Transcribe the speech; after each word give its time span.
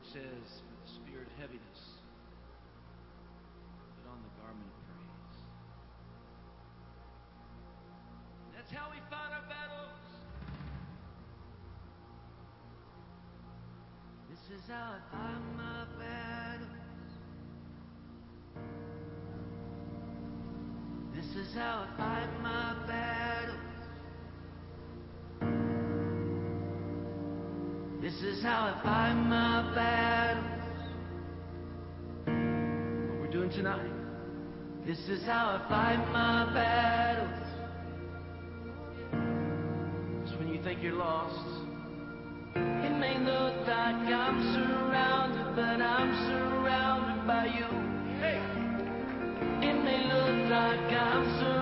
word 0.00 0.12
says, 0.12 0.60
for 0.60 0.76
the 0.84 0.90
spirit 0.92 1.26
of 1.26 1.32
heaviness, 1.40 1.80
put 3.96 4.10
on 4.10 4.18
the 4.22 4.32
garment 4.40 4.66
of 4.66 4.74
praise. 4.88 5.36
And 8.46 8.54
that's 8.56 8.72
how 8.72 8.90
we 8.90 8.98
fight 9.10 9.32
our 9.32 9.44
battles. 9.48 10.00
This 14.30 14.58
is 14.58 14.64
how 14.68 14.94
I 14.94 15.00
fight 15.12 15.42
my 15.56 15.84
battles. 15.98 16.68
This 21.14 21.36
is 21.36 21.54
how 21.54 21.86
I 21.86 21.96
fight 21.96 22.42
my 22.42 22.86
battles. 22.86 23.19
This 28.20 28.36
is 28.36 28.42
how 28.44 28.66
I 28.66 28.82
fight 28.82 29.14
my 29.14 29.74
battles. 29.74 30.44
What 32.26 33.20
we're 33.22 33.30
doing 33.32 33.48
tonight. 33.48 33.90
This 34.86 34.98
is 35.08 35.24
how 35.24 35.56
I 35.56 35.68
fight 35.70 36.12
my 36.12 36.52
battles. 36.52 37.46
It's 40.22 40.38
when 40.38 40.48
you 40.48 40.62
think 40.62 40.82
you're 40.82 40.96
lost. 40.96 41.64
It 42.56 42.98
may 42.98 43.18
look 43.20 43.66
like 43.66 44.12
I'm 44.12 44.52
surrounded, 44.52 45.56
but 45.56 45.80
I'm 45.80 46.12
surrounded 46.28 47.26
by 47.26 47.46
you. 47.46 47.68
Hey. 48.20 48.42
It 49.66 49.82
may 49.82 50.04
look 50.12 50.50
like 50.50 50.92
I'm 50.92 51.24
surrounded. 51.38 51.59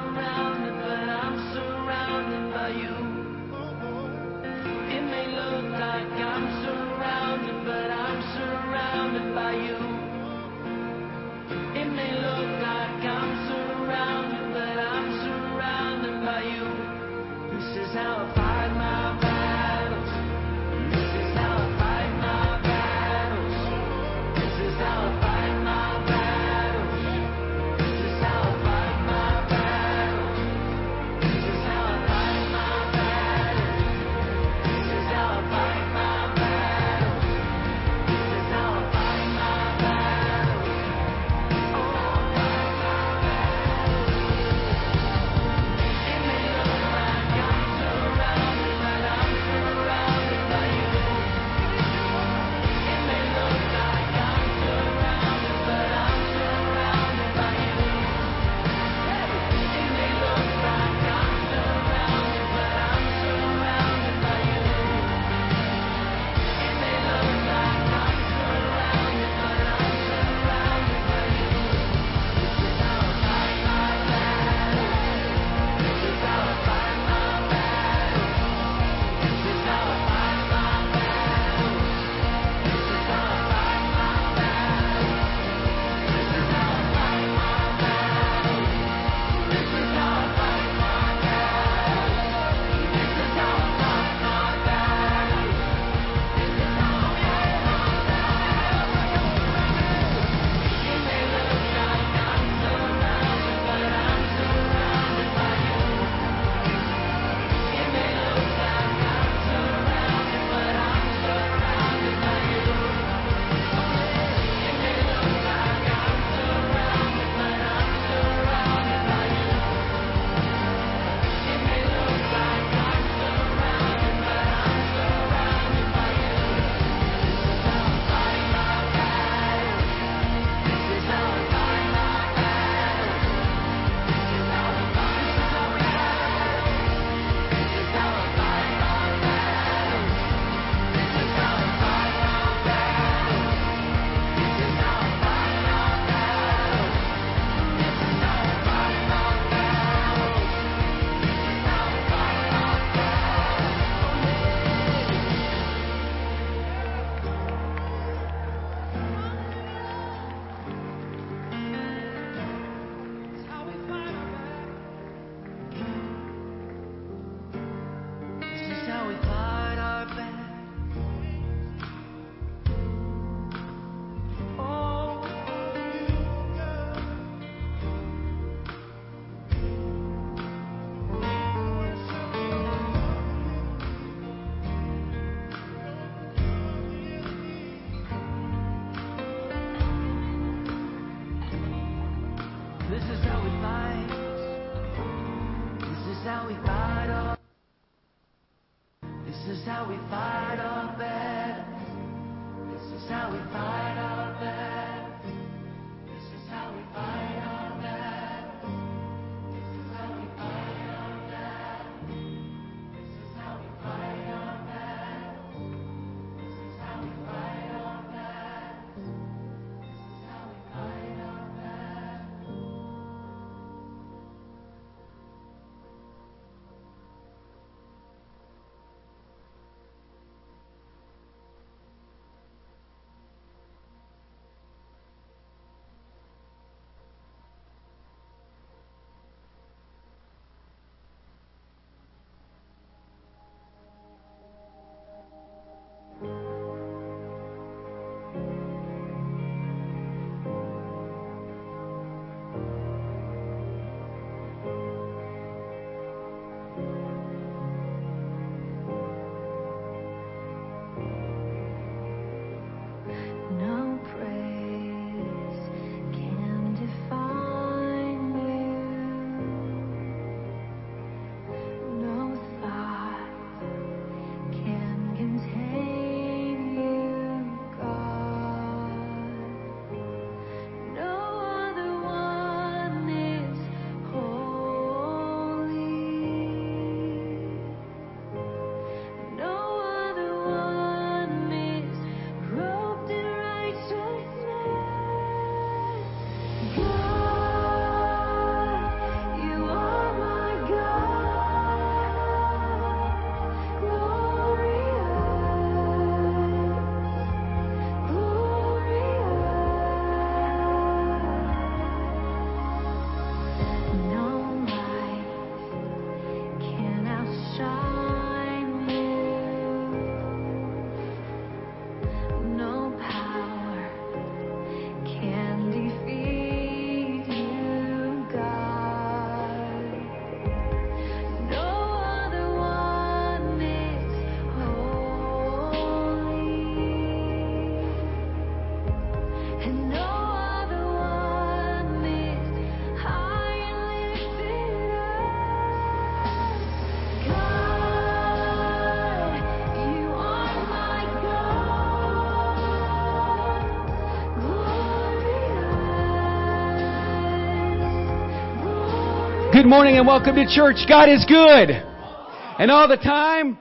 Morning 359.68 359.98
and 359.98 360.06
welcome 360.06 360.34
to 360.34 360.46
church. 360.48 360.76
God 360.88 361.10
is 361.10 361.26
good. 361.28 361.68
And 361.68 362.70
all 362.70 362.88
the 362.88 362.96
time, 362.96 363.58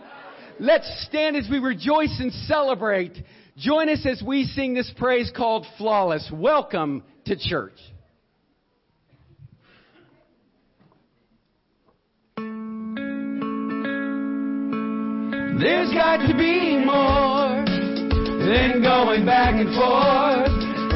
let's 0.57 0.89
stand 1.05 1.35
as 1.35 1.49
we 1.51 1.59
rejoice 1.59 2.17
and 2.21 2.31
celebrate. 2.31 3.21
Join 3.57 3.89
us 3.89 4.05
as 4.05 4.23
we 4.25 4.45
sing 4.45 4.73
this 4.73 4.89
praise 4.95 5.29
called 5.35 5.65
Flawless. 5.77 6.31
Welcome 6.33 7.03
to 7.25 7.35
church. 7.35 7.75
There's 15.59 15.91
got 15.91 16.25
to 16.25 16.33
be 16.37 16.85
more 16.85 17.65
than 18.47 18.81
going 18.81 19.25
back 19.25 19.55
and 19.55 19.75
forth 19.75 20.55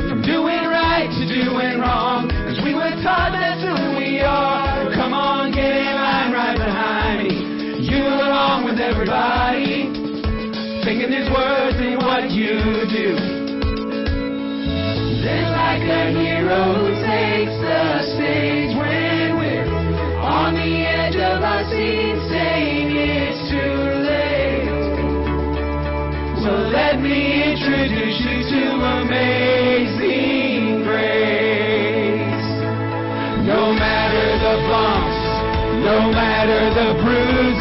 from 0.10 0.22
doing 0.22 0.64
right 0.72 1.10
to 1.12 1.28
doing 1.28 1.82
wrong. 1.82 2.30
Cause 2.30 2.64
we 2.64 2.74
were 2.74 2.96
taught 3.04 3.34
that's 3.34 3.60
who 3.60 3.98
we 4.00 4.22
are. 4.22 4.61
Everybody, 8.82 9.86
singing 10.82 11.12
there's 11.14 11.30
words 11.30 11.78
in 11.78 11.98
what 12.02 12.32
you 12.32 12.58
do. 12.90 13.14
Then, 15.22 15.54
like 15.54 15.86
a 15.86 16.10
hero 16.18 16.74
who 16.82 16.90
takes 17.06 17.54
the 17.62 18.02
stage 18.18 18.74
when 18.74 19.38
we're 19.38 19.70
on 20.18 20.56
the 20.58 20.82
edge 20.82 21.14
of 21.16 21.44
our 21.46 21.62
seat, 21.70 22.18
saying 22.34 22.90
it's 22.90 23.38
too 23.54 24.02
late. 24.02 24.66
So 26.42 26.50
let 26.74 26.98
me 27.00 27.54
introduce 27.54 28.18
you 28.18 28.42
to 28.50 28.62
amazing 28.98 30.82
grace. 30.82 32.50
No 33.46 33.78
matter 33.78 34.26
the 34.42 34.58
bumps, 34.66 35.22
no 35.86 36.10
matter 36.10 36.74
the 36.74 36.98
bruises, 36.98 37.61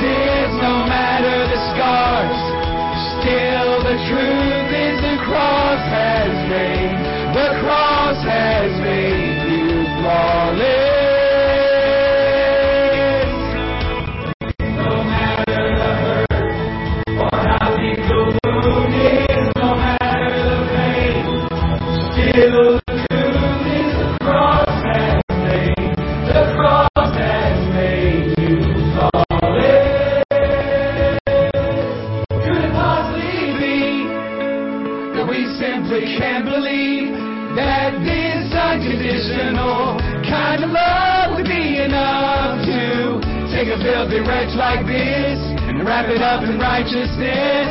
wrap 46.01 46.17
it 46.17 46.23
up 46.23 46.43
in 46.43 46.59
righteousness? 46.59 47.69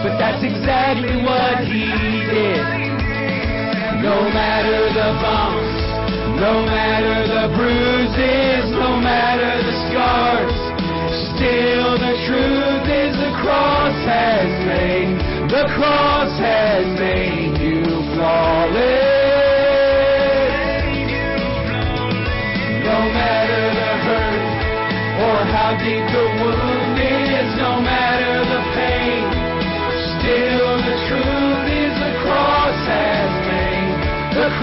But 0.00 0.16
that's 0.16 0.42
exactly 0.42 1.20
what 1.20 1.68
he 1.68 1.84
did. 2.32 2.64
No 4.00 4.24
matter 4.32 4.88
the 4.96 5.10
bumps, 5.20 5.76
no 6.40 6.64
matter 6.64 7.28
the 7.28 7.52
bruises, 7.56 8.72
no 8.72 8.96
matter 9.00 9.52
the 9.60 9.74
scars, 9.90 10.54
still 11.36 11.98
the 11.98 12.14
truth 12.24 12.88
is 12.88 13.12
the 13.20 13.32
cross 13.42 13.96
has 14.06 14.48
made, 14.64 15.18
the 15.50 15.68
cross 15.76 16.32
has 16.40 16.86
made 16.98 17.58
you 17.60 17.84
flawless. 18.16 18.78
No 22.80 22.98
matter 23.12 23.62
the 23.76 23.92
hurt 24.08 24.48
or 25.20 25.36
how 25.52 25.76
deep 25.76 26.06
the 26.16 26.24
wound 26.40 26.67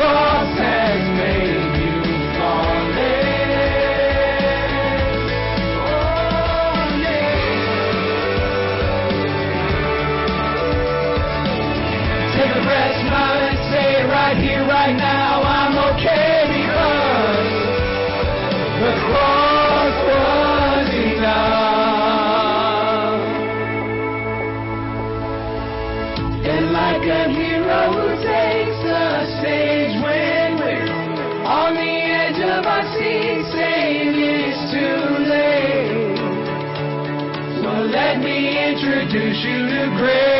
the 0.05 0.44
introduce 39.15 39.45
you 39.45 39.69
to 39.69 39.97
grace, 39.97 40.34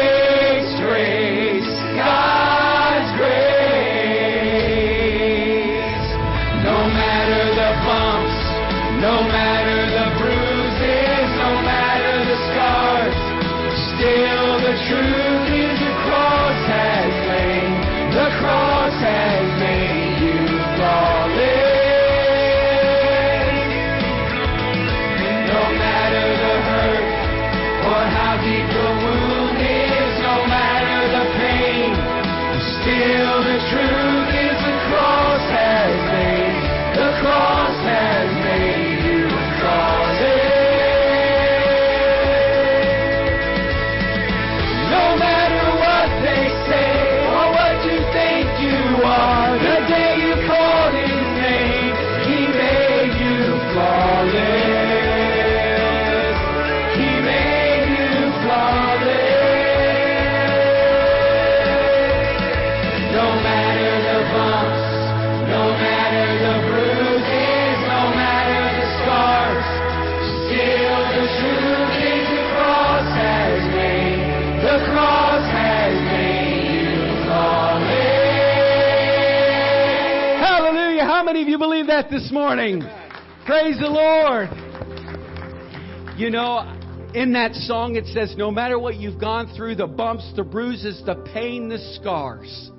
believe 81.86 82.04
that 82.04 82.10
this 82.10 82.32
morning? 82.32 82.82
Praise 83.46 83.78
the 83.80 83.88
Lord. 83.88 84.50
You 86.18 86.30
know, 86.30 86.60
in 87.14 87.34
that 87.34 87.54
song 87.54 87.96
it 87.96 88.06
says, 88.08 88.36
no 88.38 88.50
matter 88.50 88.80
what 88.80 88.96
you've 88.96 89.20
gone 89.20 89.54
through, 89.56 89.76
the 89.76 89.88
bumps, 89.88 90.32
the 90.36 90.44
bruises, 90.44 91.02
the 91.06 91.16
pain, 91.34 91.70
the 91.70 91.78
scars, 91.96 92.72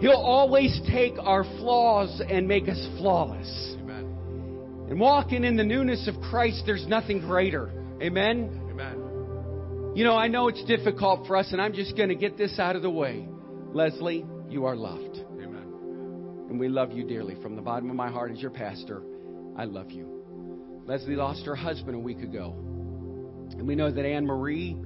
He'll 0.00 0.12
always 0.12 0.78
take 0.90 1.14
our 1.18 1.44
flaws 1.44 2.20
and 2.28 2.46
make 2.46 2.68
us 2.68 2.84
flawless. 2.98 3.76
Amen. 3.80 4.86
And 4.90 5.00
walking 5.00 5.44
in 5.44 5.56
the 5.56 5.64
newness 5.64 6.08
of 6.08 6.20
Christ, 6.20 6.64
there's 6.66 6.86
nothing 6.86 7.20
greater. 7.20 7.70
Amen? 8.02 8.60
Amen. 8.70 9.92
You 9.94 10.04
know, 10.04 10.14
I 10.14 10.28
know 10.28 10.48
it's 10.48 10.64
difficult 10.64 11.26
for 11.26 11.36
us, 11.36 11.52
and 11.52 11.62
I'm 11.62 11.72
just 11.72 11.96
going 11.96 12.10
to 12.10 12.16
get 12.16 12.36
this 12.36 12.58
out 12.58 12.76
of 12.76 12.82
the 12.82 12.90
way. 12.90 13.26
Leslie, 13.72 14.26
you 14.50 14.66
are 14.66 14.76
loved. 14.76 15.13
And 16.48 16.58
we 16.58 16.68
love 16.68 16.92
you 16.92 17.04
dearly. 17.04 17.36
From 17.42 17.56
the 17.56 17.62
bottom 17.62 17.90
of 17.90 17.96
my 17.96 18.10
heart, 18.10 18.32
as 18.32 18.40
your 18.40 18.50
pastor, 18.50 19.02
I 19.56 19.64
love 19.64 19.90
you. 19.90 20.82
Leslie 20.86 21.16
lost 21.16 21.46
her 21.46 21.54
husband 21.54 21.96
a 21.96 21.98
week 21.98 22.20
ago. 22.20 22.54
And 23.52 23.66
we 23.66 23.74
know 23.74 23.90
that 23.90 24.04
Anne 24.04 24.26
Marie, 24.26 24.76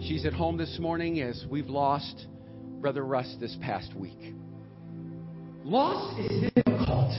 she's 0.00 0.24
at 0.24 0.32
home 0.32 0.56
this 0.56 0.78
morning 0.80 1.20
as 1.20 1.44
we've 1.50 1.68
lost 1.68 2.26
Brother 2.80 3.04
Russ 3.04 3.36
this 3.40 3.56
past 3.60 3.94
week. 3.94 4.34
Loss 5.64 6.18
is 6.20 6.50
difficult. 6.54 7.12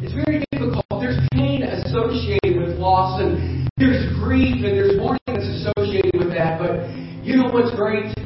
It's 0.00 0.14
very 0.14 0.44
difficult. 0.52 0.84
There's 1.00 1.18
pain 1.32 1.64
associated 1.64 2.62
with 2.62 2.78
loss, 2.78 3.20
and 3.20 3.68
there's 3.76 4.12
grief, 4.14 4.64
and 4.64 4.76
there's 4.76 4.96
mourning 4.96 5.20
that's 5.26 5.44
associated 5.44 6.12
with 6.14 6.30
that. 6.30 6.58
But 6.58 6.88
you 7.24 7.36
know 7.36 7.50
what's 7.52 7.74
great? 7.74 8.17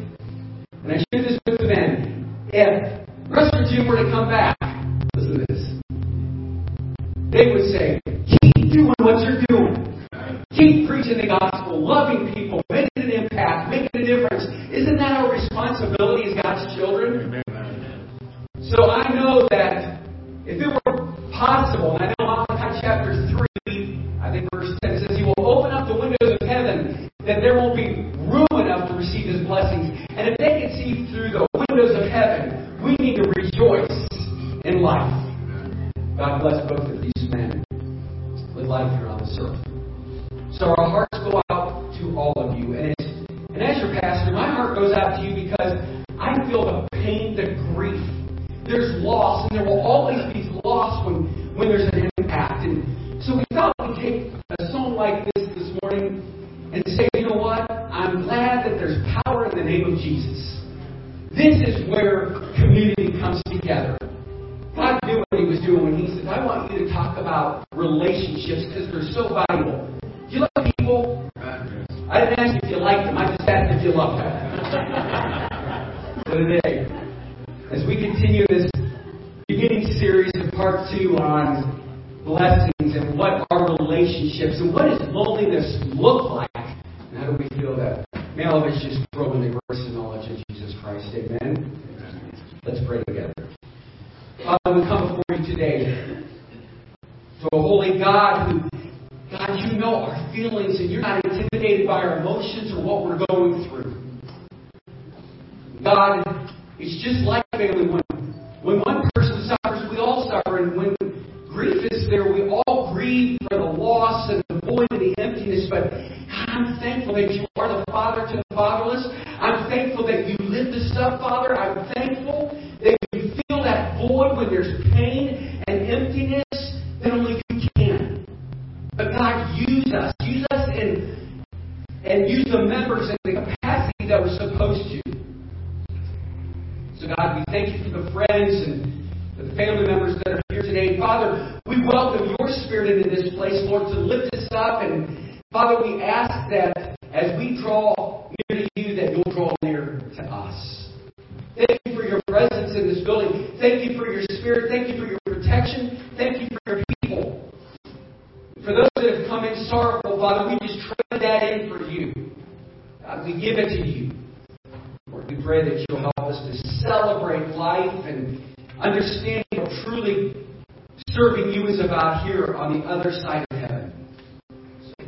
other 172.93 173.11
side 173.11 173.47
of 173.51 173.59
heaven. 173.59 174.07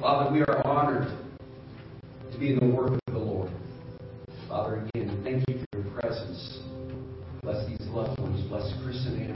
Father, 0.01 0.33
we 0.33 0.41
are 0.41 0.67
honored 0.67 1.07
to 2.33 2.39
be 2.39 2.55
in 2.55 2.59
the 2.59 2.75
work 2.75 2.93
of 3.07 3.13
the 3.13 3.19
Lord. 3.19 3.51
Father, 4.49 4.89
again, 4.95 5.21
thank 5.23 5.45
you 5.49 5.63
for 5.71 5.81
your 5.81 6.01
presence. 6.01 6.61
Bless 7.43 7.67
these 7.69 7.87
loved 7.89 8.19
ones. 8.21 8.43
Bless 8.49 8.73
Chris 8.83 9.05
and 9.07 9.21
Anna. 9.21 9.34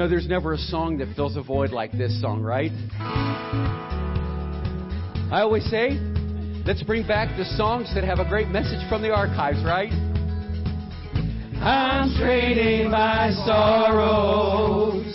know, 0.00 0.08
there's 0.08 0.28
never 0.28 0.54
a 0.54 0.58
song 0.58 0.96
that 0.98 1.14
fills 1.14 1.36
a 1.36 1.42
void 1.42 1.72
like 1.72 1.92
this 1.92 2.18
song, 2.22 2.40
right? 2.42 2.72
I 5.30 5.42
always 5.42 5.68
say, 5.68 5.90
let's 6.64 6.82
bring 6.82 7.06
back 7.06 7.36
the 7.36 7.44
songs 7.56 7.92
that 7.94 8.02
have 8.04 8.18
a 8.18 8.26
great 8.26 8.48
message 8.48 8.80
from 8.88 9.02
the 9.02 9.10
archives, 9.10 9.58
right? 9.62 9.92
I'm 11.60 12.16
trading 12.18 12.90
my 12.90 13.30
sorrows. 13.44 15.14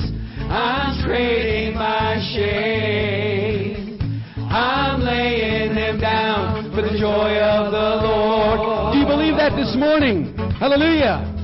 I'm 0.54 1.04
trading 1.04 1.74
my 1.74 2.22
shame. 2.36 4.22
I'm 4.38 5.02
laying 5.02 5.74
them 5.74 6.00
down 6.00 6.70
for 6.76 6.84
the 6.84 6.96
joy 7.00 7.40
of 7.42 7.72
the 7.72 8.06
Lord. 8.06 8.94
Do 8.94 9.00
you 9.00 9.08
believe 9.08 9.36
that 9.38 9.56
this 9.56 9.76
morning? 9.76 10.38
Hallelujah. 10.60 11.35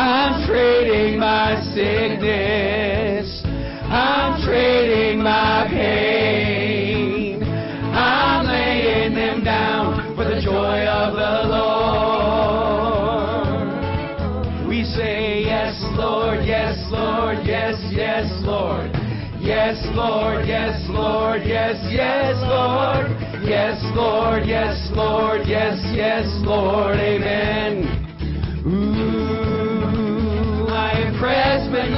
I'm 0.00 0.48
trading 0.48 1.20
my 1.20 1.60
sickness. 1.74 3.42
I'm 3.84 4.40
trading 4.42 5.22
my 5.22 5.66
pain. 5.68 7.42
I'm 7.42 8.46
laying 8.46 9.14
them 9.14 9.44
down 9.44 10.16
for 10.16 10.24
the 10.24 10.40
joy 10.40 10.86
of 10.86 11.12
the 11.16 11.48
Lord. 11.52 11.76
We 14.66 14.84
say, 14.84 15.42
Yes, 15.44 15.78
Lord, 15.98 16.46
yes, 16.46 16.78
Lord, 16.90 17.44
yes, 17.44 17.76
yes, 17.92 18.24
Lord. 18.42 18.90
Yes, 19.38 19.76
Lord, 19.92 20.48
yes, 20.48 20.82
Lord, 20.88 21.42
yes, 21.44 21.76
yes, 21.92 22.36
Lord. 22.40 23.10
Yes, 23.44 23.78
Lord, 23.94 24.46
yes, 24.46 24.90
Lord, 24.94 25.46
yes, 25.46 25.78
yes, 25.92 26.24
Lord. 26.42 26.96
Amen. 26.96 27.99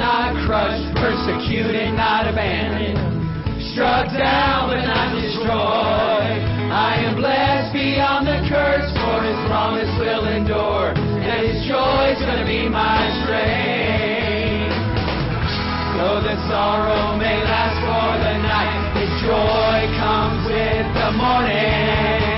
not 0.03 0.35
crushed, 0.43 0.83
persecuted, 0.99 1.95
not 1.95 2.27
abandoned, 2.27 2.99
struck 3.71 4.11
down 4.11 4.67
but 4.67 4.83
not 4.83 5.15
destroyed. 5.15 6.43
I 6.67 7.07
am 7.07 7.15
blessed 7.15 7.71
beyond 7.71 8.27
the 8.27 8.43
curse, 8.51 8.91
for 8.99 9.23
His 9.23 9.39
promise 9.47 9.87
will 9.95 10.27
endure, 10.27 10.91
and 10.91 11.47
His 11.47 11.63
joy's 11.63 12.19
gonna 12.19 12.43
be 12.43 12.67
my 12.67 12.99
strength. 13.23 14.75
Though 15.95 16.19
the 16.19 16.35
sorrow 16.51 17.15
may 17.15 17.39
last 17.39 17.79
for 17.79 18.11
the 18.19 18.35
night, 18.43 18.99
His 18.99 19.11
joy 19.23 19.87
comes 20.03 20.43
with 20.51 20.85
the 20.99 21.09
morning. 21.15 22.32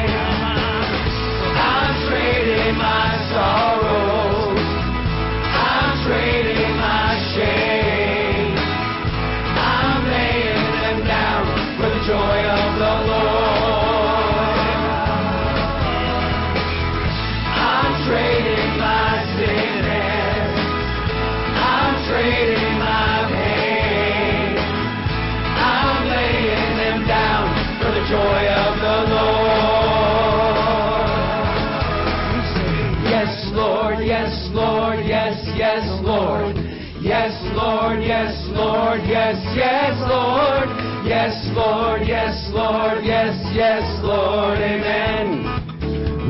Yes, 38.16 38.32
Lord, 38.56 39.02
yes, 39.04 39.36
yes, 39.60 40.00
Lord. 40.08 40.70
Yes, 41.04 41.36
Lord, 41.52 42.02
yes, 42.08 42.50
Lord, 42.54 43.04
yes, 43.04 43.36
yes, 43.54 43.84
Lord. 44.02 44.58
Amen. 44.58 45.44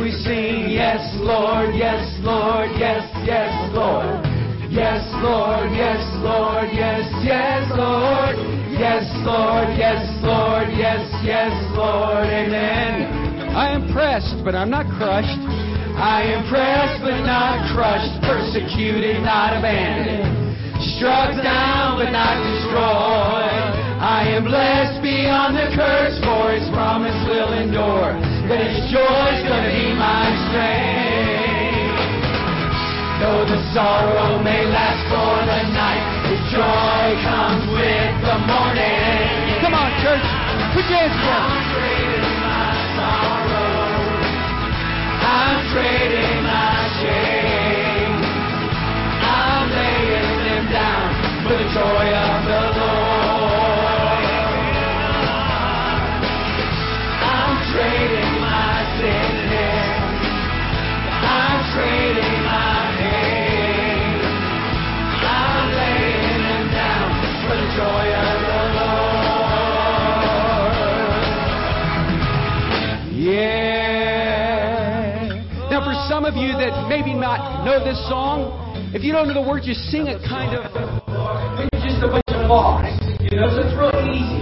we 0.00 0.10
sing, 0.10 0.70
yes, 0.72 1.04
Lord, 1.20 1.74
yes, 1.74 2.00
Lord, 2.24 2.70
yes, 2.80 3.04
yes, 3.28 3.52
Lord. 3.76 4.24
Yes, 4.72 5.04
Lord, 5.22 5.70
yes, 5.76 6.00
Lord, 6.24 6.68
yes, 6.72 7.04
yes, 7.22 7.70
Lord. 7.76 8.36
Yes, 8.72 9.04
Lord, 9.22 9.68
yes, 9.78 10.02
Lord, 10.24 10.68
yes, 10.72 11.04
yes, 11.22 11.52
Lord. 11.76 12.26
Amen. 12.26 13.52
I 13.54 13.68
am 13.70 13.92
pressed, 13.92 14.42
but 14.44 14.54
I'm 14.54 14.70
not 14.70 14.86
crushed. 14.98 15.63
I 15.94 16.26
am 16.26 16.42
pressed 16.50 16.98
but 17.06 17.22
not 17.22 17.70
crushed, 17.70 18.18
persecuted, 18.26 19.22
not 19.22 19.54
abandoned, 19.54 20.26
struck 20.98 21.38
down 21.38 22.02
but 22.02 22.10
not 22.10 22.34
destroyed. 22.42 23.94
I 24.02 24.26
am 24.34 24.42
blessed 24.42 25.00
beyond 25.06 25.54
the 25.54 25.70
curse, 25.70 26.18
for 26.18 26.50
His 26.50 26.66
promise 26.74 27.14
will 27.30 27.54
endure. 27.54 28.10
That 28.50 28.58
His 28.58 28.90
joy's 28.90 29.40
gonna 29.46 29.70
be 29.70 29.94
my 29.94 30.34
strength. 30.50 31.14
Though 33.22 33.46
the 33.46 33.62
sorrow 33.70 34.42
may 34.42 34.66
last 34.66 34.98
for 35.08 35.46
the 35.46 35.62
night, 35.78 36.04
His 36.26 36.42
joy 36.50 37.04
comes 37.22 37.70
with 37.70 38.12
the 38.18 38.36
morning. 38.50 39.62
Come 39.62 39.78
on, 39.78 39.94
church. 40.02 40.26
Put 40.74 40.90
your 40.90 41.06
hands 41.06 41.14
together. 41.22 42.03
Some 76.24 76.36
of 76.36 76.40
you 76.40 76.56
that 76.56 76.88
maybe 76.88 77.12
not 77.12 77.66
know 77.66 77.84
this 77.84 78.00
song, 78.08 78.48
if 78.94 79.04
you 79.04 79.12
don't 79.12 79.28
know 79.28 79.34
the 79.34 79.46
words, 79.46 79.66
just 79.66 79.80
sing 79.92 80.06
it 80.06 80.16
kind 80.24 80.56
of. 80.56 80.64
It's 81.60 81.84
just 81.84 82.00
a 82.00 82.08
bunch 82.08 82.24
of 82.32 82.48
bars. 82.48 82.96
You 83.20 83.36
know, 83.36 83.52
so 83.52 83.60
it's 83.60 83.76
real 83.76 83.92
easy. 84.08 84.40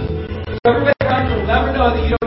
So 0.63 0.71
everybody 0.71 1.35
will 1.35 1.43
never 1.43 1.75
know 1.75 1.91
that 1.91 2.07
you 2.07 2.22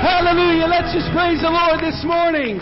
Hallelujah. 0.00 0.64
Let's 0.64 0.94
just 0.94 1.12
praise 1.12 1.42
the 1.42 1.50
Lord 1.50 1.78
this 1.84 2.02
morning. 2.06 2.58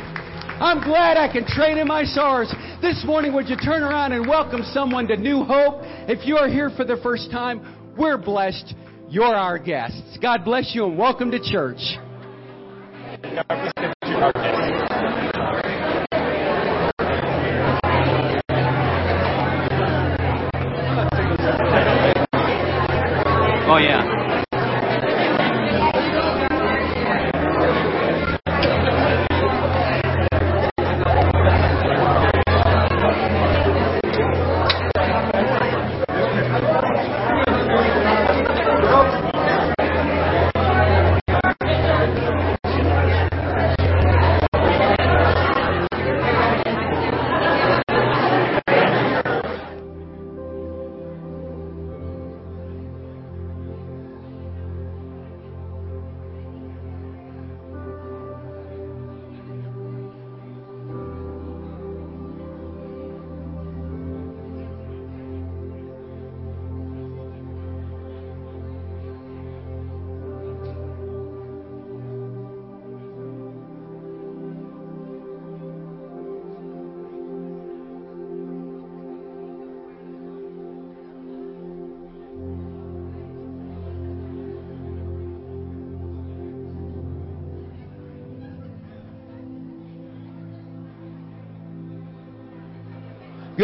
I'm 0.59 0.83
glad 0.83 1.17
I 1.17 1.33
can 1.33 1.47
trade 1.47 1.79
in 1.79 1.87
my 1.87 2.03
sorrows. 2.03 2.53
This 2.83 3.05
morning, 3.07 3.33
would 3.33 3.49
you 3.49 3.57
turn 3.57 3.85
around 3.85 4.11
and 4.11 4.27
welcome 4.27 4.65
someone 4.73 5.07
to 5.07 5.17
New 5.17 5.45
Hope? 5.45 5.77
If 6.09 6.27
you 6.27 6.37
are 6.37 6.49
here 6.49 6.69
for 6.77 6.85
the 6.85 6.97
first 7.01 7.31
time, 7.31 7.95
we're 7.97 8.19
blessed. 8.19 8.75
You're 9.09 9.37
our 9.37 9.57
guests. 9.57 10.19
God 10.21 10.45
bless 10.45 10.75
you 10.75 10.87
and 10.87 10.99
welcome 10.99 11.31
to 11.31 11.39
church. 11.39 11.79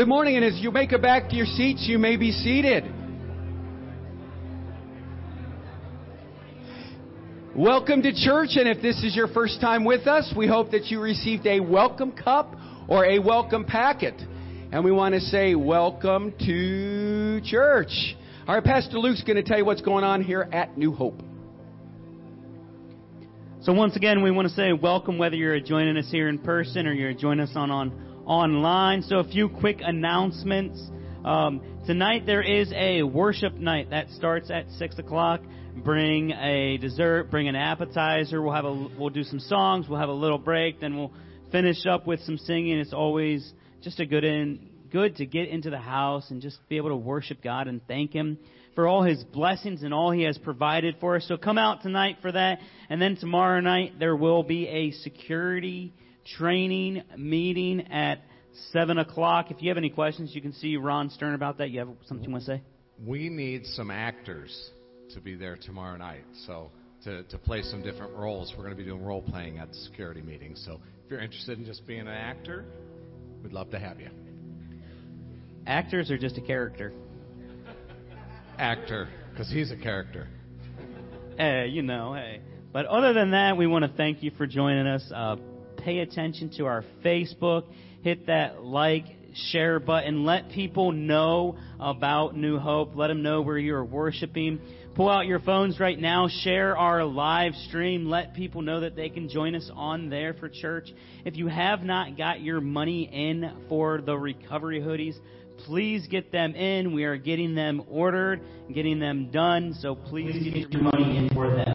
Good 0.04 0.10
morning, 0.10 0.36
and 0.36 0.44
as 0.44 0.58
you 0.58 0.70
make 0.70 0.92
it 0.92 1.00
back 1.00 1.30
to 1.30 1.34
your 1.34 1.46
seats, 1.46 1.86
you 1.88 1.98
may 1.98 2.18
be 2.18 2.30
seated. 2.30 2.84
Welcome 7.56 8.02
to 8.02 8.12
church, 8.12 8.50
and 8.56 8.68
if 8.68 8.82
this 8.82 9.02
is 9.02 9.16
your 9.16 9.28
first 9.28 9.62
time 9.62 9.82
with 9.82 10.06
us, 10.06 10.30
we 10.36 10.46
hope 10.46 10.72
that 10.72 10.88
you 10.88 11.00
received 11.00 11.46
a 11.46 11.60
welcome 11.60 12.12
cup 12.12 12.54
or 12.86 13.06
a 13.06 13.18
welcome 13.18 13.64
packet. 13.64 14.20
And 14.72 14.84
we 14.84 14.92
want 14.92 15.14
to 15.14 15.22
say, 15.22 15.54
Welcome 15.54 16.34
to 16.40 17.40
church. 17.42 18.14
All 18.46 18.56
right, 18.56 18.62
Pastor 18.62 18.98
Luke's 18.98 19.22
going 19.22 19.36
to 19.36 19.42
tell 19.42 19.56
you 19.56 19.64
what's 19.64 19.80
going 19.80 20.04
on 20.04 20.22
here 20.22 20.46
at 20.52 20.76
New 20.76 20.92
Hope. 20.92 21.22
So 23.62 23.72
once 23.72 23.96
again, 23.96 24.22
we 24.22 24.30
want 24.30 24.48
to 24.48 24.54
say 24.54 24.74
welcome 24.74 25.16
whether 25.16 25.36
you're 25.36 25.58
joining 25.60 25.96
us 25.96 26.10
here 26.10 26.28
in 26.28 26.40
person 26.40 26.86
or 26.86 26.92
you're 26.92 27.14
joining 27.14 27.40
us 27.40 27.52
on, 27.56 27.70
on 27.70 28.13
online. 28.26 29.02
So 29.02 29.18
a 29.18 29.24
few 29.24 29.48
quick 29.48 29.80
announcements. 29.82 30.80
Um, 31.24 31.60
tonight 31.86 32.26
there 32.26 32.42
is 32.42 32.72
a 32.74 33.02
worship 33.02 33.54
night 33.54 33.90
that 33.90 34.10
starts 34.10 34.50
at 34.50 34.70
six 34.78 34.98
o'clock. 34.98 35.40
Bring 35.76 36.30
a 36.30 36.76
dessert, 36.78 37.30
bring 37.30 37.48
an 37.48 37.56
appetizer. 37.56 38.40
We'll 38.40 38.54
have 38.54 38.64
a 38.64 38.88
we'll 38.98 39.10
do 39.10 39.24
some 39.24 39.40
songs. 39.40 39.88
We'll 39.88 40.00
have 40.00 40.08
a 40.08 40.12
little 40.12 40.38
break. 40.38 40.80
Then 40.80 40.96
we'll 40.96 41.12
finish 41.50 41.86
up 41.86 42.06
with 42.06 42.20
some 42.20 42.38
singing. 42.38 42.78
It's 42.78 42.92
always 42.92 43.52
just 43.82 44.00
a 44.00 44.06
good 44.06 44.24
in 44.24 44.70
good 44.90 45.16
to 45.16 45.26
get 45.26 45.48
into 45.48 45.70
the 45.70 45.78
house 45.78 46.30
and 46.30 46.40
just 46.40 46.56
be 46.68 46.76
able 46.76 46.90
to 46.90 46.96
worship 46.96 47.42
God 47.42 47.66
and 47.66 47.80
thank 47.88 48.12
Him 48.12 48.38
for 48.76 48.86
all 48.86 49.02
His 49.02 49.22
blessings 49.24 49.82
and 49.82 49.92
all 49.92 50.12
He 50.12 50.22
has 50.22 50.38
provided 50.38 50.96
for 51.00 51.16
us. 51.16 51.26
So 51.26 51.36
come 51.36 51.58
out 51.58 51.82
tonight 51.82 52.18
for 52.22 52.30
that. 52.30 52.60
And 52.88 53.02
then 53.02 53.16
tomorrow 53.16 53.60
night 53.60 53.98
there 53.98 54.14
will 54.14 54.44
be 54.44 54.68
a 54.68 54.92
security 54.92 55.92
training 56.24 57.02
meeting 57.16 57.92
at 57.92 58.22
7 58.72 58.98
o'clock. 58.98 59.50
If 59.50 59.62
you 59.62 59.68
have 59.68 59.78
any 59.78 59.90
questions, 59.90 60.34
you 60.34 60.40
can 60.40 60.52
see 60.52 60.76
Ron 60.76 61.10
Stern 61.10 61.34
about 61.34 61.58
that. 61.58 61.70
You 61.70 61.80
have 61.80 61.88
something 62.06 62.24
you 62.24 62.32
want 62.32 62.44
to 62.44 62.56
say? 62.56 62.62
We 63.04 63.28
need 63.28 63.66
some 63.66 63.90
actors 63.90 64.70
to 65.14 65.20
be 65.20 65.34
there 65.34 65.56
tomorrow 65.56 65.96
night. 65.96 66.24
So 66.46 66.70
to, 67.04 67.22
to 67.24 67.38
play 67.38 67.62
some 67.62 67.82
different 67.82 68.14
roles, 68.14 68.52
we're 68.56 68.64
going 68.64 68.76
to 68.76 68.82
be 68.82 68.88
doing 68.88 69.04
role 69.04 69.22
playing 69.22 69.58
at 69.58 69.68
the 69.68 69.74
security 69.76 70.22
meeting. 70.22 70.54
So 70.56 70.80
if 71.04 71.10
you're 71.10 71.20
interested 71.20 71.58
in 71.58 71.64
just 71.64 71.86
being 71.86 72.00
an 72.00 72.08
actor, 72.08 72.64
we'd 73.42 73.52
love 73.52 73.70
to 73.70 73.78
have 73.78 74.00
you. 74.00 74.10
Actors 75.66 76.10
are 76.10 76.18
just 76.18 76.36
a 76.38 76.40
character. 76.40 76.92
Actor, 78.58 79.08
because 79.30 79.50
he's 79.50 79.70
a 79.70 79.76
character. 79.76 80.28
Hey, 81.36 81.68
you 81.68 81.82
know, 81.82 82.14
hey. 82.14 82.40
But 82.72 82.86
other 82.86 83.12
than 83.12 83.32
that, 83.32 83.56
we 83.56 83.66
want 83.66 83.84
to 83.84 83.96
thank 83.96 84.22
you 84.22 84.30
for 84.36 84.46
joining 84.46 84.86
us. 84.86 85.10
Uh, 85.14 85.36
pay 85.84 85.98
attention 85.98 86.50
to 86.56 86.66
our 86.66 86.84
Facebook. 87.04 87.64
Hit 88.02 88.26
that 88.26 88.62
like, 88.62 89.04
share 89.50 89.80
button. 89.80 90.24
Let 90.24 90.50
people 90.50 90.92
know 90.92 91.58
about 91.78 92.36
New 92.36 92.58
Hope. 92.58 92.92
Let 92.94 93.08
them 93.08 93.22
know 93.22 93.42
where 93.42 93.58
you're 93.58 93.84
worshiping. 93.84 94.60
Pull 94.94 95.10
out 95.10 95.26
your 95.26 95.40
phones 95.40 95.80
right 95.80 95.98
now. 95.98 96.28
Share 96.28 96.76
our 96.76 97.04
live 97.04 97.52
stream. 97.68 98.06
Let 98.06 98.34
people 98.34 98.62
know 98.62 98.80
that 98.80 98.94
they 98.94 99.08
can 99.08 99.28
join 99.28 99.54
us 99.54 99.68
on 99.74 100.08
there 100.08 100.34
for 100.34 100.48
church. 100.48 100.88
If 101.24 101.36
you 101.36 101.48
have 101.48 101.82
not 101.82 102.16
got 102.16 102.40
your 102.40 102.60
money 102.60 103.08
in 103.12 103.66
for 103.68 104.00
the 104.00 104.16
recovery 104.16 104.80
hoodies, 104.80 105.16
please 105.66 106.06
get 106.08 106.30
them 106.30 106.54
in. 106.54 106.94
We 106.94 107.04
are 107.04 107.16
getting 107.16 107.54
them 107.54 107.82
ordered, 107.90 108.40
getting 108.72 109.00
them 109.00 109.30
done. 109.32 109.74
So 109.80 109.96
please 109.96 110.44
get 110.44 110.70
your 110.72 110.82
money 110.82 111.16
in 111.16 111.28
for 111.34 111.50
them. 111.50 111.72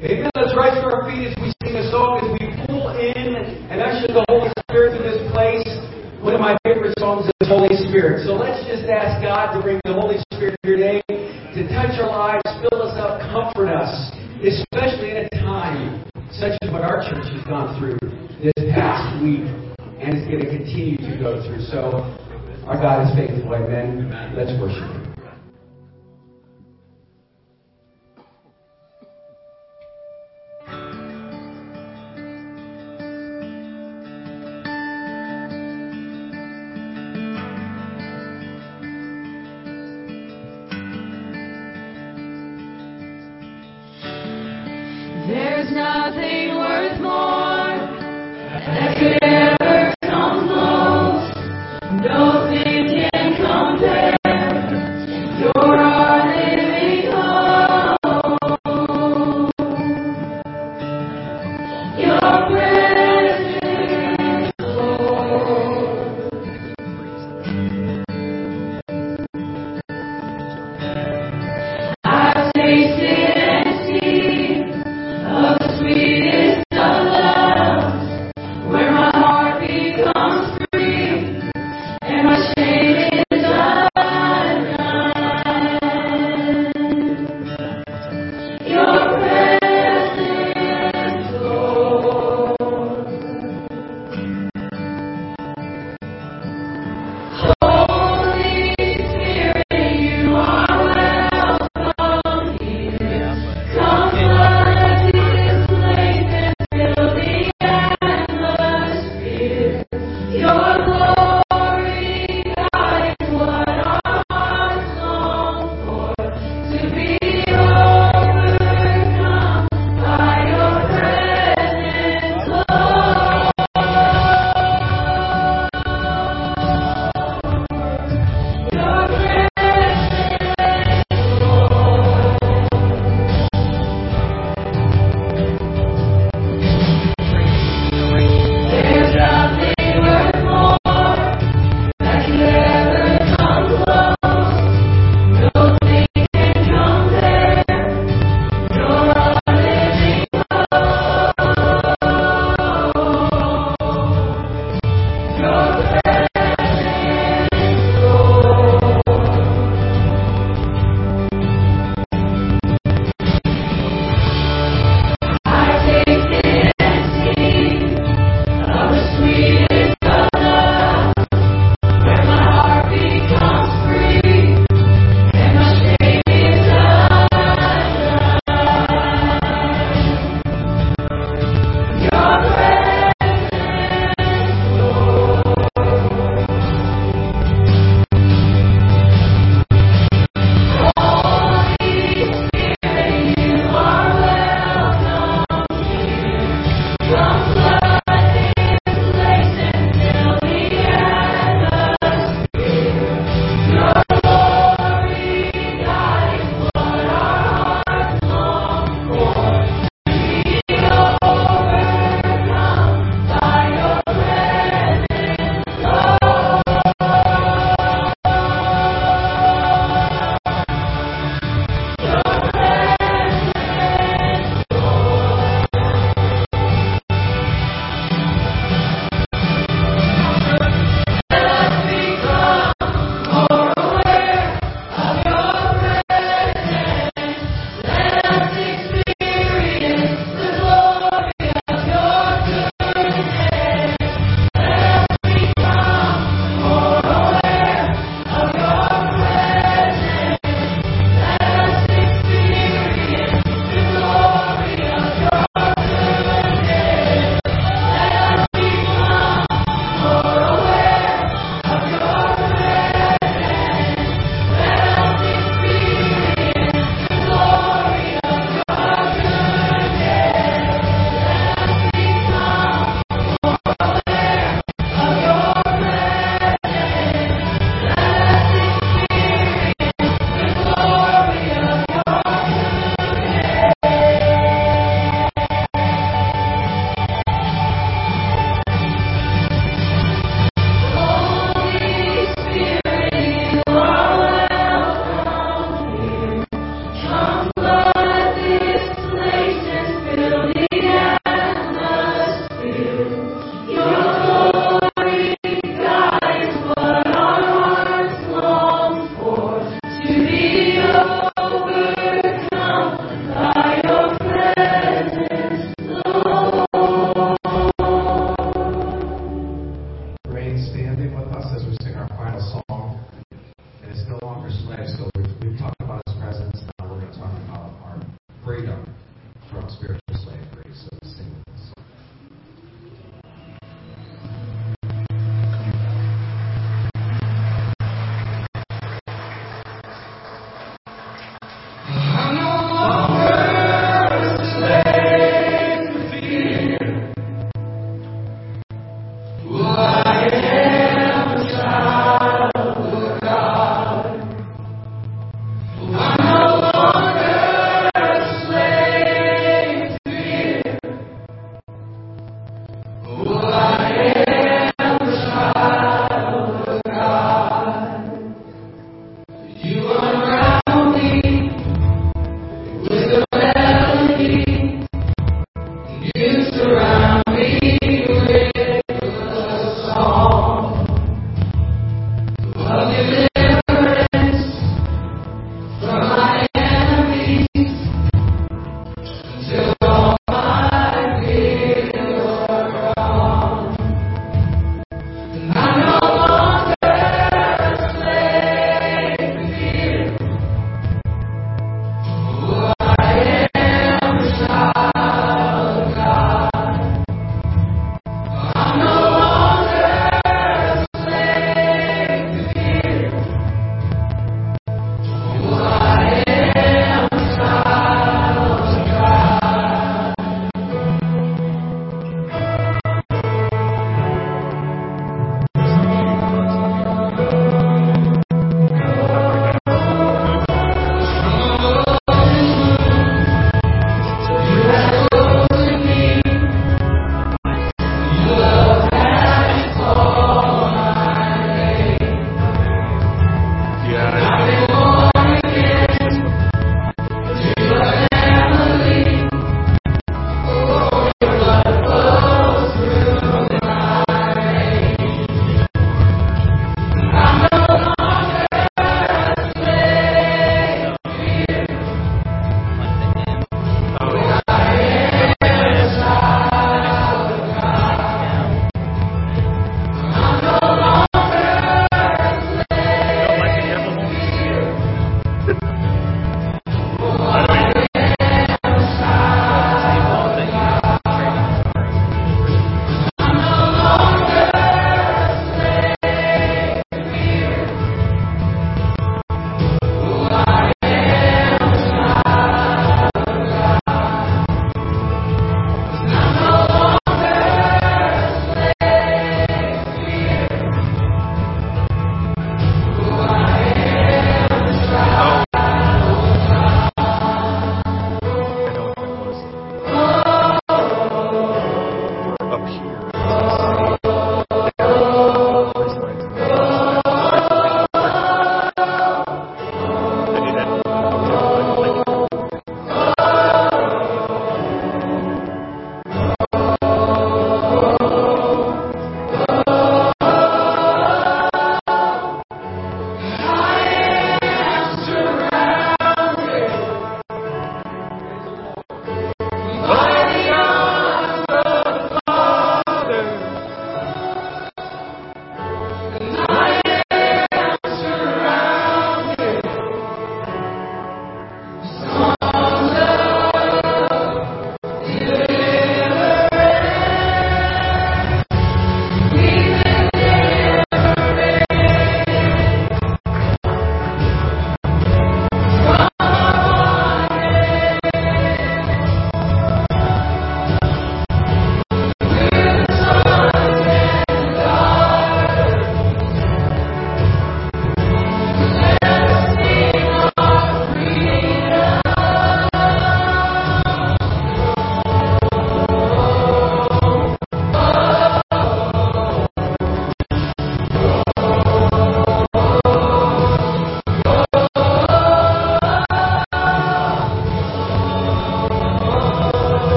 Amen. 0.00 0.30
Let's 0.36 0.56
rise 0.56 0.78
to 0.78 0.86
our 0.86 1.10
feet 1.10 1.26
as 1.26 1.34
we 1.42 1.52
sing 1.66 1.74
a 1.74 1.90
song, 1.90 2.22
as 2.22 2.30
we 2.38 2.66
pull 2.66 2.88
in 2.96 3.34
and 3.34 3.82
usher 3.82 4.06
the 4.06 4.24
Holy 4.30 4.48
Spirit 4.62 4.96
to 4.96 5.02
this 5.02 5.18
place. 5.34 5.66
One 6.22 6.34
of 6.34 6.40
my 6.40 6.56
favorite 6.64 6.94
songs 6.98 7.26
is 7.26 7.48
Holy 7.48 7.74
Spirit. 8.18 8.26
So 8.26 8.34
let's 8.34 8.66
just 8.66 8.88
ask 8.88 9.22
God 9.22 9.54
to 9.54 9.62
bring 9.62 9.80
the 9.84 9.94
Holy 9.94 10.18
Spirit 10.32 10.56
today 10.64 11.02
to 11.08 11.68
touch 11.68 11.98
our 12.00 12.10
lives, 12.10 12.42
fill 12.70 12.82
us 12.82 12.96
up, 12.98 13.20
comfort 13.30 13.68
us, 13.68 14.12
especially 14.42 15.10
in 15.10 15.16
a 15.26 15.28
time 15.30 16.04
such 16.30 16.58
as 16.62 16.70
what 16.70 16.82
our 16.82 17.02
church 17.08 17.26
has 17.32 17.44
gone 17.44 17.78
through 17.78 17.98
this 18.42 18.52
past 18.74 19.22
week 19.22 19.46
and 20.00 20.16
is 20.16 20.24
going 20.26 20.40
to 20.40 20.50
continue 20.50 20.98
to 20.98 21.18
go 21.18 21.42
through. 21.46 21.62
So 21.62 22.02
our 22.66 22.80
God 22.80 23.08
is 23.08 23.14
faithful. 23.16 23.54
Amen. 23.54 24.10
Let's 24.36 24.52
worship 24.60 24.82
Him. 24.82 25.17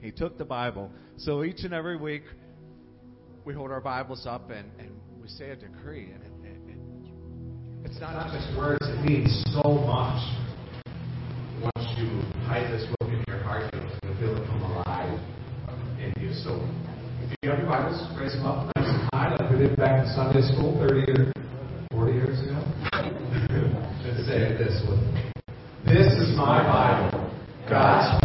He 0.00 0.10
took 0.10 0.38
the 0.38 0.44
Bible. 0.44 0.90
So 1.16 1.44
each 1.44 1.64
and 1.64 1.72
every 1.72 1.96
week, 1.96 2.24
we 3.44 3.54
hold 3.54 3.70
our 3.70 3.80
Bibles 3.80 4.26
up 4.26 4.50
and, 4.50 4.70
and 4.78 4.90
we 5.20 5.28
say 5.28 5.50
a 5.50 5.56
decree. 5.56 6.10
And 6.12 6.22
it, 6.22 6.32
it, 6.44 6.70
it, 6.70 7.90
it's 7.90 8.00
not, 8.00 8.32
just 8.32 8.56
words, 8.56 8.78
it 8.82 9.04
means 9.04 9.42
so 9.52 9.70
much. 9.86 10.22
Once 11.62 11.88
you 11.96 12.08
hide 12.46 12.70
this 12.72 12.86
book 12.98 13.10
in 13.10 13.24
your 13.26 13.38
heart, 13.38 13.72
you'll 13.72 14.16
feel 14.16 14.36
it 14.36 14.46
come 14.46 14.62
alive 14.62 15.20
in 15.98 16.12
you. 16.22 16.32
So 16.32 16.66
if 17.22 17.34
you 17.42 17.50
have 17.50 17.58
your 17.58 17.68
Bibles, 17.68 18.02
raise 18.18 18.32
them 18.32 18.46
up 18.46 18.70
nice 18.76 18.88
and 18.88 19.08
high 19.12 19.34
like 19.36 19.50
we 19.50 19.58
did 19.58 19.76
back 19.76 20.04
in 20.04 20.12
Sunday 20.14 20.42
school 20.42 20.78
30 20.78 21.12
or 21.12 21.32
40 21.92 22.12
years 22.12 22.40
ago. 22.40 22.62
Let's 24.04 24.26
say 24.26 24.54
it 24.54 24.58
this 24.58 24.82
way. 24.88 25.12
This 25.84 26.06
is 26.14 26.36
my 26.36 26.62
Bible, 26.62 27.30
God's. 27.68 28.21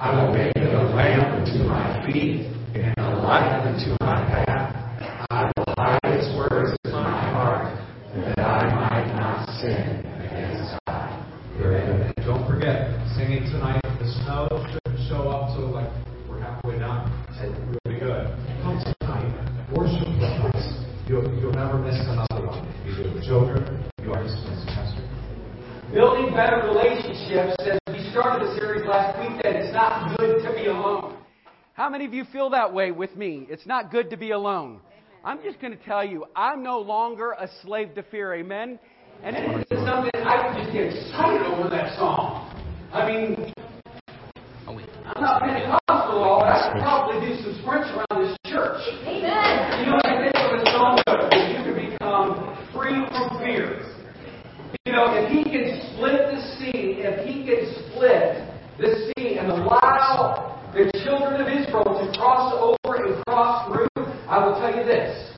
I 0.00 0.16
will 0.16 0.32
make 0.32 0.56
it 0.56 0.72
a 0.72 0.82
lamp 0.96 1.28
unto 1.36 1.62
my 1.68 2.06
feet 2.06 2.46
and 2.72 2.94
a 2.96 3.20
light 3.20 3.52
unto 3.68 3.92
my 4.00 4.16
path. 4.32 4.72
I 5.28 5.52
will 5.54 5.74
hide 5.76 6.00
its 6.04 6.24
words 6.34 6.74
in 6.84 6.92
my 6.92 7.20
heart 7.36 7.76
that 8.16 8.38
I 8.40 8.64
might 8.80 9.12
not 9.12 9.44
sin 9.60 10.00
against 10.24 10.72
God. 10.86 11.12
Very 11.58 11.84
good. 11.84 12.16
And 12.16 12.24
don't 12.24 12.48
forget, 12.48 12.96
singing 13.14 13.44
tonight, 13.52 13.84
the 14.00 14.08
snow 14.24 14.48
shouldn't 14.72 15.06
show 15.06 15.28
up 15.28 15.52
till 15.52 15.68
like 15.68 15.92
we're 16.26 16.40
halfway 16.40 16.78
done. 16.78 17.12
It's 17.36 17.52
really 17.84 18.00
good. 18.00 18.24
Come 18.64 18.80
tonight, 18.80 19.28
worship 19.76 20.08
with 20.08 20.56
us. 20.56 20.80
You'll, 21.08 21.28
you'll 21.44 21.52
never 21.52 21.76
miss 21.76 22.00
another 22.08 22.46
one. 22.48 22.64
You 22.88 23.04
do. 23.04 23.20
Children, 23.20 23.84
you 24.02 24.14
are 24.14 24.22
dismissed, 24.22 24.64
Pastor. 24.68 25.10
Building 25.92 26.32
better 26.32 26.62
relationships, 26.68 27.56
as 27.58 27.78
we 27.92 28.08
started 28.12 28.46
the 28.46 28.54
series 28.54 28.86
last 28.86 29.18
week, 29.18 29.42
that 29.42 29.56
it's 29.56 29.74
not 29.74 30.16
good 30.16 30.40
to 30.40 30.52
be 30.54 30.66
alone. 30.66 31.16
How 31.72 31.90
many 31.90 32.04
of 32.04 32.14
you 32.14 32.19
feel 32.32 32.50
that 32.50 32.72
way 32.72 32.90
with 32.90 33.16
me? 33.16 33.46
It's 33.48 33.66
not 33.66 33.90
good 33.90 34.10
to 34.10 34.16
be 34.16 34.30
alone. 34.30 34.80
I'm 35.24 35.42
just 35.42 35.60
going 35.60 35.76
to 35.76 35.84
tell 35.84 36.04
you, 36.04 36.24
I'm 36.34 36.62
no 36.62 36.78
longer 36.78 37.32
a 37.32 37.48
slave 37.62 37.94
to 37.94 38.02
fear. 38.04 38.34
Amen? 38.34 38.78
And 39.22 39.36
it 39.36 39.66
is 39.70 39.84
something 39.84 40.10
I 40.14 40.56
just 40.58 40.72
get 40.72 40.84
excited 40.86 41.46
over 41.46 41.68
that 41.68 41.94
song. 41.98 42.48
I 42.92 43.06
mean, 43.06 43.52
oh, 44.66 44.80
I'm 45.04 45.22
not 45.22 45.42
Pentecostal 45.42 45.78
at 45.86 46.24
all, 46.24 46.40
but 46.40 46.48
I 46.48 46.72
could 46.72 46.80
probably 46.80 47.28
do 47.28 47.42
some 47.42 47.54
sprints 47.60 47.90
around 47.92 48.24
this 48.24 48.36
church. 48.48 48.80
Amen. 49.04 49.84
You 49.84 49.92
know, 49.92 50.00
I 50.04 50.24
think 50.24 50.32
of 50.40 50.56
a 50.56 50.70
song 50.72 51.02
that 51.04 51.36
you 51.36 51.60
can 51.60 51.74
become 51.76 52.56
free 52.72 53.04
from 53.12 53.38
fear. 53.44 53.84
You 54.86 54.92
know, 54.92 55.12
if 55.12 55.28
he 55.28 55.44
can 55.44 55.84
split 55.92 56.32
the 56.32 56.40
sea, 56.56 57.04
if 57.04 57.28
he 57.28 57.44
can 57.44 57.60
split 57.92 58.48
the 58.80 59.12
sea 59.12 59.36
and 59.36 59.52
allow 59.52 60.56
the 60.72 60.88
children 61.04 61.42
of 61.42 61.48
Israel 61.48 61.84
to 61.84 62.18
cross 62.18 62.56
over 62.56 63.04
and 63.04 63.22
cross 63.26 63.68
through, 63.68 63.90
I 64.30 64.38
will 64.46 64.54
tell 64.56 64.70
you 64.70 64.79
this. 64.90 65.30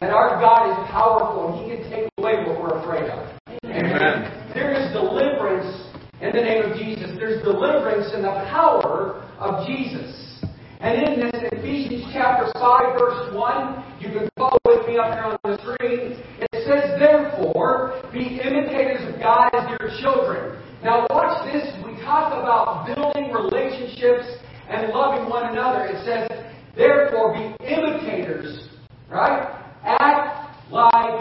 that 0.00 0.10
our 0.10 0.36
God 0.42 0.68
is 0.68 0.90
powerful 0.90 1.48
and 1.48 1.54
he 1.62 1.64
can 1.72 1.80
take 1.88 2.10
away 2.18 2.44
what 2.44 2.60
we're 2.60 2.76
afraid 2.82 3.08
of. 3.08 3.32
Amen. 3.64 4.28
There 4.52 4.74
is 4.74 4.92
deliverance 4.92 5.72
in 6.20 6.34
the 6.34 6.42
name 6.42 6.68
of 6.68 6.76
Jesus. 6.76 7.16
There's 7.16 7.42
deliverance 7.42 8.12
in 8.12 8.20
the 8.20 8.34
power 8.50 9.24
of 9.38 9.66
Jesus. 9.66 10.42
And 10.80 11.00
in 11.08 11.20
this 11.20 11.40
Ephesians 11.52 12.04
chapter 12.12 12.52
5, 12.52 12.98
verse 12.98 13.32
1, 13.32 13.84
you 14.00 14.08
can 14.08 14.28
follow 14.36 14.58
with 14.66 14.86
me 14.86 14.98
up 14.98 15.14
here 15.14 15.24
on 15.24 15.38
the 15.44 15.56
screen. 15.64 16.20
It 16.52 16.60
says, 16.68 17.00
Therefore, 17.00 18.02
be 18.12 18.40
imitators 18.42 19.00
of 19.08 19.18
God 19.18 19.48
as 19.54 19.64
your 19.80 19.88
children. 20.02 20.60
Now, 20.84 21.06
watch 21.08 21.46
this. 21.50 21.72
We 21.80 21.96
talk 22.04 22.36
about 22.36 22.84
building 22.94 23.32
relationships 23.32 24.28
and 24.68 24.92
loving 24.92 25.30
one 25.30 25.50
another. 25.52 25.86
It 25.86 26.04
says, 26.04 26.28
Therefore, 26.76 27.32
be 27.32 27.64
imitators, 27.64 28.68
right? 29.08 29.62
Act 29.82 30.70
like 30.70 31.20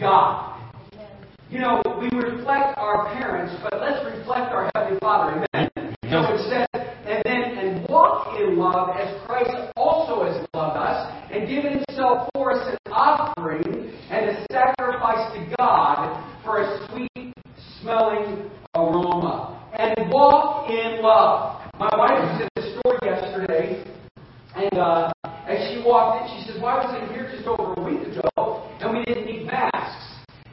God. 0.00 0.58
You 1.50 1.60
know, 1.60 1.82
we 2.00 2.08
reflect 2.18 2.76
our 2.76 3.06
parents, 3.14 3.54
but 3.62 3.80
let's 3.80 4.04
reflect 4.04 4.50
our 4.52 4.70
Heavenly 4.74 4.98
Father. 4.98 5.46
Amen. 5.54 5.70
So 6.10 6.24
it 6.34 6.40
says, 6.50 6.82
and 7.06 7.22
then 7.24 7.42
and 7.58 7.88
walk 7.88 8.38
in 8.40 8.58
love 8.58 8.96
as 8.98 9.14
Christ 9.26 9.72
also 9.76 10.24
has 10.24 10.46
loved 10.54 10.76
us 10.76 11.12
and 11.30 11.48
given 11.48 11.84
himself 11.86 12.28
for 12.34 12.52
us 12.52 12.66
an 12.66 12.92
offering 12.92 13.92
and 14.10 14.30
a 14.30 14.46
sacrifice 14.50 15.32
to 15.34 15.54
God 15.56 16.42
for 16.44 16.62
a 16.62 16.88
sweet 16.88 17.32
smelling 17.80 18.50
aroma. 18.74 19.54
And 19.78 20.10
walk 20.10 20.68
in 20.70 21.02
love. 21.02 21.60
My 21.78 21.90
wife 21.96 22.18
was 22.18 22.42
in 22.42 22.48
the 22.56 22.80
store 22.80 22.98
yesterday, 23.04 23.84
and 24.56 24.78
uh, 24.78 25.12
as 25.46 25.70
she 25.70 25.82
walked 25.86 26.28
in, 26.30 26.40
she 26.40 26.50
said, 26.50 26.60
Why 26.60 26.74
was 26.74 26.90
I 26.90 27.12
here 27.12 27.30
just 27.32 27.46
over 27.46 27.74
a 27.74 27.82
week 27.82 28.02
ago 28.08 28.68
and 28.80 28.98
we 28.98 29.04
didn't 29.04 29.26
need 29.26 29.46
masks? 29.46 30.04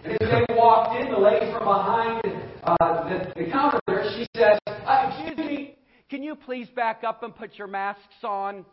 And 0.03 0.13
as 0.13 0.19
they 0.19 0.55
walked 0.55 1.01
in, 1.01 1.11
the 1.11 1.17
lady 1.17 1.51
from 1.51 1.65
behind 1.65 2.21
uh, 2.63 3.09
the, 3.09 3.33
the 3.35 3.51
counter 3.51 3.79
there, 3.87 4.05
she 4.15 4.27
says, 4.37 4.59
uh, 4.67 5.11
Excuse 5.11 5.37
me, 5.37 5.75
can 6.09 6.21
you 6.21 6.35
please 6.35 6.67
back 6.75 7.03
up 7.03 7.23
and 7.23 7.35
your 7.57 7.67
masks 7.67 8.23
on? 8.23 8.65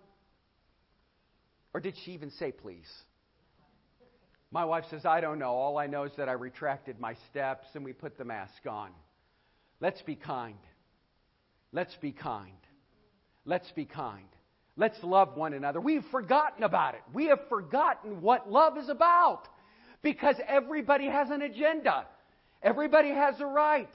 Or 1.75 1.81
did 1.81 1.95
she 2.05 2.13
even 2.13 2.31
say 2.33 2.53
please? 2.53 2.91
My 4.51 4.67
wife 4.67 4.85
says, 4.91 5.07
I 5.07 5.21
don't 5.23 5.39
know. 5.39 5.53
All 5.53 5.79
I 5.79 5.87
know 5.87 6.05
is 6.05 6.13
that 6.19 6.29
I 6.29 6.33
retracted 6.33 7.01
my 7.01 7.17
steps 7.31 7.67
and 7.75 7.85
we 7.85 7.95
put 7.95 8.19
the 8.19 8.25
mask 8.25 8.67
on. 8.69 8.91
Let's 9.81 10.03
be 10.03 10.15
kind. 10.15 10.59
Let's 11.73 11.95
be 11.97 12.13
kind. 12.13 12.53
Let's 13.47 13.71
be 13.73 13.87
kind. 13.87 14.29
Let's 14.77 15.03
love 15.03 15.37
one 15.37 15.55
another. 15.55 15.81
We've 15.81 16.05
forgotten 16.11 16.65
about 16.65 16.95
it. 16.95 17.01
We 17.13 17.27
have 17.27 17.41
forgotten 17.49 18.21
what 18.21 18.51
love 18.51 18.77
is 18.77 18.89
about 18.89 19.49
because 20.03 20.37
everybody 20.47 21.07
has 21.07 21.31
an 21.31 21.43
agenda. 21.43 22.07
Everybody 22.63 23.11
has 23.11 23.41
a 23.41 23.47
right. 23.47 23.91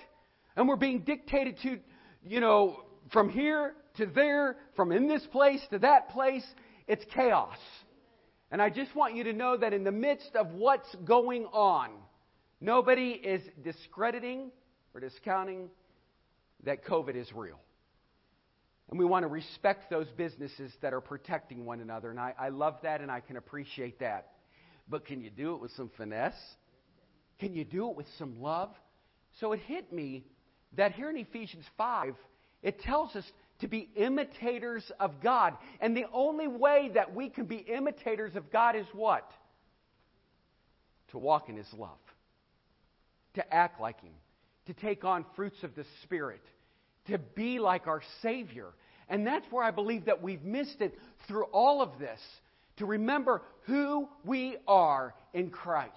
And 0.55 0.67
we're 0.67 0.75
being 0.75 1.01
dictated 1.01 1.59
to, 1.63 1.79
you 2.25 2.39
know, 2.39 2.83
from 3.11 3.29
here 3.29 3.73
to 3.97 4.05
there, 4.05 4.57
from 4.75 4.91
in 4.91 5.07
this 5.07 5.25
place 5.27 5.61
to 5.71 5.79
that 5.79 6.09
place. 6.09 6.45
It's 6.87 7.03
chaos. 7.13 7.57
And 8.51 8.61
I 8.61 8.69
just 8.69 8.95
want 8.95 9.15
you 9.15 9.25
to 9.25 9.33
know 9.33 9.57
that 9.57 9.73
in 9.73 9.83
the 9.83 9.91
midst 9.91 10.35
of 10.35 10.53
what's 10.53 10.93
going 11.03 11.45
on, 11.51 11.89
nobody 12.61 13.09
is 13.11 13.41
discrediting 13.63 14.51
or 14.93 15.01
discounting 15.01 15.69
that 16.63 16.85
COVID 16.85 17.15
is 17.15 17.31
real. 17.33 17.59
And 18.89 18.97
we 18.97 19.05
want 19.05 19.23
to 19.23 19.27
respect 19.27 19.89
those 19.89 20.07
businesses 20.15 20.71
that 20.81 20.93
are 20.93 21.01
protecting 21.01 21.65
one 21.65 21.81
another. 21.81 22.09
And 22.09 22.19
I, 22.19 22.33
I 22.39 22.49
love 22.49 22.75
that 22.83 23.01
and 23.01 23.11
I 23.11 23.19
can 23.19 23.35
appreciate 23.35 23.99
that. 23.99 24.31
But 24.87 25.05
can 25.05 25.21
you 25.21 25.29
do 25.29 25.55
it 25.55 25.61
with 25.61 25.71
some 25.71 25.91
finesse? 25.97 26.39
Can 27.39 27.53
you 27.53 27.65
do 27.65 27.89
it 27.89 27.97
with 27.97 28.07
some 28.17 28.41
love? 28.41 28.69
So 29.41 29.51
it 29.51 29.59
hit 29.67 29.91
me 29.91 30.23
that 30.77 30.93
here 30.93 31.09
in 31.09 31.17
Ephesians 31.17 31.65
5, 31.77 32.15
it 32.63 32.79
tells 32.79 33.15
us 33.15 33.25
to 33.59 33.67
be 33.67 33.89
imitators 33.95 34.91
of 34.99 35.21
God. 35.21 35.55
And 35.81 35.95
the 35.95 36.05
only 36.13 36.47
way 36.47 36.91
that 36.93 37.15
we 37.15 37.29
can 37.29 37.45
be 37.45 37.57
imitators 37.57 38.35
of 38.35 38.51
God 38.51 38.75
is 38.75 38.85
what? 38.93 39.29
To 41.11 41.17
walk 41.17 41.49
in 41.49 41.57
His 41.57 41.71
love, 41.77 41.97
to 43.35 43.53
act 43.53 43.81
like 43.81 44.01
Him, 44.01 44.13
to 44.67 44.73
take 44.73 45.03
on 45.03 45.25
fruits 45.35 45.63
of 45.63 45.75
the 45.75 45.85
Spirit, 46.03 46.41
to 47.07 47.17
be 47.17 47.59
like 47.59 47.87
our 47.87 48.01
Savior. 48.21 48.67
And 49.09 49.25
that's 49.25 49.45
where 49.51 49.63
I 49.63 49.71
believe 49.71 50.05
that 50.05 50.21
we've 50.21 50.43
missed 50.43 50.81
it 50.81 50.97
through 51.27 51.45
all 51.45 51.81
of 51.81 51.97
this, 51.99 52.19
to 52.77 52.85
remember 52.85 53.41
who 53.61 54.07
we 54.23 54.57
are 54.67 55.15
in 55.33 55.49
Christ. 55.49 55.93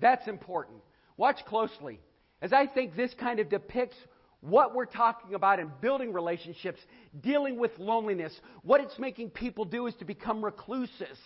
That's 0.00 0.28
important. 0.28 0.78
Watch 1.16 1.44
closely. 1.46 1.98
As 2.40 2.52
I 2.52 2.66
think 2.66 2.94
this 2.94 3.12
kind 3.14 3.40
of 3.40 3.48
depicts 3.48 3.96
what 4.40 4.74
we're 4.74 4.86
talking 4.86 5.34
about 5.34 5.58
in 5.58 5.70
building 5.80 6.12
relationships, 6.12 6.78
dealing 7.20 7.58
with 7.58 7.72
loneliness, 7.78 8.32
what 8.62 8.80
it's 8.80 8.98
making 8.98 9.30
people 9.30 9.64
do 9.64 9.86
is 9.86 9.94
to 9.96 10.04
become 10.04 10.44
recluses 10.44 11.18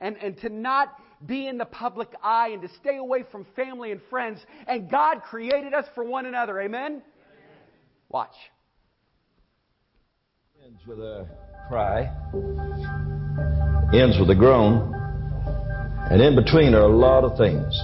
and, 0.00 0.16
and 0.16 0.38
to 0.38 0.48
not 0.48 0.96
be 1.26 1.46
in 1.46 1.58
the 1.58 1.64
public 1.64 2.08
eye 2.22 2.48
and 2.48 2.62
to 2.62 2.68
stay 2.80 2.96
away 2.96 3.24
from 3.30 3.46
family 3.54 3.92
and 3.92 4.00
friends. 4.10 4.40
And 4.66 4.90
God 4.90 5.22
created 5.22 5.74
us 5.74 5.86
for 5.94 6.04
one 6.04 6.26
another. 6.26 6.60
Amen? 6.60 7.02
Watch. 8.08 8.34
Ends 10.64 10.80
with 10.86 10.98
a 10.98 11.28
cry, 11.68 12.10
ends 13.92 14.16
with 14.18 14.30
a 14.30 14.34
groan, 14.34 14.94
and 16.10 16.22
in 16.22 16.34
between 16.34 16.74
are 16.74 16.82
a 16.82 16.96
lot 16.96 17.24
of 17.24 17.36
things. 17.36 17.78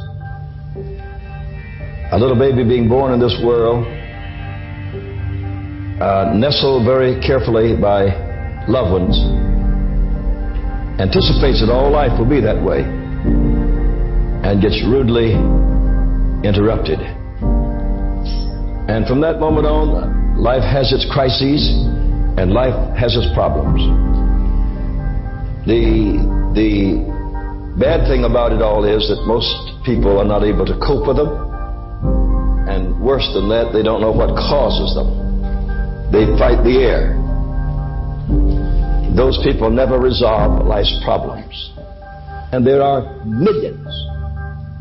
A 2.13 2.19
little 2.19 2.39
baby 2.39 2.65
being 2.65 2.89
born 2.89 3.13
in 3.13 3.21
this 3.21 3.39
world, 3.45 3.87
uh, 6.01 6.33
nestled 6.35 6.85
very 6.85 7.21
carefully 7.21 7.77
by 7.77 8.09
loved 8.67 8.93
ones, 8.93 9.17
anticipates 11.01 11.61
that 11.61 11.71
all 11.71 11.91
life 11.91 12.19
will 12.19 12.29
be 12.29 12.41
that 12.41 12.61
way, 12.63 12.83
and 12.83 14.61
gets 14.61 14.83
rudely 14.89 15.33
interrupted. 16.43 17.01
And 18.89 19.07
from 19.07 19.21
that 19.21 19.39
moment 19.39 19.67
on, 19.67 20.21
Life 20.41 20.65
has 20.65 20.91
its 20.91 21.05
crises 21.13 21.61
and 22.41 22.51
life 22.51 22.73
has 22.97 23.13
its 23.15 23.29
problems. 23.37 23.77
The, 25.69 26.17
the 26.57 27.05
bad 27.77 28.09
thing 28.09 28.25
about 28.25 28.57
it 28.57 28.63
all 28.65 28.89
is 28.89 29.05
that 29.13 29.21
most 29.29 29.53
people 29.85 30.17
are 30.17 30.25
not 30.25 30.43
able 30.43 30.65
to 30.65 30.73
cope 30.81 31.05
with 31.05 31.21
them. 31.21 31.29
And 32.73 32.97
worse 33.05 33.29
than 33.37 33.53
that, 33.53 33.77
they 33.77 33.83
don't 33.83 34.01
know 34.01 34.17
what 34.17 34.33
causes 34.33 34.97
them. 34.97 35.20
They 36.11 36.27
fight 36.35 36.67
the 36.67 36.83
air. 36.83 37.15
Those 39.15 39.39
people 39.47 39.71
never 39.71 39.99
resolve 39.99 40.67
life's 40.67 40.91
problems. 41.05 41.71
And 42.51 42.67
there 42.67 42.83
are 42.83 43.23
millions 43.25 43.87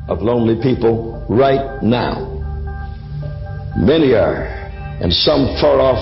of 0.09 0.25
lonely 0.25 0.57
people 0.57 1.23
right 1.29 1.83
now. 1.83 2.25
Many 3.77 4.17
are 4.17 4.49
in 5.05 5.11
some 5.11 5.53
far 5.61 5.77
off, 5.77 6.01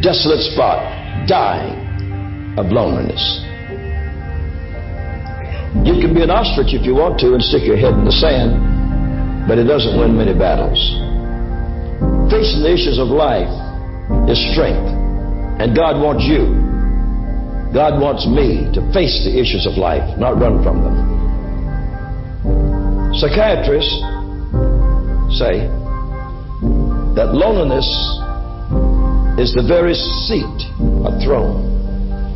desolate 0.00 0.46
spot, 0.54 0.78
dying 1.26 2.54
of 2.56 2.70
loneliness. 2.70 3.42
You 5.82 5.98
can 5.98 6.14
be 6.14 6.22
an 6.22 6.30
ostrich 6.30 6.70
if 6.70 6.86
you 6.86 6.94
want 6.94 7.18
to 7.20 7.34
and 7.34 7.42
stick 7.42 7.66
your 7.66 7.76
head 7.76 7.98
in 7.98 8.04
the 8.06 8.14
sand, 8.14 9.48
but 9.48 9.58
it 9.58 9.64
doesn't 9.64 9.98
win 9.98 10.16
many 10.16 10.38
battles. 10.38 10.78
Facing 12.30 12.62
the 12.62 12.70
issues 12.70 13.02
of 13.02 13.08
life 13.08 13.65
is 14.28 14.38
strength, 14.52 14.90
and 15.58 15.74
God 15.74 15.98
wants 16.02 16.24
you. 16.24 16.54
God 17.74 18.00
wants 18.00 18.26
me 18.26 18.70
to 18.72 18.80
face 18.92 19.24
the 19.26 19.34
issues 19.34 19.66
of 19.66 19.74
life, 19.74 20.16
not 20.18 20.38
run 20.38 20.62
from 20.62 20.82
them. 20.82 20.96
Psychiatrists 23.18 23.96
say 25.38 25.66
that 27.16 27.32
loneliness 27.32 27.86
is 29.40 29.52
the 29.52 29.64
very 29.66 29.94
seat, 29.94 30.58
a 31.04 31.12
throne, 31.24 31.64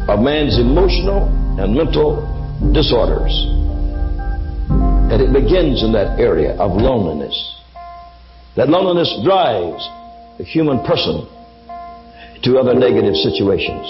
of 0.09 0.21
man's 0.21 0.59
emotional 0.59 1.29
and 1.61 1.75
mental 1.75 2.27
disorders. 2.73 3.33
And 5.11 5.21
it 5.23 5.33
begins 5.33 5.83
in 5.83 5.93
that 5.93 6.19
area 6.19 6.53
of 6.57 6.73
loneliness. 6.73 7.35
That 8.57 8.69
loneliness 8.69 9.21
drives 9.25 9.89
the 10.39 10.45
human 10.45 10.85
person 10.85 11.29
to 12.43 12.59
other 12.59 12.75
negative 12.75 13.15
situations. 13.15 13.87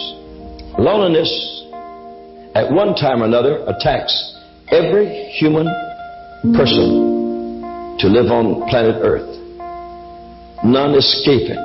Loneliness, 0.79 1.31
at 2.55 2.71
one 2.71 2.95
time 2.95 3.23
or 3.23 3.27
another, 3.27 3.63
attacks 3.67 4.13
every 4.71 5.07
human 5.39 5.67
person 6.57 7.97
to 7.99 8.07
live 8.09 8.31
on 8.31 8.69
planet 8.69 8.97
Earth. 9.03 9.29
None 10.65 10.95
escape 10.95 11.51
it. 11.51 11.59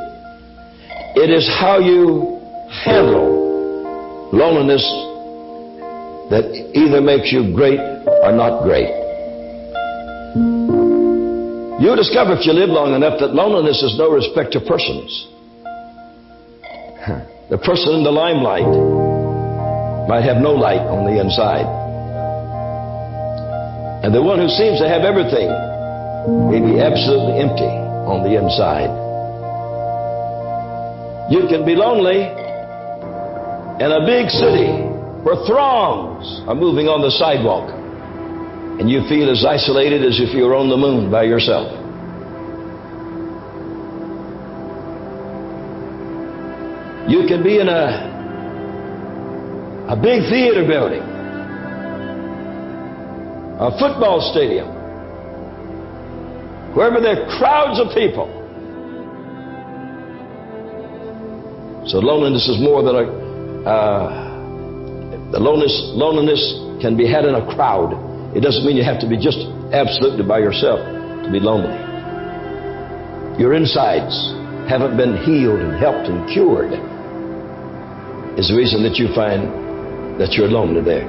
It 1.16 1.30
is 1.30 1.48
how 1.48 1.80
you 1.80 2.40
handle 2.84 4.30
loneliness 4.32 4.84
that 6.30 6.52
either 6.74 7.02
makes 7.02 7.32
you 7.32 7.54
great 7.56 7.80
or 7.80 8.32
not 8.32 8.64
great. 8.64 8.90
You'll 11.80 11.96
discover 11.96 12.34
if 12.34 12.46
you 12.46 12.54
live 12.54 12.70
long 12.70 12.94
enough 12.96 13.20
that 13.20 13.34
loneliness 13.34 13.84
is 13.84 13.98
no 13.98 14.10
respect 14.10 14.54
to 14.54 14.60
persons. 14.62 15.28
The 17.46 17.62
person 17.62 18.02
in 18.02 18.04
the 18.04 18.10
limelight 18.10 18.66
might 20.10 20.26
have 20.26 20.42
no 20.42 20.58
light 20.58 20.82
on 20.82 21.06
the 21.06 21.22
inside. 21.22 21.70
And 24.02 24.10
the 24.10 24.22
one 24.22 24.42
who 24.42 24.50
seems 24.50 24.82
to 24.82 24.90
have 24.90 25.06
everything 25.06 25.46
may 26.50 26.58
be 26.58 26.82
absolutely 26.82 27.38
empty 27.46 27.70
on 28.10 28.26
the 28.26 28.34
inside. 28.34 28.90
You 31.30 31.46
can 31.46 31.70
be 31.70 31.78
lonely 31.78 32.26
in 33.78 33.90
a 33.94 34.02
big 34.10 34.34
city 34.34 34.74
where 35.22 35.38
throngs 35.46 36.26
are 36.50 36.58
moving 36.58 36.90
on 36.90 37.06
the 37.06 37.14
sidewalk 37.14 37.70
and 38.82 38.90
you 38.90 39.06
feel 39.06 39.30
as 39.30 39.46
isolated 39.46 40.02
as 40.02 40.18
if 40.18 40.34
you 40.34 40.50
were 40.50 40.58
on 40.58 40.70
the 40.70 40.78
moon 40.78 41.14
by 41.14 41.30
yourself. 41.30 41.85
You 47.08 47.28
can 47.28 47.44
be 47.44 47.60
in 47.60 47.70
a 47.70 48.16
a 49.88 49.96
big 49.96 50.26
theater 50.34 50.66
building, 50.66 51.04
a 53.62 53.70
football 53.78 54.18
stadium, 54.34 54.66
wherever 56.74 57.00
there 57.00 57.22
are 57.22 57.38
crowds 57.38 57.80
of 57.80 57.94
people. 57.94 58.26
So 61.86 62.00
loneliness 62.00 62.50
is 62.50 62.60
more 62.60 62.82
than 62.82 62.96
a 62.96 63.06
uh, 63.70 64.26
the 65.32 65.38
loneliness 65.38 65.78
loneliness 65.94 66.42
can 66.82 66.98
be 66.98 67.06
had 67.06 67.26
in 67.26 67.36
a 67.36 67.46
crowd. 67.54 67.94
It 68.36 68.42
doesn't 68.42 68.66
mean 68.66 68.76
you 68.76 68.84
have 68.84 69.00
to 69.02 69.08
be 69.08 69.22
just 69.22 69.38
absolutely 69.72 70.26
by 70.26 70.40
yourself 70.40 70.80
to 70.82 71.30
be 71.32 71.40
lonely. 71.40 71.78
Your 73.38 73.54
insides 73.54 74.34
haven't 74.68 74.98
been 74.98 75.16
healed 75.22 75.60
and 75.60 75.78
helped 75.78 76.10
and 76.10 76.28
cured 76.34 76.74
is 78.38 78.50
the 78.50 78.56
reason 78.56 78.84
that 78.84 78.96
you 78.96 79.08
find 79.16 80.20
that 80.20 80.34
you're 80.34 80.48
lonely 80.48 80.82
there. 80.82 81.08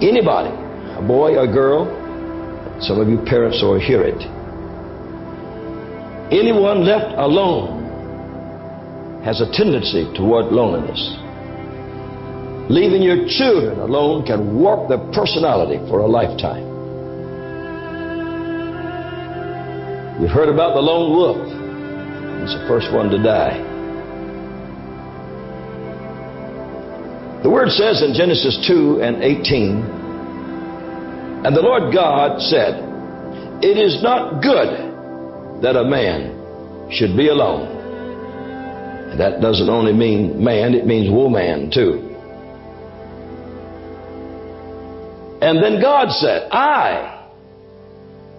Anybody, 0.00 0.50
a 0.96 1.02
boy 1.02 1.36
or 1.36 1.46
girl, 1.46 1.86
some 2.80 3.00
of 3.00 3.08
you 3.08 3.18
parents 3.24 3.60
will 3.62 3.80
hear 3.80 4.02
it. 4.02 4.20
Anyone 6.30 6.84
left 6.84 7.14
alone 7.18 9.22
has 9.24 9.40
a 9.40 9.50
tendency 9.50 10.04
toward 10.14 10.52
loneliness. 10.52 11.16
Leaving 12.70 13.02
your 13.02 13.26
children 13.26 13.80
alone 13.80 14.26
can 14.26 14.54
warp 14.54 14.88
their 14.88 14.98
personality 15.12 15.78
for 15.88 16.00
a 16.00 16.06
lifetime. 16.06 16.66
You've 20.20 20.30
heard 20.30 20.48
about 20.48 20.74
the 20.74 20.80
lone 20.80 21.16
wolf. 21.16 21.57
He's 22.48 22.58
the 22.58 22.66
first 22.66 22.90
one 22.94 23.10
to 23.10 23.22
die. 23.22 23.58
The 27.42 27.50
word 27.50 27.68
says 27.68 28.02
in 28.02 28.14
Genesis 28.14 28.64
2 28.66 29.02
and 29.02 29.22
18, 29.22 29.82
and 31.44 31.54
the 31.54 31.60
Lord 31.60 31.92
God 31.92 32.40
said, 32.40 32.82
It 33.62 33.76
is 33.76 34.02
not 34.02 34.42
good 34.42 35.62
that 35.62 35.76
a 35.76 35.84
man 35.84 36.90
should 36.90 37.18
be 37.18 37.28
alone. 37.28 37.68
And 39.10 39.20
that 39.20 39.42
doesn't 39.42 39.68
only 39.68 39.92
mean 39.92 40.42
man, 40.42 40.72
it 40.72 40.86
means 40.86 41.10
woman 41.10 41.70
too. 41.70 42.16
And 45.42 45.62
then 45.62 45.82
God 45.82 46.10
said, 46.12 46.48
I 46.50 47.28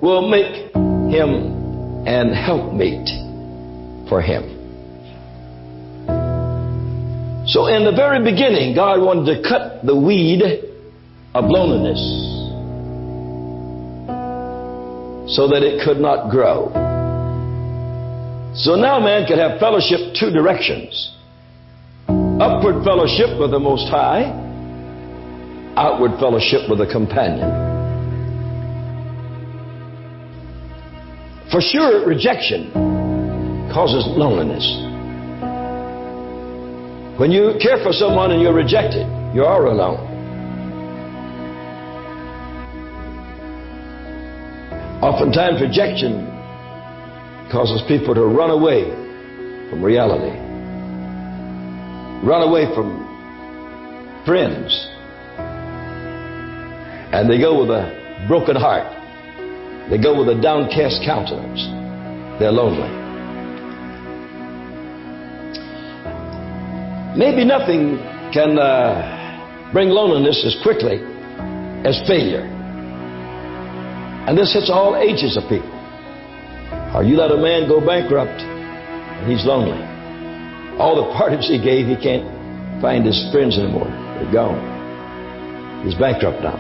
will 0.01 0.27
make 0.27 0.73
him 1.13 2.07
an 2.07 2.33
helpmate 2.33 3.28
for 4.09 4.21
him. 4.21 4.59
So 7.47 7.65
in 7.65 7.85
the 7.85 7.93
very 7.95 8.23
beginning, 8.23 8.75
God 8.75 9.01
wanted 9.01 9.41
to 9.41 9.47
cut 9.47 9.85
the 9.85 9.95
weed 9.95 10.43
of 11.33 11.45
loneliness 11.45 11.97
so 15.33 15.47
that 15.47 15.63
it 15.63 15.85
could 15.85 15.97
not 15.97 16.29
grow. 16.29 16.69
So 18.53 18.75
now 18.75 18.99
man 18.99 19.25
could 19.25 19.37
have 19.39 19.59
fellowship 19.59 20.13
two 20.19 20.29
directions. 20.29 21.15
Upward 22.07 22.83
fellowship 22.83 23.39
with 23.39 23.51
the 23.51 23.59
Most 23.59 23.89
High, 23.89 24.29
outward 25.75 26.19
fellowship 26.19 26.69
with 26.69 26.81
a 26.81 26.91
companion. 26.91 27.49
For 31.51 31.61
sure, 31.61 32.05
rejection 32.05 33.08
causes 33.79 34.03
loneliness. 34.07 34.65
When 37.17 37.31
you 37.31 37.55
care 37.61 37.81
for 37.81 37.93
someone 37.93 38.31
and 38.31 38.41
you're 38.41 38.53
rejected, 38.53 39.07
you 39.33 39.45
are 39.45 39.67
alone. 39.67 40.03
Oftentimes, 45.01 45.61
rejection 45.61 46.27
causes 47.49 47.81
people 47.87 48.13
to 48.15 48.25
run 48.25 48.49
away 48.49 48.83
from 49.69 49.81
reality, 49.81 50.35
run 52.27 52.43
away 52.49 52.67
from 52.75 52.99
friends, 54.25 54.75
and 57.15 57.29
they 57.29 57.39
go 57.39 57.61
with 57.61 57.69
a 57.69 58.25
broken 58.27 58.57
heart. 58.57 58.91
They 59.89 59.97
go 59.97 60.19
with 60.19 60.27
a 60.37 60.41
downcast 60.41 60.99
countenance. 61.05 61.63
They're 62.41 62.51
lonely. 62.51 63.08
Maybe 67.17 67.43
nothing 67.43 67.97
can 68.31 68.59
uh, 68.59 69.71
bring 69.73 69.89
loneliness 69.89 70.45
as 70.45 70.55
quickly 70.61 71.01
as 71.85 71.97
failure. 72.05 72.45
And 74.27 74.37
this 74.37 74.53
hits 74.53 74.69
all 74.69 74.95
ages 74.95 75.35
of 75.35 75.43
people. 75.49 75.73
Or 76.93 77.03
you 77.03 77.17
let 77.17 77.31
a 77.31 77.37
man 77.37 77.67
go 77.67 77.83
bankrupt 77.83 78.41
and 78.41 79.31
he's 79.31 79.43
lonely. 79.45 79.81
All 80.77 80.95
the 80.95 81.11
parties 81.17 81.47
he 81.47 81.57
gave, 81.57 81.87
he 81.87 81.95
can't 81.95 82.29
find 82.79 83.05
his 83.05 83.17
friends 83.31 83.57
anymore. 83.57 83.89
They're 84.21 84.31
gone. 84.31 84.61
He's 85.83 85.95
bankrupt 85.95 86.43
now. 86.43 86.57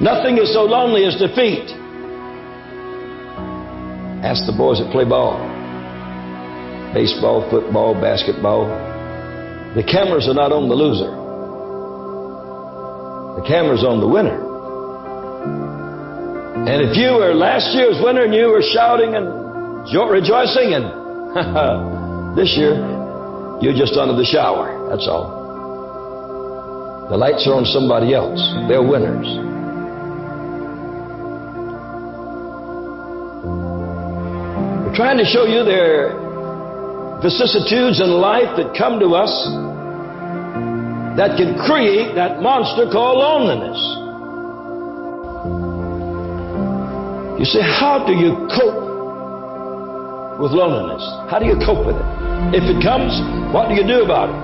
Nothing 0.00 0.38
is 0.38 0.52
so 0.52 0.62
lonely 0.62 1.04
as 1.06 1.16
defeat. 1.16 1.70
Ask 4.22 4.46
the 4.46 4.54
boys 4.56 4.78
that 4.78 4.90
play 4.92 5.04
ball 5.04 5.53
baseball, 6.94 7.42
football, 7.50 7.92
basketball. 8.00 8.70
The 9.74 9.82
cameras 9.82 10.30
are 10.30 10.38
not 10.38 10.54
on 10.54 10.70
the 10.70 10.78
loser, 10.78 11.10
the 13.34 13.44
camera's 13.46 13.82
on 13.82 13.98
the 13.98 14.06
winner. 14.06 14.38
And 16.64 16.80
if 16.80 16.96
you 16.96 17.18
were 17.18 17.34
last 17.34 17.74
year's 17.74 18.00
winner 18.00 18.24
and 18.24 18.32
you 18.32 18.48
were 18.48 18.62
shouting 18.62 19.12
and 19.18 19.26
rejoicing, 20.08 20.72
and 20.72 22.38
this 22.38 22.56
year 22.56 22.78
you're 23.60 23.76
just 23.76 23.98
under 23.98 24.14
the 24.14 24.24
shower. 24.24 24.88
That's 24.88 25.06
all. 25.10 25.42
The 27.10 27.16
lights 27.18 27.46
are 27.46 27.54
on 27.54 27.66
somebody 27.66 28.14
else. 28.14 28.40
They're 28.70 28.80
winners. 28.80 29.28
We're 34.86 34.96
trying 34.96 35.18
to 35.18 35.26
show 35.26 35.44
you 35.44 35.64
there 35.64 36.23
vicissitudes 37.24 38.04
in 38.04 38.20
life 38.20 38.52
that 38.60 38.76
come 38.76 39.00
to 39.00 39.16
us 39.16 39.32
that 41.16 41.40
can 41.40 41.56
create 41.56 42.12
that 42.20 42.44
monster 42.44 42.84
called 42.92 43.16
loneliness. 43.16 43.80
You 47.40 47.48
say, 47.48 47.64
how 47.64 48.04
do 48.04 48.12
you 48.12 48.44
cope 48.52 48.76
with 50.36 50.52
loneliness? 50.52 51.00
How 51.32 51.40
do 51.40 51.48
you 51.48 51.56
cope 51.64 51.88
with 51.88 51.96
it? 51.96 52.08
If 52.60 52.68
it 52.68 52.84
comes, 52.84 53.16
what 53.56 53.72
do 53.72 53.74
you 53.74 53.88
do 53.88 54.04
about 54.04 54.28
it? 54.28 54.36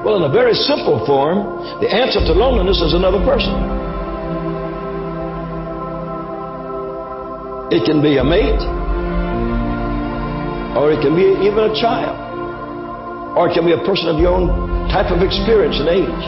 Well, 0.00 0.16
in 0.16 0.24
a 0.24 0.32
very 0.32 0.56
simple 0.56 1.04
form, 1.04 1.60
the 1.84 1.88
answer 1.92 2.24
to 2.24 2.32
loneliness 2.32 2.80
is 2.80 2.96
another 2.96 3.20
person. 3.28 3.52
It 7.68 7.84
can 7.84 8.00
be 8.00 8.16
a 8.16 8.24
mate, 8.24 8.79
or 10.76 10.92
it 10.92 11.00
can 11.02 11.14
be 11.14 11.26
even 11.46 11.70
a 11.70 11.74
child, 11.74 12.16
or 13.36 13.50
it 13.50 13.54
can 13.54 13.64
be 13.66 13.72
a 13.72 13.82
person 13.86 14.08
of 14.08 14.18
your 14.18 14.34
own 14.34 14.48
type 14.90 15.10
of 15.10 15.22
experience 15.22 15.78
and 15.78 15.88
age. 15.88 16.24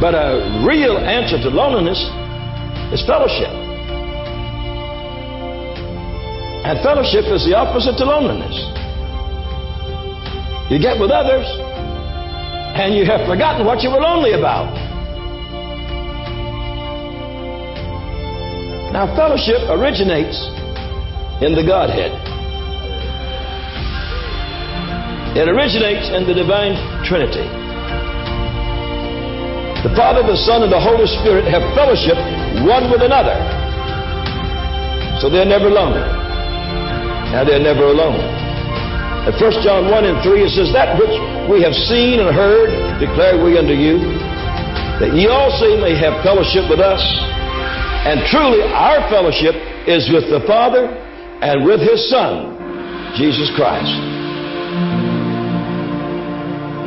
But 0.00 0.14
a 0.14 0.62
real 0.64 0.96
answer 0.96 1.42
to 1.42 1.48
loneliness 1.50 1.98
is 2.94 3.04
fellowship. 3.04 3.50
And 6.64 6.78
fellowship 6.84 7.24
is 7.32 7.44
the 7.44 7.56
opposite 7.56 7.96
to 7.98 8.04
loneliness. 8.04 8.54
You 10.70 10.78
get 10.78 11.00
with 11.00 11.10
others, 11.10 11.46
and 12.78 12.94
you 12.94 13.06
have 13.06 13.26
forgotten 13.26 13.66
what 13.66 13.82
you 13.82 13.90
were 13.90 14.00
lonely 14.00 14.32
about. 14.32 14.87
Now, 18.98 19.06
fellowship 19.14 19.62
originates 19.70 20.34
in 21.38 21.54
the 21.54 21.62
Godhead. 21.62 22.10
It 25.38 25.46
originates 25.46 26.10
in 26.10 26.26
the 26.26 26.34
divine 26.34 26.74
Trinity. 27.06 27.46
The 29.86 29.94
Father, 29.94 30.26
the 30.26 30.34
Son, 30.34 30.66
and 30.66 30.72
the 30.74 30.82
Holy 30.82 31.06
Spirit 31.22 31.46
have 31.46 31.62
fellowship 31.78 32.18
one 32.66 32.90
with 32.90 33.06
another. 33.06 33.38
So 35.22 35.30
they're 35.30 35.46
never 35.46 35.70
lonely. 35.70 36.02
Now 37.30 37.46
they're 37.46 37.62
never 37.62 37.94
alone. 37.94 38.18
At 39.30 39.38
1 39.38 39.62
John 39.62 39.94
1 39.94 40.10
and 40.10 40.18
3 40.26 40.42
it 40.42 40.50
says, 40.58 40.74
That 40.74 40.98
which 40.98 41.14
we 41.46 41.62
have 41.62 41.74
seen 41.86 42.18
and 42.18 42.34
heard 42.34 42.98
declare 42.98 43.38
we 43.38 43.62
unto 43.62 43.78
you, 43.78 44.02
that 44.98 45.14
ye 45.14 45.30
also 45.30 45.78
may 45.78 45.94
have 45.94 46.18
fellowship 46.26 46.66
with 46.66 46.82
us. 46.82 47.37
And 48.08 48.24
truly 48.32 48.64
our 48.64 49.04
fellowship 49.12 49.52
is 49.84 50.08
with 50.08 50.32
the 50.32 50.40
Father 50.48 50.88
and 51.44 51.60
with 51.60 51.76
His 51.84 52.08
Son, 52.08 52.56
Jesus 53.20 53.52
Christ. 53.52 53.92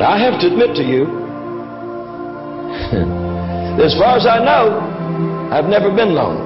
Now 0.02 0.10
I 0.10 0.18
have 0.18 0.40
to 0.42 0.50
admit 0.50 0.74
to 0.74 0.82
you, 0.82 1.06
as 3.86 3.94
far 3.94 4.18
as 4.18 4.26
I 4.26 4.42
know, 4.42 4.82
I've 5.54 5.70
never 5.70 5.94
been 5.94 6.10
lonely. 6.10 6.42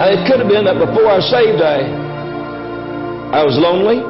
Now 0.00 0.08
it 0.08 0.24
could 0.24 0.40
have 0.40 0.48
been 0.48 0.64
that 0.64 0.80
before 0.80 1.04
I 1.04 1.20
saved, 1.20 1.60
I 1.60 1.84
I 3.36 3.44
was 3.44 3.60
lonely, 3.60 4.00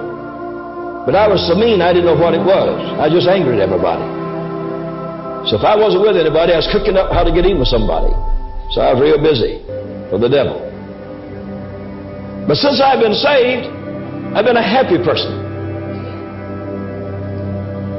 but 1.04 1.18
I 1.18 1.26
was 1.26 1.42
so 1.50 1.58
mean 1.58 1.82
I 1.82 1.92
didn't 1.92 2.06
know 2.06 2.14
what 2.14 2.34
it 2.34 2.44
was. 2.46 2.78
I 3.02 3.10
just 3.10 3.26
angered 3.26 3.58
everybody. 3.58 4.21
So 5.50 5.58
if 5.58 5.64
I 5.66 5.74
wasn't 5.74 6.06
with 6.06 6.14
anybody, 6.14 6.54
I 6.54 6.62
was 6.62 6.70
cooking 6.70 6.94
up 6.94 7.10
how 7.10 7.26
to 7.26 7.32
get 7.34 7.42
in 7.42 7.58
with 7.58 7.66
somebody. 7.66 8.14
So 8.70 8.80
I 8.80 8.94
was 8.94 9.02
real 9.02 9.18
busy 9.18 9.58
for 10.08 10.16
the 10.22 10.30
devil. 10.30 10.62
But 12.46 12.56
since 12.62 12.78
I've 12.78 13.02
been 13.02 13.14
saved, 13.14 13.66
I've 14.34 14.46
been 14.46 14.56
a 14.56 14.62
happy 14.62 15.02
person. 15.02 15.34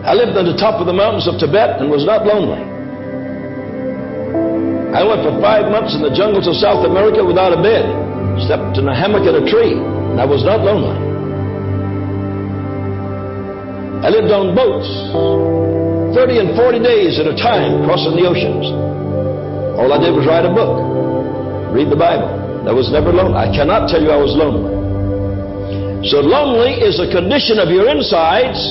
I 0.03 0.15
lived 0.15 0.35
on 0.35 0.47
the 0.47 0.55
top 0.59 0.79
of 0.79 0.87
the 0.87 0.95
mountains 0.95 1.27
of 1.27 1.39
Tibet 1.39 1.79
and 1.79 1.91
was 1.91 2.03
not 2.03 2.27
lonely. 2.27 2.63
I 4.93 5.01
went 5.03 5.23
for 5.23 5.35
five 5.41 5.71
months 5.71 5.95
in 5.95 6.01
the 6.03 6.13
jungles 6.13 6.47
of 6.47 6.55
South 6.55 6.85
America 6.85 7.23
without 7.25 7.51
a 7.51 7.59
bed, 7.59 7.87
slept 8.45 8.77
in 8.77 8.87
a 8.87 8.95
hammock 8.95 9.25
in 9.27 9.35
a 9.35 9.45
tree, 9.49 9.73
and 9.75 10.19
I 10.19 10.25
was 10.25 10.43
not 10.43 10.61
lonely. 10.61 10.95
I 14.03 14.09
lived 14.09 14.31
on 14.31 14.53
boats 14.53 14.91
30 16.13 16.39
and 16.39 16.49
40 16.55 16.79
days 16.79 17.17
at 17.17 17.25
a 17.25 17.33
time 17.33 17.83
crossing 17.89 18.13
the 18.13 18.29
oceans. 18.29 18.69
All 19.75 19.89
I 19.89 19.97
did 19.97 20.13
was 20.13 20.29
write 20.29 20.45
a 20.45 20.53
book, 20.53 20.77
read 21.73 21.89
the 21.89 21.97
Bible. 21.97 22.29
I 22.63 22.71
was 22.71 22.87
never 22.93 23.11
lonely. 23.11 23.35
I 23.35 23.49
cannot 23.51 23.89
tell 23.89 23.99
you 23.99 24.13
I 24.13 24.21
was 24.21 24.31
lonely. 24.37 24.71
So 26.07 26.21
lonely 26.21 26.79
is 26.79 27.01
a 27.01 27.09
condition 27.11 27.59
of 27.59 27.67
your 27.73 27.89
insides 27.89 28.61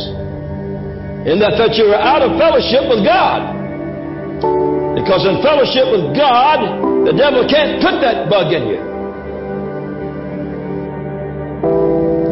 in 1.28 1.42
that, 1.42 1.58
that 1.58 1.76
you're 1.76 1.94
out 1.94 2.22
of 2.22 2.38
fellowship 2.38 2.88
with 2.88 3.04
God. 3.04 3.58
Because 4.96 5.26
in 5.26 5.42
fellowship 5.42 5.90
with 5.90 6.14
God, 6.16 6.82
the 7.04 7.12
devil 7.12 7.42
can't 7.48 7.82
put 7.82 8.00
that 8.00 8.30
bug 8.30 8.52
in 8.54 8.70
you. 8.70 8.80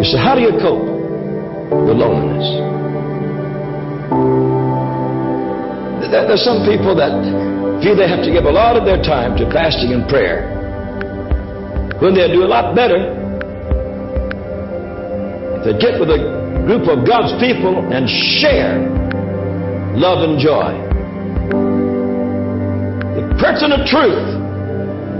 You 0.01 0.07
say, 0.07 0.17
how 0.17 0.35
do 0.35 0.41
you 0.41 0.55
cope 0.63 0.87
with 1.89 1.97
loneliness? 1.97 2.80
There's 6.11 6.43
some 6.43 6.67
people 6.67 6.99
that 6.99 7.15
feel 7.83 7.95
they 7.95 8.11
have 8.11 8.27
to 8.27 8.33
give 8.35 8.45
a 8.45 8.51
lot 8.51 8.75
of 8.77 8.85
their 8.85 8.99
time 8.99 9.39
to 9.39 9.47
fasting 9.55 9.95
and 9.95 10.09
prayer 10.11 10.51
when 12.03 12.15
they'll 12.15 12.33
do 12.33 12.43
a 12.43 12.51
lot 12.51 12.75
better 12.75 12.99
if 15.59 15.63
they 15.65 15.75
get 15.79 16.01
with 16.01 16.11
a 16.11 16.19
group 16.67 16.89
of 16.91 17.07
God's 17.07 17.39
people 17.39 17.79
and 17.95 18.11
share 18.41 18.83
love 19.95 20.27
and 20.27 20.39
joy. 20.41 20.75
The 23.15 23.23
pertinent 23.39 23.87
truth 23.87 24.27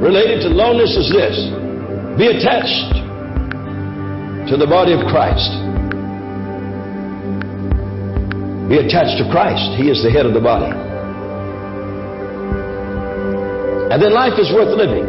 related 0.03 0.43
to 0.43 0.49
loneliness 0.49 0.97
is 0.97 1.13
this 1.13 1.37
be 2.19 2.27
attached 2.35 2.99
to 4.51 4.57
the 4.57 4.67
body 4.67 4.93
of 4.93 5.07
Christ. 5.07 5.53
Be 8.71 8.79
attached 8.79 9.19
to 9.19 9.27
Christ. 9.35 9.75
He 9.75 9.91
is 9.91 9.99
the 10.07 10.15
head 10.15 10.25
of 10.27 10.33
the 10.33 10.39
body. 10.39 10.71
And 13.91 13.99
then 13.99 14.15
life 14.15 14.39
is 14.39 14.47
worth 14.55 14.71
living. 14.79 15.03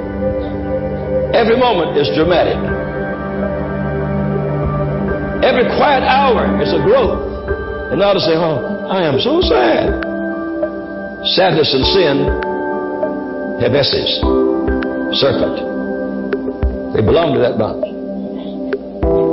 Every 1.38 1.54
moment 1.62 1.94
is 1.94 2.10
dramatic. 2.18 2.58
Every 5.46 5.70
quiet 5.78 6.02
hour 6.02 6.58
is 6.58 6.74
a 6.74 6.82
growth. 6.82 7.22
And 7.94 8.00
not 8.02 8.14
to 8.14 8.22
say, 8.26 8.34
oh, 8.34 8.90
I 8.90 9.06
am 9.06 9.22
so 9.22 9.38
sad. 9.46 10.02
Sadness 11.38 11.70
and 11.70 11.86
sin 11.94 12.16
have 13.62 13.78
S's. 13.78 14.10
Serpent. 15.22 15.62
They 16.98 17.06
belong 17.06 17.38
to 17.38 17.40
that 17.46 17.62
bunch. 17.62 17.86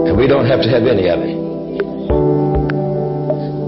And 0.04 0.18
we 0.18 0.28
don't 0.28 0.44
have 0.44 0.60
to 0.60 0.68
have 0.68 0.84
any 0.84 1.08
of 1.08 1.20
it. 1.24 1.37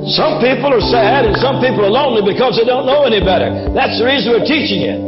Some 0.09 0.41
people 0.41 0.73
are 0.73 0.81
sad 0.81 1.27
and 1.29 1.37
some 1.37 1.61
people 1.61 1.85
are 1.85 1.93
lonely 1.93 2.25
because 2.25 2.57
they 2.57 2.65
don't 2.65 2.87
know 2.87 3.05
any 3.05 3.21
better. 3.21 3.69
That's 3.77 4.01
the 4.01 4.07
reason 4.09 4.33
we're 4.33 4.49
teaching 4.49 4.81
it. 4.89 4.99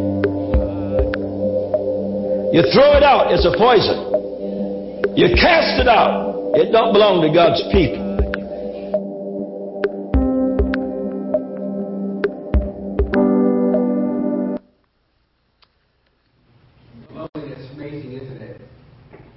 You 2.53 2.61
throw 2.77 2.93
it 2.97 3.03
out, 3.03 3.33
it's 3.33 3.47
a 3.49 3.57
poison. 3.57 5.17
You 5.17 5.33
cast 5.41 5.81
it 5.81 5.89
out, 5.89 6.53
it 6.55 6.71
don't 6.71 6.93
belong 6.93 7.23
to 7.23 7.33
God's 7.33 7.63
people. 7.73 8.13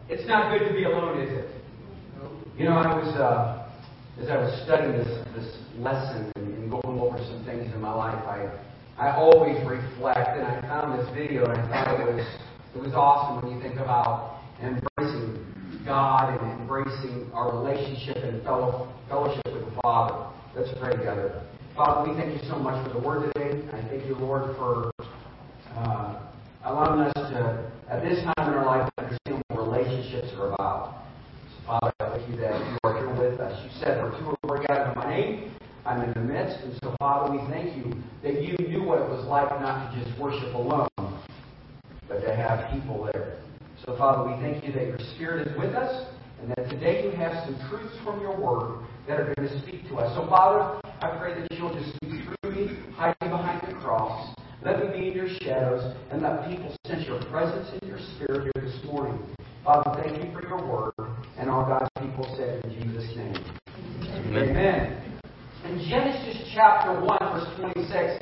It's 0.08 0.28
not 0.28 0.52
good 0.52 0.68
to 0.68 0.74
be 0.74 0.84
alone, 0.84 1.20
is 1.22 1.32
it? 1.32 1.50
You 2.58 2.66
know, 2.66 2.78
I 2.78 2.96
was 2.96 3.16
uh, 3.16 3.65
as 4.22 4.30
I 4.30 4.38
was 4.38 4.62
studying 4.64 4.98
this 4.98 5.12
this 5.36 5.58
lesson 5.78 6.32
and, 6.36 6.48
and 6.56 6.72
going 6.72 7.00
over 7.00 7.18
some 7.18 7.44
things 7.46 7.74
in 7.74 7.82
my 7.82 7.94
life, 7.94 8.16
I 8.28 8.48
I 8.98 9.16
always 9.16 9.58
reflect, 9.68 10.40
and 10.40 10.48
I 10.48 10.62
found 10.62 11.00
this 11.00 11.10
video, 11.14 11.44
and 11.44 11.60
I 11.60 11.84
thought 11.84 12.00
it 12.00 12.16
was 12.16 12.26
it 12.76 12.80
was 12.80 12.94
awesome 12.94 13.44
when 13.44 13.56
you 13.56 13.62
think 13.62 13.80
about 13.80 14.40
embracing 14.62 15.36
God 15.86 16.40
and 16.40 16.62
embracing 16.62 17.30
our 17.34 17.52
relationship 17.60 18.18
and 18.18 18.42
fellow 18.44 18.94
fellowship 19.10 19.46
with 19.46 19.66
the 19.66 19.82
Father. 19.82 20.32
Let's 20.56 20.72
pray 20.80 20.96
together. 20.96 21.44
Father, 21.76 22.10
we 22.10 22.16
thank 22.18 22.42
you 22.42 22.48
so 22.50 22.56
much 22.56 22.80
for 22.88 22.94
the 22.94 23.06
word 23.06 23.32
today. 23.36 23.68
I 23.74 23.82
thank 23.90 24.06
you, 24.06 24.16
Lord, 24.16 24.56
for 24.56 24.92
uh, 25.76 26.24
allowing 26.64 27.02
us 27.02 27.14
to, 27.14 27.72
at 27.90 28.02
this 28.02 28.24
time 28.24 28.48
in 28.48 28.54
our 28.56 28.66
life, 28.66 28.90
understand 28.98 29.44
what 29.50 29.60
relationships 29.60 30.32
are 30.40 30.54
about. 30.54 31.04
So, 31.52 31.68
Father, 31.68 31.92
I 32.00 32.18
thank 32.18 32.30
you 32.30 32.38
that 32.38 32.56
you 32.56 32.78
are 32.86 32.96
here 32.96 33.12
with 33.12 33.42
us. 33.42 33.62
You 33.64 33.65
said, 33.80 34.00
"For 34.00 34.18
two 34.18 34.26
or 34.26 34.38
more 34.44 34.58
in 34.62 34.98
my 34.98 35.10
name, 35.10 35.52
I'm 35.86 36.02
in 36.02 36.14
the 36.14 36.22
midst." 36.22 36.60
And 36.64 36.74
so, 36.82 36.96
Father, 37.00 37.32
we 37.32 37.40
thank 37.52 37.76
you 37.76 37.94
that 38.24 38.42
you 38.42 38.56
knew 38.68 38.84
what 38.84 39.00
it 39.00 39.10
was 39.10 39.26
like 39.26 39.50
not 39.62 39.92
to 39.92 40.04
just 40.04 40.18
worship 40.20 40.54
alone, 40.54 40.88
but 42.08 42.22
to 42.22 42.36
have 42.36 42.72
people 42.72 43.10
there. 43.12 43.38
So, 43.86 43.96
Father, 43.98 44.24
we 44.30 44.42
thank 44.42 44.64
you 44.64 44.72
that 44.74 44.88
your 44.88 45.00
Spirit 45.16 45.48
is 45.48 45.58
with 45.58 45.76
us, 45.76 46.08
and 46.42 46.50
that 46.56 46.70
today 46.70 47.04
you 47.04 47.12
have 47.12 47.34
some 47.46 47.56
truths 47.70 47.96
from 48.04 48.22
your 48.22 48.36
Word 48.36 48.86
that 49.08 49.20
are 49.20 49.34
going 49.36 49.48
to 49.48 49.60
speak 49.62 49.88
to 49.90 49.98
us. 49.98 50.16
So, 50.16 50.28
Father, 50.28 50.80
I 51.02 51.18
pray 51.20 51.40
that 51.40 51.52
you'll 51.52 51.74
just 51.74 51.96
speak 51.98 52.24
through 52.42 52.52
me, 52.52 52.78
hiding 52.96 53.30
behind 53.30 53.62
the 53.68 53.74
cross. 53.82 54.34
Let 54.64 54.80
me 54.80 55.00
be 55.00 55.08
in 55.10 55.14
your 55.14 55.30
shadows, 55.42 55.96
and 56.10 56.24
let 56.24 56.50
people 56.50 56.76
sense 56.88 57.06
your 57.06 57.22
presence 57.26 57.70
and 57.70 57.90
your 57.90 58.00
Spirit 58.16 58.50
here 58.56 58.64
this 58.64 58.84
morning. 58.86 59.20
Father, 59.64 60.02
thank 60.02 60.24
you 60.24 60.32
for 60.32 60.48
your 60.48 60.66
Word, 60.66 60.94
and 61.38 61.50
all 61.50 61.66
God's 61.66 61.90
people 62.00 62.26
said 62.38 62.64
in 62.66 62.72
Jesus'. 62.72 62.85
Amen. 64.36 65.02
In 65.64 65.80
Genesis 65.88 66.52
chapter 66.54 67.00
1, 67.00 67.18
verse 67.32 67.48
26, 67.56 68.20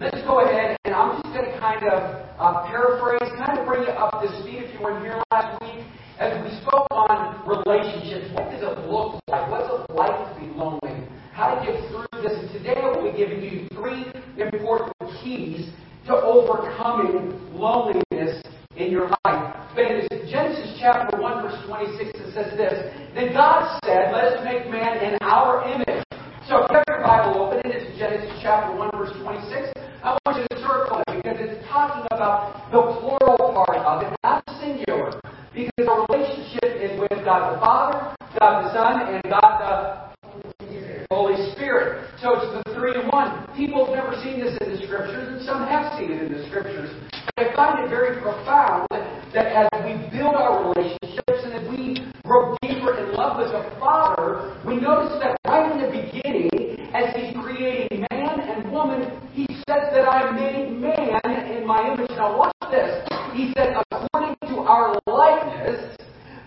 let's 0.00 0.18
go 0.26 0.40
ahead 0.40 0.76
and 0.84 0.92
I'm 0.92 1.22
just 1.22 1.32
going 1.32 1.46
to 1.46 1.58
kind 1.60 1.86
of 1.86 2.26
uh, 2.34 2.66
paraphrase, 2.66 3.30
kind 3.38 3.60
of 3.60 3.64
bring 3.64 3.82
you 3.82 3.94
up 3.94 4.20
to 4.22 4.28
speed 4.42 4.58
if 4.58 4.74
you 4.74 4.80
weren't 4.82 5.04
here 5.04 5.22
last 5.30 5.62
week. 5.62 5.86
As 6.18 6.34
we 6.42 6.50
spoke 6.66 6.90
on 6.90 7.46
relationships, 7.46 8.34
what 8.34 8.50
does 8.50 8.62
it 8.62 8.90
look 8.90 9.22
like? 9.28 9.48
What's 9.50 9.70
it 9.70 9.94
like 9.94 10.34
to 10.34 10.40
be 10.40 10.50
lonely? 10.58 11.06
How 11.30 11.54
to 11.54 11.62
get 11.62 11.78
through 11.94 12.10
this? 12.26 12.34
And 12.42 12.50
today 12.50 12.82
I 12.82 12.90
will 12.90 13.12
be 13.12 13.16
giving 13.16 13.40
you 13.40 13.68
three 13.70 14.10
important 14.42 14.98
keys 15.22 15.70
to 16.06 16.14
overcoming 16.16 17.38
loneliness 17.54 18.42
in 18.76 18.90
your 18.90 19.08
life. 19.24 19.54
But 19.74 19.86
in 19.86 20.08
Genesis 20.28 20.76
chapter 20.80 21.20
1, 21.20 21.42
verse 21.42 21.60
26, 21.66 22.18
it 22.18 22.34
says 22.34 22.56
this 22.56 22.76
Then 23.14 23.32
God 23.32 23.80
said, 23.84 24.12
Let 24.12 24.24
us 24.24 24.44
make 24.44 24.70
man 24.70 24.98
in 25.04 25.18
our 25.22 25.64
image. 25.68 26.04
So 26.48 26.64
if 26.64 26.70
you 26.70 26.76
have 26.76 26.84
your 26.88 27.00
Bible 27.00 27.40
open, 27.40 27.60
and 27.64 27.72
it's 27.72 27.98
Genesis 27.98 28.32
chapter 28.42 28.76
1, 28.76 28.90
verse 29.02 29.18
26, 29.18 29.74
I 30.04 30.16
want 30.24 30.38
you 30.38 30.46
to 30.46 30.62
circle 30.62 31.02
it 31.02 31.22
because 31.22 31.38
it's 31.42 31.66
talking 31.66 32.06
about 32.12 32.70
the 32.70 32.78
plural 33.02 33.50
part 33.50 33.82
of 33.82 34.06
it, 34.06 34.14
not 34.22 34.46
the 34.46 34.54
singular. 34.62 35.18
Because 35.50 35.74
the 35.74 36.06
relationship 36.06 36.70
is 36.78 36.94
with 37.00 37.18
God 37.26 37.56
the 37.56 37.58
Father, 37.58 38.14
God 38.38 38.62
the 38.62 38.70
Son, 38.70 39.10
and 39.10 39.22
God 39.26 39.58
the 39.58 41.06
Holy 41.10 41.34
Spirit. 41.50 42.06
So 42.22 42.38
it's 42.38 42.62
the 42.62 42.74
three 42.78 42.94
in 42.94 43.08
one. 43.10 43.50
People 43.56 43.86
have 43.86 43.94
never 43.94 44.14
seen 44.22 44.38
this 44.38 44.56
in 44.62 44.70
the 44.70 44.78
scriptures, 44.86 45.34
and 45.34 45.42
some 45.42 45.66
have 45.66 45.98
seen 45.98 46.12
it 46.12 46.22
in 46.22 46.30
the 46.30 46.46
scriptures. 46.46 46.94
But 47.34 47.50
I 47.50 47.56
find 47.56 47.84
it 47.84 47.90
very 47.90 48.22
profound 48.22 48.86
that 49.34 49.50
as 49.50 49.68
we 49.82 49.98
build 50.14 50.38
our 50.38 50.70
relationships 50.70 51.42
and 51.42 51.54
as 51.58 51.66
we 51.66 52.06
grow 52.22 52.54
deeper 52.62 52.94
in 53.02 53.12
love 53.18 53.42
with 53.42 53.50
the 53.50 53.66
Father, 53.80 54.54
we 54.64 54.78
notice 54.78 55.18
that 55.18 55.34
right 55.50 55.72
in 55.72 55.82
the 55.82 55.90
beginning, 55.90 56.72
as 56.94 57.14
He's 57.16 57.34
creating 57.34 58.06
man 58.10 58.40
and 58.40 58.70
woman, 58.70 59.08
He 59.32 59.46
says 59.68 59.88
that 59.92 60.08
I 60.08 60.30
made 60.32 60.72
man 60.80 61.20
in 61.50 61.66
my 61.66 61.92
image. 61.92 62.10
Now 62.10 62.36
watch 62.36 62.52
this. 62.70 63.06
He 63.34 63.52
said, 63.56 63.74
according 63.90 64.36
to 64.48 64.60
our 64.60 64.98
likeness, 65.06 65.96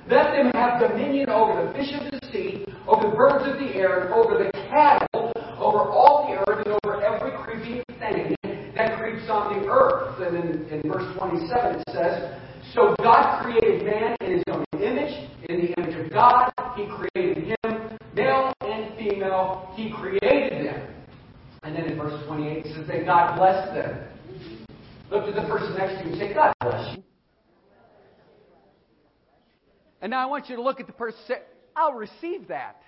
let 0.10 0.32
them 0.32 0.52
have 0.54 0.80
dominion 0.80 1.30
over 1.30 1.66
the 1.66 1.74
fish 1.74 1.90
of 2.00 2.12
the 2.12 2.20
sea, 2.32 2.66
over 2.88 3.10
the 3.10 3.16
birds 3.16 3.50
of 3.50 3.58
the 3.58 3.74
air, 3.74 4.06
and 4.06 4.14
over 4.14 4.38
the 4.38 4.52
cattle, 4.70 5.34
over 5.58 5.80
all 5.90 6.30
the 6.30 6.52
earth, 6.52 6.66
and 6.66 6.78
over 6.84 7.02
every 7.04 7.32
creeping 7.44 7.84
thing 7.98 8.36
that 8.76 9.00
creeps 9.00 9.30
on 9.30 9.58
the 9.58 9.68
earth. 9.68 10.22
And 10.22 10.38
in, 10.38 10.70
in 10.70 10.92
verse 10.92 11.10
27 11.18 11.80
it 11.80 11.84
says, 11.90 12.40
So 12.76 12.94
God 13.26 13.42
created 13.42 13.86
man 13.86 14.16
in 14.22 14.32
his 14.34 14.44
own 14.52 14.64
image. 14.74 15.30
In 15.50 15.62
the 15.62 15.74
image 15.82 16.06
of 16.06 16.12
God, 16.12 16.52
he 16.76 16.86
created 16.86 17.56
him. 17.64 17.98
Male 18.14 18.54
and 18.62 18.96
female, 18.98 19.74
he 19.76 19.92
created 19.92 20.68
them. 20.68 20.88
And 21.64 21.76
then 21.76 21.86
in 21.86 21.98
verse 21.98 22.24
28 22.28 22.66
it 22.66 22.76
says 22.76 22.88
that 22.88 23.06
God 23.06 23.36
blessed 23.36 23.74
them. 23.74 24.08
Look 25.10 25.26
to 25.26 25.32
the 25.32 25.48
person 25.48 25.76
next 25.76 26.02
to 26.02 26.06
you 26.06 26.12
and 26.12 26.20
say, 26.20 26.34
God 26.36 26.54
bless 26.62 26.98
you. 26.98 27.04
And 30.02 30.12
now 30.12 30.22
I 30.22 30.26
want 30.28 30.48
you 30.48 30.56
to 30.56 30.62
look 30.62 30.80
at 30.80 30.86
the 30.86 30.94
person 30.94 31.18
and 31.18 31.28
say, 31.28 31.44
I'll 31.76 31.94
receive 31.94 32.48
that. 32.50 32.80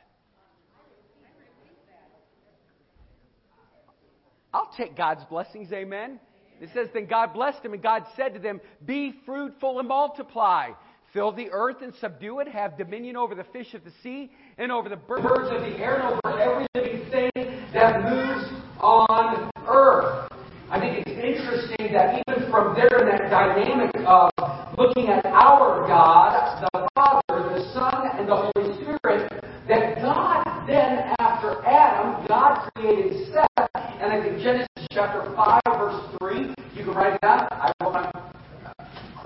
I'll 4.54 4.70
take 4.78 4.96
God's 4.96 5.24
blessings, 5.26 5.72
amen. 5.72 6.20
It 6.62 6.70
says, 6.74 6.88
Then 6.94 7.06
God 7.06 7.34
blessed 7.34 7.64
them, 7.64 7.74
and 7.74 7.82
God 7.82 8.06
said 8.16 8.34
to 8.34 8.40
them, 8.40 8.60
Be 8.86 9.14
fruitful 9.26 9.80
and 9.80 9.88
multiply. 9.88 10.72
Fill 11.14 11.32
the 11.32 11.50
earth 11.52 11.78
and 11.82 11.94
subdue 11.96 12.40
it. 12.40 12.48
Have 12.48 12.78
dominion 12.78 13.16
over 13.16 13.34
the 13.36 13.46
fish 13.46 13.74
of 13.74 13.84
the 13.84 13.92
sea, 14.04 14.32
and 14.58 14.72
over 14.72 14.90
the 14.90 14.98
birds 14.98 15.50
of 15.52 15.62
the 15.62 15.78
air, 15.78 15.96
and 15.96 16.20
over 16.26 16.40
every 16.40 16.68
living 16.76 17.10
thing 17.10 17.32
that 17.74 18.04
moves 18.04 18.52
on 18.80 19.50
earth. 19.68 20.30
I 20.70 20.80
think 20.80 21.08
it's 21.08 21.12
interesting 21.12 21.94
that 21.94 22.22
even 22.28 22.52
from 22.52 22.76
there 22.76 23.00
in 23.00 23.08
that 23.08 23.30
dynamic 23.30 23.92
of 24.06 24.30
looking 24.78 25.08
at 25.08 25.26
our 25.26 25.88
God, 25.88 26.68
the 26.74 26.88
Father, 26.94 27.22
the 27.30 27.74
Son, 27.74 28.10
and 28.20 28.28
the 28.28 28.36
Holy 28.36 28.76
Spirit, 28.76 29.32
that 29.70 29.96
God 30.02 30.44
then, 30.68 31.16
after 31.20 31.66
Adam, 31.66 32.26
God 32.28 32.70
created 32.76 33.32
Seth, 33.32 33.70
and 33.76 34.12
I 34.12 34.22
think 34.22 34.44
Genesis 34.44 34.87
chapter 34.98 35.32
5, 35.36 35.62
verse 35.78 36.02
3, 36.18 36.56
you 36.74 36.84
can 36.84 36.96
write 36.96 37.14
it 37.14 37.22
down. 37.22 37.48
I 37.52 37.72
will 37.84 37.92
not 37.92 38.34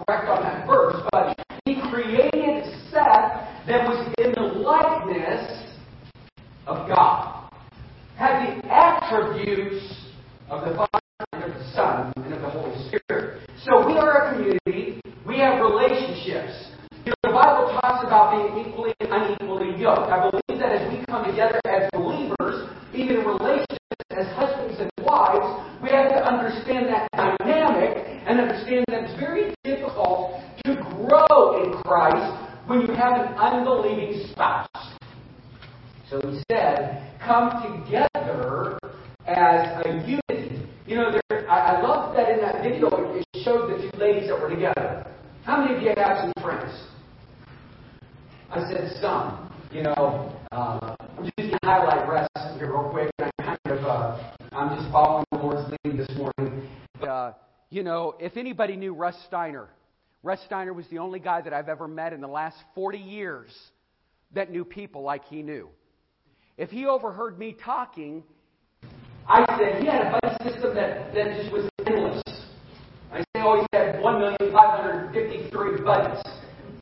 correct 0.06 0.28
on 0.28 0.44
that 0.44 0.68
verse, 0.68 1.02
but 1.14 1.40
he 1.64 1.80
created 1.90 2.66
Seth 2.92 3.48
that 3.68 3.88
was 3.88 4.14
in 4.18 4.34
the 4.34 4.42
likeness 4.42 5.64
of 6.68 6.90
God, 6.90 7.50
had 8.18 8.60
the 8.60 8.68
attributes 8.68 10.12
of 10.50 10.68
the 10.68 10.76
Father 10.76 11.00
and 11.32 11.44
of 11.46 11.54
the 11.54 11.72
Son 11.74 12.12
and 12.18 12.34
of 12.34 12.42
the 12.42 12.50
Holy 12.50 12.76
Spirit. 12.90 13.48
So 13.64 13.88
we 13.88 13.94
are 13.94 14.28
a 14.28 14.34
community. 14.34 15.00
We 15.26 15.40
have 15.40 15.62
relationships. 15.62 16.68
You 17.06 17.14
know, 17.24 17.32
the 17.32 17.32
Bible 17.32 17.80
talks 17.80 18.06
about 18.06 18.36
being 18.36 18.68
equally 18.68 18.94
and 19.00 19.10
unequally 19.10 19.80
yoked. 19.82 20.12
I 20.12 20.30
believe 20.30 20.60
that 20.60 20.74
as 20.74 20.92
we 20.92 21.06
come 21.06 21.24
together 21.24 21.62
as 21.64 21.90
believers, 21.94 22.68
even 22.94 23.22
in 23.22 23.26
relationships 23.26 23.78
as 24.12 24.28
husbands 24.36 24.80
and 24.80 24.92
wives, 25.06 25.48
we 25.82 25.90
have 25.90 26.10
to 26.10 26.20
understand 26.26 26.88
that 26.88 27.08
dynamic 27.16 28.22
and 28.28 28.40
understand 28.40 28.86
that 28.90 29.04
it's 29.04 29.20
very 29.20 29.54
difficult 29.64 30.40
to 30.66 30.76
grow 30.76 31.64
in 31.64 31.74
Christ 31.84 32.38
you 32.88 32.94
have 32.94 33.14
an 33.14 33.34
unbelieving 33.36 34.28
spouse. 34.32 34.68
So 36.10 36.20
he 36.22 36.42
said, 36.52 37.14
come 37.24 37.84
together 37.84 38.80
as 39.28 39.86
a 39.86 40.04
unity. 40.06 40.68
You 40.86 40.96
know, 40.96 41.12
there, 41.30 41.50
I, 41.50 41.76
I 41.76 41.82
love 41.82 42.16
that 42.16 42.30
in 42.30 42.42
that 42.42 42.64
video 42.64 42.90
it 43.16 43.26
showed 43.44 43.70
the 43.70 43.90
two 43.90 43.98
ladies 43.98 44.30
that 44.30 44.40
were 44.40 44.50
together. 44.50 45.08
How 45.44 45.64
many 45.64 45.76
of 45.76 45.82
you 45.82 45.94
have 45.96 46.18
some 46.18 46.44
friends? 46.44 46.74
I 48.50 48.70
said 48.72 48.98
some. 49.02 49.48
You 49.72 49.84
know, 49.84 50.36
uh, 50.52 50.96
just 51.38 51.52
to 51.52 51.60
highlight 51.64 52.10
Russ 52.10 52.28
here 52.58 52.72
real 52.72 52.90
quick. 52.90 53.10
I'm 53.20 53.32
kind 53.40 53.60
of, 53.68 53.86
uh, 53.86 54.34
I'm 54.52 54.78
just 54.78 54.92
following 54.92 55.24
the 55.32 55.38
Lord's 55.38 55.74
lead 55.86 55.98
this 55.98 56.10
morning. 56.18 56.68
But, 57.00 57.08
uh, 57.08 57.34
you 57.70 57.84
know, 57.84 58.16
if 58.20 58.36
anybody 58.36 58.76
knew 58.76 58.94
Russ 58.94 59.16
Steiner, 59.28 59.70
Russ 60.24 60.40
Steiner 60.46 60.74
was 60.74 60.86
the 60.92 61.00
only 61.00 61.20
guy 61.20 61.42
that 61.42 61.52
I've 61.52 61.70
ever 61.70 61.88
met 61.88 62.14
in 62.14 62.22
the 62.22 62.28
last 62.28 62.58
40 62.76 63.00
years 63.00 63.50
that 64.34 64.52
knew 64.52 64.64
people 64.64 65.02
like 65.02 65.26
he 65.26 65.42
knew. 65.42 65.70
If 66.58 66.70
he 66.70 66.86
overheard 66.86 67.40
me 67.40 67.56
talking, 67.66 68.24
I 69.28 69.44
said 69.58 69.82
he 69.82 69.88
had 69.88 70.02
a 70.02 70.20
buddy 70.22 70.52
system 70.52 70.76
that, 70.76 71.14
that 71.16 71.42
just 71.42 71.52
was 71.52 71.68
endless. 71.88 72.22
I 73.12 73.20
say, 73.20 73.26
he 73.34 73.66
had 73.74 74.00
1,553 74.02 75.82
buddies. 75.82 76.24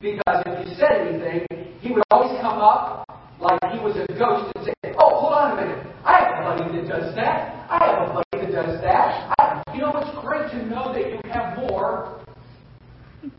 Because 0.00 0.42
if 0.46 0.68
you 0.68 0.74
said 0.74 1.08
anything, 1.08 1.46
he 1.80 1.92
would 1.92 2.02
always 2.10 2.38
come 2.40 2.58
up 2.58 3.04
like 3.40 3.60
he 3.72 3.78
was 3.78 3.96
a 3.96 4.06
ghost 4.18 4.52
and 4.56 4.66
say, 4.66 4.74
oh, 4.98 5.20
hold 5.20 5.32
on 5.32 5.52
a 5.52 5.60
minute. 5.62 5.86
I 6.04 6.20
have 6.20 6.40
a 6.40 6.42
buddy 6.44 6.76
that 6.76 6.88
does 6.88 7.14
that. 7.16 7.66
I 7.70 7.78
have 7.84 8.08
a 8.08 8.12
buddy 8.14 8.52
that 8.52 8.52
does 8.52 8.80
that. 8.82 9.32
I, 9.38 9.62
you 9.74 9.80
know, 9.80 9.92
it's 9.96 10.12
great 10.20 10.50
to 10.52 10.66
know 10.66 10.92
that 10.92 11.08
you 11.08 11.20
have 11.32 11.49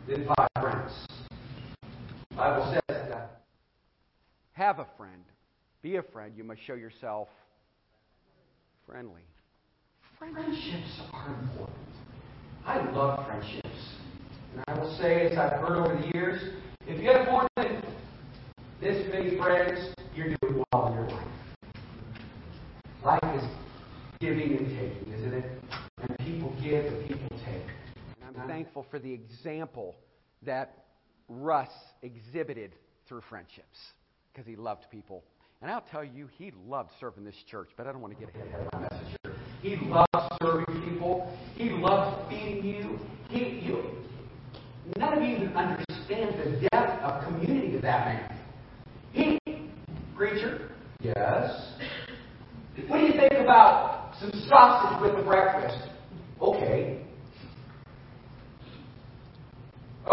than 0.08 0.26
five 0.26 0.48
friends. 0.60 0.92
The 2.30 2.36
Bible 2.36 2.72
says 2.72 3.08
that 3.08 3.42
have 4.52 4.78
a 4.78 4.86
friend, 4.96 5.22
be 5.82 5.96
a 5.96 6.02
friend, 6.02 6.34
you 6.36 6.44
must 6.44 6.60
show 6.66 6.74
yourself 6.74 7.28
friendly. 8.86 9.22
Friendships 10.18 11.00
are 11.12 11.28
important. 11.28 11.76
I 12.64 12.78
love 12.92 13.26
friendships. 13.26 13.66
And 14.52 14.64
I 14.68 14.78
will 14.78 14.96
say, 14.98 15.26
as 15.26 15.38
I've 15.38 15.60
heard 15.60 15.78
over 15.78 16.00
the 16.00 16.10
years, 16.14 16.40
if 16.86 17.02
you 17.02 17.10
have 17.10 17.26
more 17.26 17.48
than 17.56 17.82
this 18.80 19.06
many 19.12 19.36
friends, 19.36 19.94
you're 20.14 20.34
doing 20.42 20.62
well 20.72 20.88
in 20.88 20.94
your 20.94 21.08
life. 21.08 21.28
Life 23.04 23.42
is 23.42 23.48
giving 24.20 24.58
and 24.58 24.68
taking, 24.68 25.12
isn't 25.12 25.34
it? 25.34 25.44
And 25.98 26.18
people 26.18 26.54
give 26.62 26.84
and 26.84 27.08
people 27.08 27.28
take. 27.44 27.66
And 28.20 28.21
I'm 28.34 28.40
uh-huh. 28.40 28.48
thankful 28.48 28.86
for 28.90 28.98
the 28.98 29.12
example 29.12 29.96
that 30.42 30.84
Russ 31.28 31.68
exhibited 32.02 32.74
through 33.08 33.22
friendships 33.28 33.78
because 34.32 34.46
he 34.46 34.56
loved 34.56 34.86
people. 34.90 35.22
And 35.60 35.70
I'll 35.70 35.84
tell 35.90 36.02
you, 36.02 36.28
he 36.38 36.52
loved 36.66 36.90
serving 36.98 37.24
this 37.24 37.36
church, 37.50 37.68
but 37.76 37.86
I 37.86 37.92
don't 37.92 38.00
want 38.00 38.18
to 38.18 38.20
get 38.20 38.34
ahead 38.34 38.66
of 38.66 38.72
my 38.72 38.80
message 38.80 39.16
here. 39.22 39.34
He 39.60 39.76
loved 39.86 40.08
serving 40.42 40.90
people. 40.90 41.36
He 41.56 41.70
loved 41.70 42.28
feeding 42.30 42.64
you. 42.64 42.98
He, 43.28 43.60
you. 43.66 43.84
None 44.96 45.18
of 45.18 45.22
you 45.22 45.36
even 45.36 45.48
understand 45.56 46.34
the 46.38 46.68
depth 46.72 47.02
of 47.02 47.24
community 47.24 47.76
of 47.76 47.82
that 47.82 48.06
man. 48.06 48.38
He, 49.12 49.38
preacher, 50.16 50.72
yes. 51.00 51.74
What 52.88 52.98
do 52.98 53.04
you 53.04 53.12
think 53.12 53.34
about 53.34 54.14
some 54.18 54.32
sausage 54.48 55.02
with 55.02 55.16
the 55.16 55.22
breakfast? 55.22 55.88
Okay. 56.40 57.01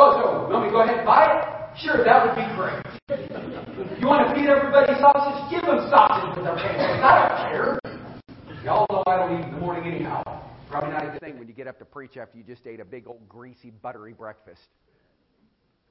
Oh, 0.01 0.47
so 0.47 0.63
to 0.63 0.71
go 0.71 0.81
ahead 0.81 0.95
and 0.95 1.05
buy 1.05 1.27
it? 1.27 1.77
Sure, 1.77 2.05
that 2.05 2.23
would 2.23 2.31
be 2.31 2.47
great. 2.55 3.99
You 3.99 4.07
want 4.07 4.29
to 4.29 4.33
feed 4.33 4.47
everybody 4.47 4.93
sausage? 4.95 5.51
Give 5.51 5.61
them 5.61 5.91
sausage 5.91 6.37
with 6.37 6.45
their 6.45 6.55
pancakes. 6.55 7.03
I 7.03 7.27
don't 7.27 7.35
care. 7.51 8.63
Y'all 8.63 8.87
know 8.89 9.03
I 9.07 9.17
don't 9.17 9.41
eat 9.41 9.45
in 9.45 9.51
the 9.55 9.59
morning 9.59 9.93
anyhow. 9.93 10.23
Probably 10.69 10.91
not 10.91 11.05
a 11.05 11.11
good 11.11 11.19
thing 11.19 11.37
when 11.37 11.49
you 11.49 11.53
get 11.53 11.67
up 11.67 11.77
to 11.79 11.85
preach 11.85 12.15
after 12.15 12.37
you 12.37 12.45
just 12.45 12.65
ate 12.65 12.79
a 12.79 12.85
big 12.85 13.07
old 13.07 13.27
greasy, 13.27 13.71
buttery 13.71 14.13
breakfast. 14.13 14.61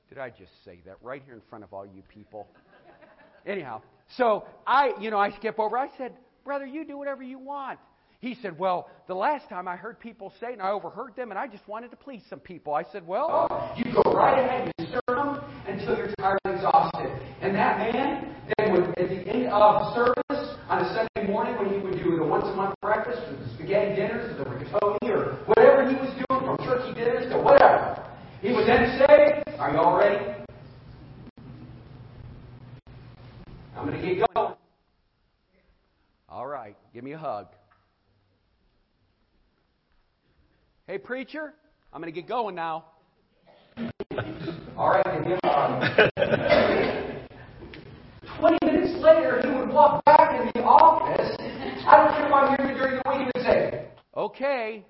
Did 0.09 0.17
I 0.17 0.31
just 0.31 0.53
say 0.65 0.79
that 0.87 0.97
right 1.03 1.23
here 1.27 1.35
in 1.35 1.43
front 1.51 1.63
of 1.63 1.75
all 1.75 1.85
you 1.85 2.03
people? 2.09 2.49
Anyhow, 3.45 3.83
so 4.17 4.47
I, 4.67 4.93
you 4.99 5.11
know, 5.11 5.19
I 5.19 5.33
skip 5.33 5.61
over. 5.61 5.77
I 5.77 5.89
said, 5.99 6.15
Brother, 6.47 6.65
you 6.65 6.87
do 6.87 6.97
whatever 6.97 7.23
you 7.23 7.39
want. 7.39 7.79
He 8.21 8.37
said, 8.43 8.59
Well, 8.59 8.91
the 9.07 9.15
last 9.15 9.49
time 9.49 9.69
I 9.69 9.77
heard 9.77 10.01
people 10.01 10.33
say 10.41 10.53
and 10.53 10.61
I 10.61 10.71
overheard 10.71 11.15
them, 11.15 11.31
and 11.31 11.39
I 11.39 11.47
just 11.47 11.67
wanted 11.69 11.91
to 11.93 11.97
please 11.97 12.23
some 12.29 12.41
people. 12.41 12.75
I 12.75 12.83
said, 12.91 13.07
Well, 13.07 13.73
you 13.77 13.93
go 13.93 14.13
right 14.13 14.45
ahead, 14.45 14.73
you 14.79 14.87
serve 14.87 15.17
them 15.17 15.41
until 15.69 15.97
you're 15.97 16.13
tired 16.19 16.39
and 16.45 16.55
exhausted. 16.57 17.11
And 17.41 17.55
that 17.55 17.79
man 17.79 18.35
then 18.59 18.73
would, 18.73 18.89
at 18.99 19.09
the 19.09 19.21
end 19.29 19.47
of 19.47 19.95
service 19.95 20.57
on 20.69 20.85
a 20.85 21.07
Sunday 21.15 21.31
morning, 21.31 21.57
when 21.59 21.73
he 21.73 21.79
would 21.79 22.03
do 22.03 22.17
the 22.17 22.25
once 22.25 22.45
a 22.47 22.55
month 22.55 22.75
breakfast, 22.83 23.23
or 23.29 23.37
the 23.37 23.55
spaghetti 23.55 23.95
dinners, 23.95 24.33
or 24.33 24.45
the 24.45 24.51
rigatoni, 24.51 25.11
or 25.11 25.35
whatever 25.47 25.89
he 25.89 25.95
was 25.95 26.13
doing, 26.29 26.41
from 26.45 26.57
turkey 26.67 26.95
dinners 26.95 27.31
to 27.31 27.39
whatever, 27.39 28.05
he 28.43 28.53
would 28.53 28.67
then 28.67 28.99
say, 28.99 29.43
Are 29.59 29.71
you 29.73 29.79
all 29.79 29.97
ready? 29.97 30.35
I'm 33.77 33.87
going 33.87 34.01
to 34.01 34.15
get 34.15 34.35
going. 34.35 34.55
All 36.29 36.47
right, 36.49 36.77
give 36.93 37.05
me 37.05 37.13
a 37.13 37.19
hug. 37.19 37.47
Hey, 40.89 40.97
preacher, 40.97 41.53
I'm 41.93 42.01
going 42.01 42.11
to 42.11 42.19
get 42.19 42.27
going 42.27 42.55
now. 42.55 42.87
All 44.75 44.89
right, 44.89 45.23
me 45.23 45.35
a 45.35 45.41
20 48.39 48.59
minutes 48.65 48.95
later, 49.03 49.43
he 49.45 49.51
would 49.51 49.69
walk 49.69 50.03
back 50.07 50.41
in 50.41 50.47
the 50.55 50.63
office. 50.67 51.37
I 51.87 51.95
don't 51.95 52.17
care 52.17 52.27
if 52.27 52.33
I'm 52.33 52.57
here 52.57 52.75
during 52.75 53.01
the 53.05 53.11
week 53.11 53.31
and 53.35 53.45
say, 53.45 53.89
Okay, 54.17 54.87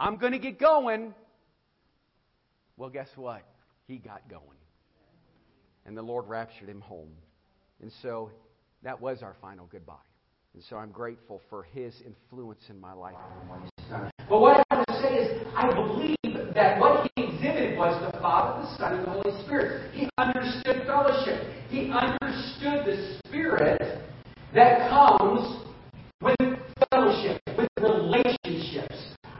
I'm 0.00 0.16
going 0.16 0.32
to 0.32 0.40
get 0.40 0.58
going. 0.58 1.14
Well, 2.76 2.90
guess 2.90 3.10
what? 3.14 3.44
He 3.86 3.98
got 3.98 4.28
going. 4.28 4.58
And 5.84 5.96
the 5.96 6.02
Lord 6.02 6.26
raptured 6.26 6.68
him 6.68 6.80
home. 6.80 7.12
And 7.80 7.92
so 8.02 8.32
that 8.82 9.00
was 9.00 9.22
our 9.22 9.36
final 9.40 9.66
goodbye. 9.66 9.94
And 10.54 10.64
so 10.68 10.74
I'm 10.74 10.90
grateful 10.90 11.40
for 11.48 11.62
his 11.62 11.94
influence 12.04 12.62
in 12.68 12.80
my 12.80 12.92
life. 12.92 13.14
But 14.28 14.40
what 14.40 14.65
say 15.02 15.14
is, 15.14 15.46
I 15.54 15.72
believe 15.72 16.54
that 16.54 16.80
what 16.80 17.10
he 17.14 17.24
exhibited 17.24 17.78
was 17.78 18.00
the 18.00 18.18
Father, 18.20 18.62
the 18.62 18.76
Son, 18.76 18.94
and 18.94 19.06
the 19.06 19.10
Holy 19.10 19.44
Spirit. 19.44 19.92
He 19.94 20.08
understood 20.18 20.82
fellowship. 20.86 21.46
He 21.68 21.90
understood 21.90 22.86
the 22.86 23.18
Spirit 23.26 24.00
that 24.54 24.88
comes 24.90 25.64
with 26.20 26.36
fellowship, 26.90 27.40
with 27.56 27.68
relationships. 27.80 28.94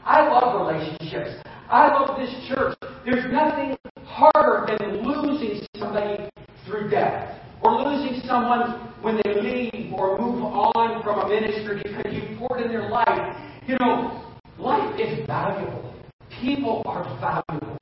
I 0.04 0.28
love 0.28 0.66
relationships. 0.66 1.42
I 1.68 1.88
love 1.88 2.18
this 2.18 2.32
church. 2.48 2.76
There's 3.04 3.32
nothing 3.32 3.76
harder 4.04 4.76
than 4.78 5.02
losing 5.02 5.66
somebody 5.76 6.28
through 6.66 6.90
death 6.90 7.40
or 7.62 7.82
losing 7.82 8.20
someone 8.26 8.92
when 9.02 9.20
they 9.24 9.40
leave 9.40 9.92
or 9.92 10.18
move 10.18 10.42
on 10.42 11.02
from 11.02 11.20
a 11.20 11.28
ministry 11.28 11.80
because 11.82 12.12
you 12.12 12.36
poured 12.38 12.60
in 12.60 12.68
their 12.68 12.88
life. 12.88 13.36
You 13.66 13.76
know, 13.80 14.25
life 14.58 14.98
is 14.98 15.26
valuable. 15.26 15.94
People 16.40 16.82
are 16.86 17.04
valuable. 17.20 17.76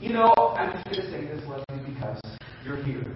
You 0.00 0.12
know, 0.14 0.32
I'm 0.56 0.72
just 0.72 0.84
going 0.84 0.96
to 0.96 1.10
say 1.10 1.24
this, 1.26 1.44
Leslie, 1.46 1.92
because 1.92 2.20
you're 2.64 2.82
here. 2.82 3.14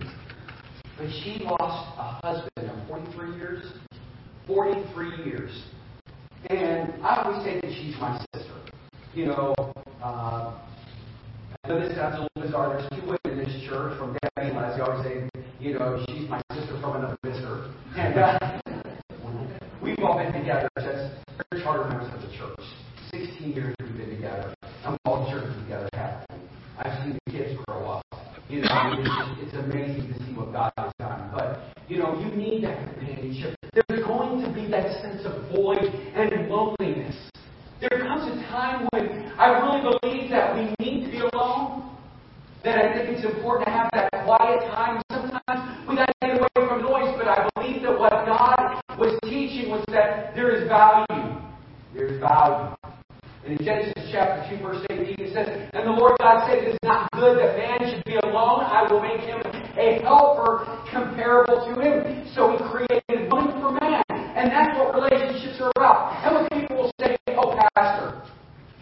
But 0.98 1.08
she 1.22 1.42
lost 1.42 1.98
a 1.98 2.26
husband 2.26 2.70
of 2.70 2.88
43 2.88 3.36
years. 3.36 3.64
43 4.46 5.24
years. 5.24 5.62
And 6.50 6.92
I 7.02 7.22
always 7.24 7.44
say 7.44 7.60
that 7.60 7.70
she's 7.70 7.96
my 7.98 8.18
sister. 8.34 8.52
You 9.14 9.26
know, 9.26 9.54
uh, 10.02 10.52
I 11.64 11.68
know 11.68 11.80
this 11.80 11.96
sounds 11.96 12.16
a 12.16 12.20
little 12.20 12.42
bizarre. 12.42 12.76
There's 12.76 12.90
two 12.90 13.06
women 13.06 13.38
in 13.38 13.38
this 13.38 13.62
church 13.66 13.98
from 13.98 14.18
Debbie 14.20 14.50
and 14.50 14.56
Leslie. 14.56 14.82
always 14.82 15.04
say, 15.04 15.42
you 15.58 15.78
know, 15.78 16.04
she's 16.08 16.28
my 16.28 16.42
sister 16.52 16.78
from 16.80 16.96
another 16.96 17.16
mister. 17.22 17.72
And 17.96 18.18
uh, 18.18 18.38
we've 19.82 19.98
all 20.00 20.18
been 20.18 20.32
together 20.32 20.68
as 20.76 20.84
church 20.84 21.64
charter 21.64 21.88
members 21.88 22.12
of 22.12 22.20
the 22.20 22.36
church. 22.36 22.60
16 23.10 23.52
years 23.52 23.74
we've 23.80 23.96
been 23.96 24.10
together. 24.10 24.54
I'm 24.84 24.98
all 25.06 25.30
churches 25.30 25.54
together 25.62 25.88
happily. 25.94 26.40
I've 26.78 27.02
seen 27.02 27.18
the 27.24 27.32
kids 27.32 27.58
grow 27.66 27.86
up. 27.86 28.04
You 28.48 28.60
know, 28.60 28.68
I 28.68 28.96
mean, 28.96 29.06
it's, 29.06 29.54
it's 29.54 29.64
amazing 29.64 30.12
to 30.12 30.18
see 30.18 30.32
what 30.34 30.52
God 30.52 30.72
has 30.76 30.92
done. 30.98 31.30
But, 31.32 31.60
you 31.88 31.98
know, 31.98 32.18
you 32.20 32.36
need 32.36 32.64
that 32.64 32.76
companionship. 32.92 33.56
There's 33.72 34.04
going 34.04 34.42
to 34.42 34.52
be 34.52 34.68
that 34.70 35.00
sense 35.00 35.22
of 35.24 35.50
void 35.50 35.78
and 35.78 36.48
loneliness. 36.48 37.16
There 37.80 38.00
comes 38.00 38.24
a 38.30 38.42
time 38.48 38.86
when 38.92 39.32
I 39.38 39.48
really 39.58 39.98
believe 40.00 40.30
that 40.30 40.54
we 40.54 40.74
need 40.84 41.06
to 41.06 41.10
be 41.10 41.20
alone. 41.32 41.96
That 42.64 42.78
I 42.78 42.94
think 42.96 43.16
it's 43.16 43.24
important 43.24 43.66
to 43.68 43.72
have 43.72 43.90
that 43.92 44.10
quiet 44.24 44.60
time. 44.72 45.02
Sometimes 45.12 45.88
we 45.88 45.96
got 45.96 46.06
to 46.06 46.14
get 46.20 46.38
away 46.38 46.68
from 46.68 46.82
noise, 46.82 47.14
but 47.16 47.28
I 47.28 47.48
believe 47.54 47.82
that 47.82 47.98
what 47.98 48.24
God 48.24 48.80
was 48.98 49.18
teaching 49.24 49.70
was 49.70 49.84
that 49.88 50.34
there 50.34 50.50
is 50.50 50.68
value. 50.68 51.40
There's 51.94 52.18
value. 52.20 52.74
And 53.44 53.60
in 53.60 53.64
Genesis 53.64 54.08
chapter 54.10 54.56
2, 54.56 54.62
verse 54.62 54.86
18, 54.88 55.14
it 55.18 55.34
says, 55.34 55.68
And 55.74 55.86
the 55.86 55.92
Lord 55.92 56.16
God 56.18 56.48
said, 56.48 56.64
It 56.64 56.68
is 56.72 56.78
not 56.82 57.10
good 57.12 57.36
that 57.36 57.56
man 57.60 57.78
should 57.92 58.04
be 58.04 58.16
alone. 58.16 58.64
I 58.64 58.88
will 58.90 59.02
make 59.04 59.20
him 59.20 59.42
a 59.44 60.00
helper 60.00 60.64
comparable 60.90 61.60
to 61.68 61.72
him. 61.76 62.24
So 62.34 62.56
he 62.56 62.58
created 62.72 63.30
one 63.30 63.52
for 63.60 63.76
man. 63.76 64.02
And 64.08 64.50
that's 64.50 64.78
what 64.78 64.94
relationships 64.96 65.60
are 65.60 65.70
about. 65.76 66.24
And 66.24 66.34
when 66.34 66.60
people 66.60 66.88
will 66.88 66.92
say, 66.98 67.16
Oh, 67.36 67.52
Pastor, 67.76 68.22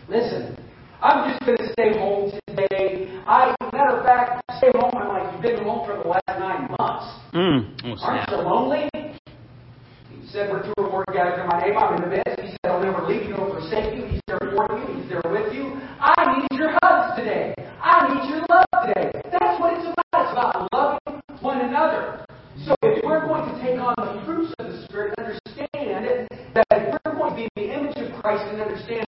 listen, 0.08 0.56
I'm 1.02 1.28
just 1.28 1.44
going 1.44 1.58
to 1.58 1.72
stay 1.72 1.98
home 1.98 2.30
today. 2.46 3.10
I, 3.26 3.54
matter 3.72 3.98
of 3.98 4.04
fact, 4.04 4.42
stay 4.58 4.70
home. 4.78 4.92
I'm 4.94 5.08
like, 5.08 5.32
You've 5.32 5.42
been 5.42 5.64
home 5.64 5.84
for 5.84 6.00
the 6.00 6.08
last 6.08 6.38
nine 6.38 6.70
months. 6.78 7.21
Mm. 7.34 7.72
Oh, 7.84 7.88
Aren't 7.88 8.00
snap. 8.00 8.28
you 8.30 8.36
lonely? 8.36 8.90
He 8.94 10.26
said, 10.28 10.50
We're 10.50 10.62
two 10.62 10.72
or 10.76 10.90
more 10.90 11.04
gathered 11.12 11.40
in 11.42 11.48
my 11.48 11.60
name. 11.60 11.76
I'm 11.78 11.96
in 11.96 12.02
the 12.02 12.16
midst. 12.16 12.40
He 12.40 12.50
said, 12.60 12.70
I'll 12.70 12.82
never 12.82 13.06
leave 13.08 13.22
you 13.22 13.30
nor 13.36 13.48
forsake 13.48 13.94
you. 13.96 14.04
He's 14.06 14.20
there 14.26 14.38
for 14.38 14.68
you. 14.78 15.00
He's 15.00 15.08
there 15.08 15.22
with 15.24 15.52
you. 15.54 15.72
I 16.00 16.38
need 16.38 16.58
your 16.58 16.76
hugs 16.82 17.16
today. 17.16 17.54
I 17.82 18.12
need 18.12 18.28
your 18.28 18.44
love 18.52 18.86
today. 18.86 19.10
That's 19.32 19.60
what 19.60 19.72
it's 19.78 19.86
about. 19.88 19.98
It's 20.12 20.32
about 20.32 20.68
loving 20.72 21.22
one 21.40 21.60
another. 21.62 22.24
So 22.66 22.74
if 22.82 23.02
we're 23.02 23.26
going 23.26 23.48
to 23.48 23.60
take 23.64 23.80
on 23.80 23.94
the 23.96 24.22
fruits 24.26 24.52
of 24.58 24.66
the 24.70 24.84
Spirit 24.84 25.14
and 25.16 25.26
understand 25.26 26.28
that 26.54 26.66
if 26.70 27.00
we're 27.04 27.14
going 27.16 27.30
to 27.30 27.36
be 27.36 27.48
in 27.56 27.68
the 27.68 27.74
image 27.74 27.96
of 27.96 28.20
Christ 28.20 28.44
and 28.52 28.60
understand 28.60 29.06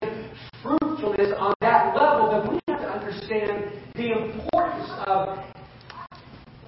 fruitfulness 0.61 1.33
on 1.37 1.53
that 1.61 1.95
level, 1.97 2.29
then 2.29 2.53
we 2.53 2.59
have 2.69 2.81
to 2.81 2.87
understand 2.87 3.73
the 3.95 4.11
importance 4.13 4.89
of 5.07 5.39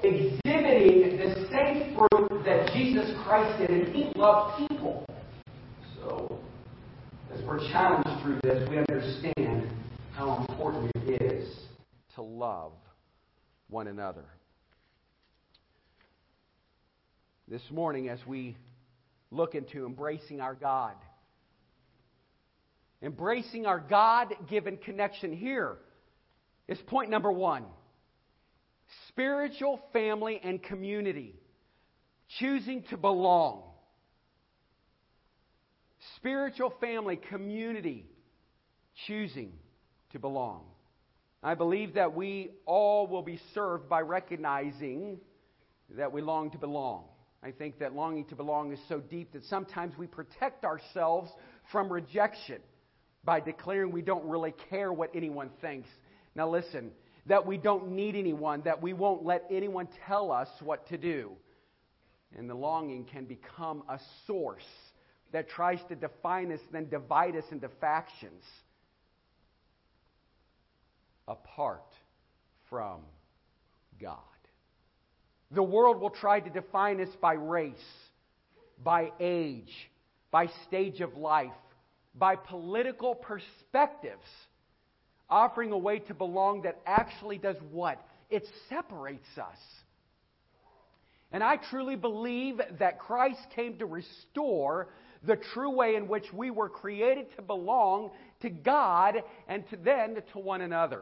exhibiting 0.04 1.18
the 1.18 1.47
same 1.51 1.95
fruit 1.95 2.43
that 2.45 2.72
Jesus 2.74 3.10
Christ 3.24 3.60
did, 3.60 3.70
and 3.70 3.95
He 3.95 4.12
loved 4.16 4.68
people. 4.68 5.06
So, 5.95 6.39
as 7.34 7.41
we're 7.45 7.60
challenged 7.72 8.22
through 8.22 8.39
this, 8.43 8.68
we 8.70 8.78
understand 8.80 9.72
how 10.14 10.45
important 10.49 10.91
it 10.95 11.22
is 11.22 11.47
to 12.16 12.22
love 12.22 12.74
one 13.74 13.88
another. 13.88 14.24
This 17.48 17.64
morning, 17.72 18.08
as 18.08 18.20
we 18.26 18.56
look 19.32 19.56
into 19.56 19.86
embracing 19.86 20.40
our 20.40 20.54
God, 20.54 20.94
embracing 23.02 23.66
our 23.66 23.80
God 23.80 24.34
given 24.50 24.78
connection 24.78 25.36
here 25.36 25.78
is 26.68 26.78
point 26.88 27.10
number 27.10 27.32
one 27.32 27.66
spiritual 29.10 29.82
family 29.92 30.40
and 30.44 30.62
community, 30.62 31.36
choosing 32.40 32.84
to 32.92 32.98
belong. 32.98 33.64
Spiritual 36.18 36.74
family, 36.80 37.20
community, 37.30 38.06
choosing 39.08 39.54
to 40.12 40.20
belong. 40.20 40.64
I 41.44 41.56
believe 41.56 41.96
that 41.96 42.16
we 42.16 42.52
all 42.66 43.06
will 43.06 43.22
be 43.22 43.39
served 43.54 43.89
by 43.89 44.00
recognizing 44.00 45.20
that 45.98 46.14
we 46.14 46.22
long 46.22 46.52
to 46.52 46.58
belong. 46.58 47.04
I 47.44 47.52
think 47.52 47.80
that 47.80 47.94
longing 47.94 48.26
to 48.28 48.36
belong 48.36 48.72
is 48.72 48.80
so 48.88 49.02
deep 49.02 49.34
that 49.34 49.44
sometimes 49.46 49.98
we 49.98 50.08
protect 50.08 50.64
ourselves 50.64 51.30
from 51.70 51.91
rejection 51.91 52.62
by 53.26 53.41
declaring 53.41 53.91
we 53.91 54.02
don't 54.02 54.24
really 54.24 54.54
care 54.70 54.94
what 54.94 55.10
anyone 55.14 55.50
thinks. 55.60 55.89
Now, 56.34 56.50
listen, 56.50 56.91
that 57.26 57.46
we 57.46 57.58
don't 57.58 57.91
need 57.91 58.16
anyone, 58.16 58.62
that 58.62 58.82
we 58.82 58.94
won't 58.94 59.26
let 59.26 59.44
anyone 59.52 59.89
tell 60.08 60.32
us 60.32 60.48
what 60.62 60.88
to 60.88 60.98
do. 60.98 61.34
And 62.38 62.50
the 62.50 62.56
longing 62.56 63.04
can 63.04 63.26
become 63.26 63.84
a 63.89 64.00
source 64.28 64.64
that 65.34 65.50
tries 65.50 65.80
to 65.89 65.96
define 65.96 66.54
us, 66.54 66.60
then 66.72 66.88
divide 66.88 67.36
us 67.36 67.46
into 67.52 67.68
factions 67.82 68.44
apart 71.28 71.86
from 72.70 73.02
God. 74.02 74.18
The 75.52 75.64
world 75.64 76.02
will 76.02 76.10
try 76.10 76.40
to 76.40 76.50
define 76.50 77.00
us 77.00 77.10
by 77.22 77.34
race, 77.34 77.76
by 78.84 79.12
age, 79.20 79.72
by 80.32 80.48
stage 80.68 81.00
of 81.00 81.16
life, 81.16 81.52
by 82.16 82.36
political 82.36 83.16
perspectives, 83.16 84.26
offering 85.30 85.72
a 85.72 85.78
way 85.78 86.00
to 86.00 86.14
belong 86.14 86.64
that 86.64 86.80
actually 86.86 87.38
does 87.38 87.58
what? 87.72 88.04
It 88.30 88.44
separates 88.70 89.38
us. 89.38 89.58
And 91.32 91.44
I 91.44 91.58
truly 91.70 91.96
believe 91.96 92.62
that 92.80 93.00
Christ 93.00 93.42
came 93.56 93.78
to 93.80 93.86
restore 93.86 94.90
the 95.26 95.38
true 95.54 95.72
way 95.72 95.96
in 95.96 96.08
which 96.08 96.26
we 96.34 96.52
were 96.52 96.70
created 96.70 97.28
to 97.36 97.42
belong 97.42 98.12
to 98.44 98.50
God 98.50 99.24
and 99.48 99.68
to 99.70 99.78
then 99.78 100.22
to 100.34 100.39
one 100.39 100.62
another. 100.62 101.02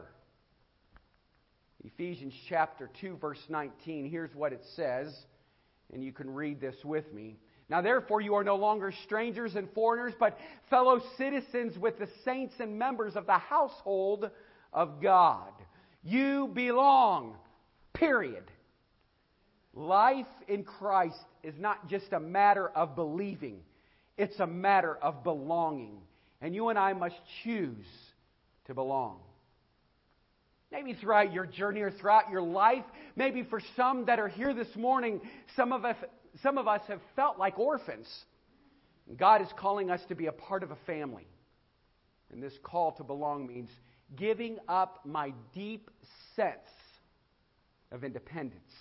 Ephesians 1.84 2.32
chapter 2.48 2.88
2 3.00 3.18
verse 3.20 3.42
19 3.48 4.08
here's 4.08 4.34
what 4.34 4.52
it 4.52 4.62
says 4.76 5.12
and 5.92 6.02
you 6.02 6.12
can 6.12 6.32
read 6.32 6.60
this 6.60 6.76
with 6.84 7.12
me. 7.12 7.36
Now 7.68 7.82
therefore 7.82 8.20
you 8.20 8.34
are 8.34 8.44
no 8.44 8.56
longer 8.56 8.92
strangers 9.04 9.56
and 9.56 9.68
foreigners 9.74 10.14
but 10.18 10.38
fellow 10.70 11.02
citizens 11.18 11.76
with 11.76 11.98
the 11.98 12.08
saints 12.24 12.54
and 12.60 12.78
members 12.78 13.16
of 13.16 13.26
the 13.26 13.38
household 13.38 14.30
of 14.72 15.02
God. 15.02 15.52
You 16.02 16.48
belong. 16.52 17.34
Period. 17.92 18.44
Life 19.74 20.26
in 20.48 20.64
Christ 20.64 21.18
is 21.42 21.54
not 21.58 21.88
just 21.88 22.12
a 22.12 22.20
matter 22.20 22.68
of 22.68 22.94
believing. 22.94 23.60
It's 24.16 24.38
a 24.38 24.46
matter 24.46 24.96
of 24.96 25.24
belonging. 25.24 26.00
And 26.42 26.54
you 26.54 26.68
and 26.68 26.78
I 26.78 26.92
must 26.92 27.14
choose 27.44 27.86
to 28.66 28.74
belong. 28.74 29.20
Maybe 30.72 30.94
throughout 30.94 31.32
your 31.32 31.46
journey 31.46 31.82
or 31.82 31.90
throughout 31.90 32.30
your 32.30 32.42
life, 32.42 32.84
maybe 33.14 33.44
for 33.44 33.60
some 33.76 34.06
that 34.06 34.18
are 34.18 34.28
here 34.28 34.52
this 34.52 34.74
morning, 34.74 35.20
some 35.54 35.72
of 35.72 35.84
us, 35.84 35.96
some 36.42 36.58
of 36.58 36.66
us 36.66 36.80
have 36.88 37.00
felt 37.14 37.38
like 37.38 37.58
orphans. 37.58 38.08
God 39.16 39.40
is 39.40 39.48
calling 39.56 39.90
us 39.90 40.00
to 40.08 40.14
be 40.14 40.26
a 40.26 40.32
part 40.32 40.62
of 40.62 40.72
a 40.72 40.76
family. 40.86 41.28
And 42.32 42.42
this 42.42 42.54
call 42.62 42.92
to 42.92 43.04
belong 43.04 43.46
means 43.46 43.70
giving 44.16 44.58
up 44.68 45.00
my 45.04 45.32
deep 45.54 45.90
sense 46.34 46.56
of 47.92 48.02
independence. 48.02 48.72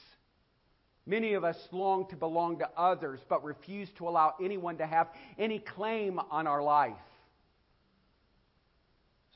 Many 1.05 1.33
of 1.33 1.43
us 1.43 1.57
long 1.71 2.07
to 2.09 2.15
belong 2.15 2.59
to 2.59 2.69
others, 2.77 3.19
but 3.27 3.43
refuse 3.43 3.89
to 3.97 4.07
allow 4.07 4.33
anyone 4.41 4.77
to 4.77 4.87
have 4.87 5.09
any 5.37 5.59
claim 5.59 6.19
on 6.31 6.47
our 6.47 6.63
life. 6.63 6.95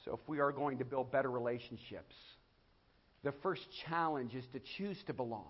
So, 0.06 0.14
if 0.14 0.30
we 0.30 0.40
are 0.40 0.52
going 0.52 0.78
to 0.78 0.86
build 0.86 1.12
better 1.12 1.32
relationships, 1.32 2.16
the 3.24 3.34
first 3.42 3.64
challenge 3.88 4.36
is 4.36 4.46
to 4.54 4.62
choose 4.78 4.98
to 5.08 5.14
belong, 5.14 5.50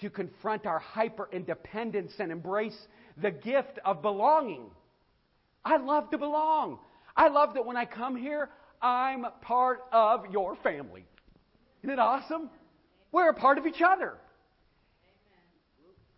to 0.00 0.10
confront 0.10 0.66
our 0.66 0.80
hyper 0.80 1.28
independence 1.32 2.12
and 2.18 2.32
embrace 2.32 2.76
the 3.16 3.30
gift 3.30 3.78
of 3.84 4.02
belonging. 4.02 4.66
I 5.64 5.76
love 5.76 6.10
to 6.10 6.18
belong. 6.18 6.80
I 7.16 7.28
love 7.28 7.54
that 7.54 7.64
when 7.64 7.76
I 7.76 7.84
come 7.84 8.16
here, 8.16 8.50
I'm 8.82 9.24
part 9.42 9.80
of 9.92 10.26
your 10.32 10.56
family. 10.56 11.06
Isn't 11.82 11.90
it 11.90 11.98
awesome? 12.00 12.50
We're 13.12 13.30
a 13.30 13.34
part 13.34 13.58
of 13.58 13.66
each 13.66 13.80
other. 13.80 14.14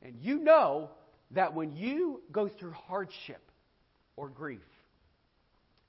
And 0.02 0.16
you 0.20 0.38
know 0.38 0.90
that 1.32 1.54
when 1.54 1.76
you 1.76 2.22
go 2.32 2.48
through 2.48 2.72
hardship 2.72 3.42
or 4.16 4.28
grief, 4.30 4.60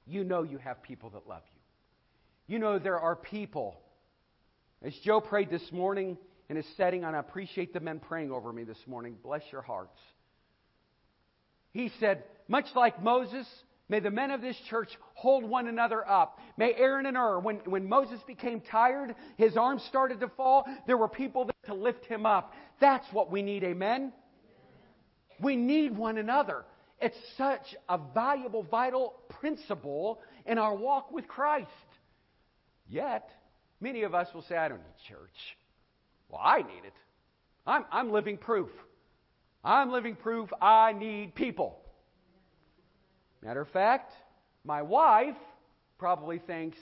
you 0.09 0.23
know 0.23 0.43
you 0.43 0.57
have 0.57 0.81
people 0.81 1.11
that 1.11 1.27
love 1.27 1.43
you. 1.53 2.53
You 2.55 2.59
know 2.59 2.79
there 2.79 2.99
are 2.99 3.15
people. 3.15 3.79
As 4.81 4.93
Joe 5.03 5.21
prayed 5.21 5.49
this 5.49 5.71
morning 5.71 6.17
in 6.49 6.55
his 6.55 6.65
setting, 6.77 7.03
and 7.03 7.15
I 7.15 7.19
appreciate 7.19 7.73
the 7.73 7.79
men 7.79 7.99
praying 7.99 8.31
over 8.31 8.51
me 8.51 8.63
this 8.63 8.79
morning. 8.87 9.15
Bless 9.21 9.43
your 9.51 9.61
hearts. 9.61 9.99
He 11.73 11.91
said, 11.99 12.23
much 12.47 12.65
like 12.75 13.03
Moses, 13.03 13.47
may 13.87 13.99
the 13.99 14.09
men 14.09 14.31
of 14.31 14.41
this 14.41 14.57
church 14.69 14.89
hold 15.13 15.43
one 15.43 15.67
another 15.67 16.07
up. 16.07 16.39
May 16.57 16.73
Aaron 16.73 17.05
and 17.05 17.15
Hur, 17.15 17.39
when, 17.39 17.57
when 17.65 17.87
Moses 17.87 18.19
became 18.25 18.61
tired, 18.61 19.13
his 19.37 19.55
arms 19.55 19.83
started 19.89 20.19
to 20.21 20.29
fall, 20.29 20.65
there 20.87 20.97
were 20.97 21.07
people 21.07 21.45
there 21.45 21.75
to 21.75 21.79
lift 21.79 22.05
him 22.05 22.25
up. 22.25 22.53
That's 22.81 23.05
what 23.13 23.31
we 23.31 23.43
need, 23.43 23.63
amen? 23.63 24.11
We 25.39 25.55
need 25.55 25.95
one 25.95 26.17
another. 26.17 26.65
It's 27.01 27.17
such 27.37 27.75
a 27.87 27.99
valuable, 28.13 28.63
vital 28.63 29.15
principle 29.39 30.19
in 30.45 30.57
our 30.57 30.75
walk 30.75 31.11
with 31.11 31.27
Christ. 31.27 31.69
Yet, 32.89 33.29
many 33.79 34.03
of 34.03 34.13
us 34.13 34.27
will 34.33 34.41
say, 34.41 34.57
I 34.57 34.67
don't 34.67 34.79
need 34.79 35.07
church. 35.07 35.57
Well, 36.29 36.41
I 36.43 36.57
need 36.57 36.85
it. 36.85 36.93
I'm, 37.65 37.85
I'm 37.91 38.11
living 38.11 38.37
proof. 38.37 38.69
I'm 39.63 39.91
living 39.91 40.15
proof 40.15 40.49
I 40.61 40.93
need 40.93 41.35
people. 41.35 41.79
Matter 43.41 43.61
of 43.61 43.69
fact, 43.69 44.11
my 44.63 44.81
wife 44.81 45.37
probably 45.97 46.39
thinks, 46.39 46.77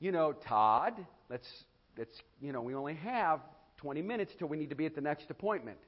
you 0.00 0.10
know, 0.10 0.32
Todd, 0.32 0.94
let's, 1.30 1.48
let's, 1.96 2.14
you 2.40 2.52
know, 2.52 2.62
we 2.62 2.74
only 2.74 2.94
have 2.94 3.40
20 3.78 4.02
minutes 4.02 4.32
till 4.38 4.48
we 4.48 4.56
need 4.56 4.70
to 4.70 4.76
be 4.76 4.86
at 4.86 4.94
the 4.94 5.00
next 5.00 5.30
appointment. 5.30 5.78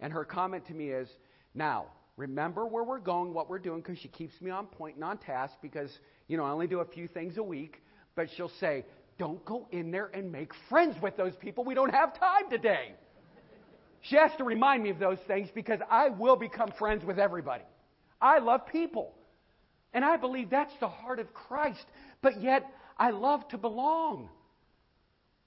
And 0.00 0.12
her 0.12 0.24
comment 0.24 0.66
to 0.66 0.74
me 0.74 0.88
is, 0.88 1.08
now, 1.54 1.86
remember 2.16 2.66
where 2.66 2.84
we're 2.84 2.98
going, 2.98 3.34
what 3.34 3.48
we're 3.48 3.58
doing, 3.58 3.80
because 3.80 3.98
she 3.98 4.08
keeps 4.08 4.40
me 4.40 4.50
on 4.50 4.66
point 4.66 4.96
and 4.96 5.04
on 5.04 5.18
task 5.18 5.54
because, 5.62 5.90
you 6.28 6.36
know, 6.36 6.44
I 6.44 6.50
only 6.50 6.66
do 6.66 6.80
a 6.80 6.84
few 6.84 7.08
things 7.08 7.36
a 7.36 7.42
week. 7.42 7.82
But 8.14 8.28
she'll 8.36 8.52
say, 8.60 8.84
don't 9.18 9.44
go 9.44 9.66
in 9.72 9.90
there 9.90 10.10
and 10.14 10.30
make 10.30 10.52
friends 10.68 10.96
with 11.02 11.16
those 11.16 11.34
people. 11.36 11.64
We 11.64 11.74
don't 11.74 11.92
have 11.92 12.18
time 12.18 12.50
today. 12.50 12.94
She 14.02 14.16
has 14.16 14.30
to 14.38 14.44
remind 14.44 14.82
me 14.82 14.90
of 14.90 14.98
those 14.98 15.18
things 15.26 15.48
because 15.54 15.80
I 15.90 16.10
will 16.10 16.36
become 16.36 16.70
friends 16.78 17.04
with 17.04 17.18
everybody. 17.18 17.64
I 18.20 18.38
love 18.38 18.66
people. 18.66 19.14
And 19.92 20.04
I 20.04 20.16
believe 20.16 20.50
that's 20.50 20.72
the 20.80 20.88
heart 20.88 21.20
of 21.20 21.32
Christ. 21.32 21.84
But 22.20 22.42
yet, 22.42 22.66
I 22.98 23.10
love 23.10 23.48
to 23.48 23.58
belong. 23.58 24.28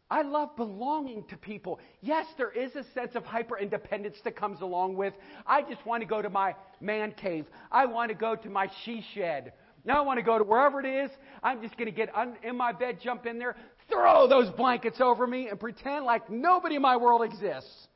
I 0.09 0.21
love 0.21 0.55
belonging 0.55 1.25
to 1.29 1.37
people. 1.37 1.79
Yes, 2.01 2.25
there 2.37 2.51
is 2.51 2.75
a 2.75 2.83
sense 2.93 3.15
of 3.15 3.25
hyper 3.25 3.57
independence 3.57 4.17
that 4.23 4.35
comes 4.37 4.61
along 4.61 4.95
with. 4.95 5.13
I 5.45 5.61
just 5.63 5.85
want 5.85 6.01
to 6.01 6.07
go 6.07 6.21
to 6.21 6.29
my 6.29 6.55
man 6.79 7.11
cave. 7.11 7.45
I 7.71 7.85
want 7.87 8.09
to 8.09 8.15
go 8.15 8.35
to 8.35 8.49
my 8.49 8.69
she 8.85 9.03
shed. 9.13 9.53
Now 9.83 9.97
I 9.97 10.01
want 10.01 10.17
to 10.17 10.23
go 10.23 10.37
to 10.37 10.43
wherever 10.43 10.79
it 10.79 11.05
is. 11.05 11.11
I'm 11.43 11.61
just 11.61 11.77
going 11.77 11.89
to 11.89 11.95
get 11.95 12.13
un- 12.15 12.37
in 12.43 12.55
my 12.57 12.71
bed, 12.71 12.99
jump 13.03 13.25
in 13.25 13.37
there, 13.37 13.55
throw 13.89 14.27
those 14.27 14.49
blankets 14.51 15.01
over 15.01 15.27
me, 15.27 15.49
and 15.49 15.59
pretend 15.59 16.05
like 16.05 16.29
nobody 16.29 16.75
in 16.75 16.81
my 16.81 16.97
world 16.97 17.23
exists. 17.23 17.87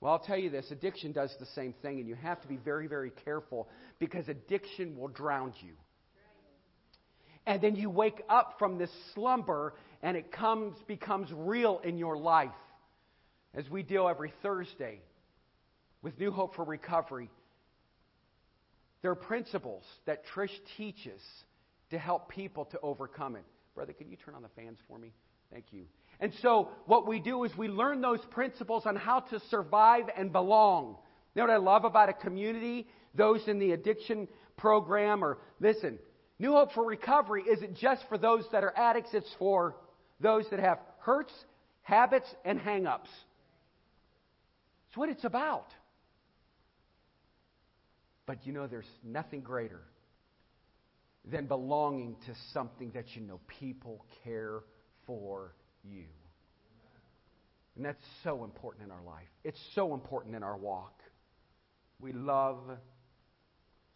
Well, 0.00 0.12
I'll 0.12 0.18
tell 0.20 0.38
you 0.38 0.48
this 0.48 0.70
addiction 0.70 1.12
does 1.12 1.34
the 1.40 1.46
same 1.54 1.74
thing, 1.82 1.98
and 1.98 2.08
you 2.08 2.14
have 2.14 2.40
to 2.42 2.48
be 2.48 2.56
very, 2.56 2.86
very 2.86 3.10
careful 3.24 3.68
because 3.98 4.28
addiction 4.28 4.96
will 4.96 5.08
drown 5.08 5.52
you. 5.60 5.72
And 7.48 7.62
then 7.62 7.76
you 7.76 7.88
wake 7.88 8.22
up 8.28 8.56
from 8.58 8.76
this 8.76 8.90
slumber 9.14 9.72
and 10.02 10.18
it 10.18 10.30
comes 10.30 10.76
becomes 10.86 11.30
real 11.32 11.80
in 11.82 11.96
your 11.96 12.18
life. 12.18 12.50
As 13.54 13.68
we 13.70 13.82
deal 13.82 14.06
every 14.06 14.34
Thursday 14.42 15.00
with 16.02 16.18
New 16.20 16.30
Hope 16.30 16.54
for 16.54 16.64
Recovery, 16.64 17.30
there 19.00 19.10
are 19.10 19.16
principles 19.16 19.82
that 20.04 20.24
Trish 20.26 20.50
teaches 20.76 21.22
to 21.88 21.98
help 21.98 22.28
people 22.28 22.66
to 22.66 22.78
overcome 22.82 23.34
it. 23.34 23.44
Brother, 23.74 23.94
can 23.94 24.10
you 24.10 24.18
turn 24.22 24.34
on 24.34 24.42
the 24.42 24.50
fans 24.54 24.76
for 24.86 24.98
me? 24.98 25.14
Thank 25.50 25.72
you. 25.72 25.84
And 26.20 26.34
so 26.42 26.68
what 26.84 27.08
we 27.08 27.18
do 27.18 27.44
is 27.44 27.56
we 27.56 27.68
learn 27.68 28.02
those 28.02 28.20
principles 28.30 28.84
on 28.84 28.94
how 28.94 29.20
to 29.20 29.40
survive 29.48 30.04
and 30.14 30.30
belong. 30.32 30.98
You 31.34 31.40
know 31.40 31.46
what 31.46 31.54
I 31.54 31.56
love 31.56 31.86
about 31.86 32.10
a 32.10 32.12
community? 32.12 32.88
Those 33.14 33.40
in 33.48 33.58
the 33.58 33.72
addiction 33.72 34.28
program 34.58 35.24
or 35.24 35.38
listen, 35.60 35.98
New 36.38 36.52
Hope 36.52 36.72
for 36.72 36.84
Recovery 36.84 37.44
isn't 37.50 37.76
just 37.76 38.02
for 38.08 38.16
those 38.16 38.44
that 38.52 38.62
are 38.62 38.72
addicts, 38.76 39.10
it's 39.12 39.32
for 39.38 39.74
those 40.20 40.44
that 40.50 40.60
have 40.60 40.78
hurts, 41.00 41.32
habits, 41.82 42.28
and 42.44 42.58
hang 42.58 42.86
ups. 42.86 43.10
It's 44.88 44.96
what 44.96 45.08
it's 45.08 45.24
about. 45.24 45.66
But 48.26 48.46
you 48.46 48.52
know, 48.52 48.66
there's 48.66 48.88
nothing 49.02 49.40
greater 49.40 49.80
than 51.24 51.46
belonging 51.46 52.16
to 52.26 52.34
something 52.52 52.90
that 52.92 53.16
you 53.16 53.22
know 53.22 53.40
people 53.60 54.04
care 54.24 54.60
for 55.06 55.54
you. 55.82 56.04
And 57.76 57.84
that's 57.84 58.04
so 58.24 58.44
important 58.44 58.84
in 58.84 58.90
our 58.90 59.02
life. 59.02 59.28
It's 59.44 59.60
so 59.74 59.94
important 59.94 60.34
in 60.34 60.42
our 60.42 60.56
walk. 60.56 61.00
We 62.00 62.12
love 62.12 62.58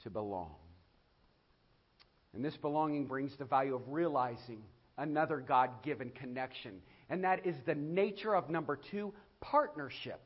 to 0.04 0.10
belong. 0.10 0.54
And 2.34 2.44
this 2.44 2.56
belonging 2.56 3.06
brings 3.06 3.36
the 3.36 3.44
value 3.44 3.74
of 3.74 3.82
realizing 3.88 4.62
another 4.98 5.38
God 5.38 5.70
given 5.82 6.10
connection. 6.10 6.80
And 7.10 7.24
that 7.24 7.46
is 7.46 7.54
the 7.66 7.74
nature 7.74 8.34
of 8.34 8.48
number 8.48 8.78
two 8.90 9.12
partnership. 9.40 10.20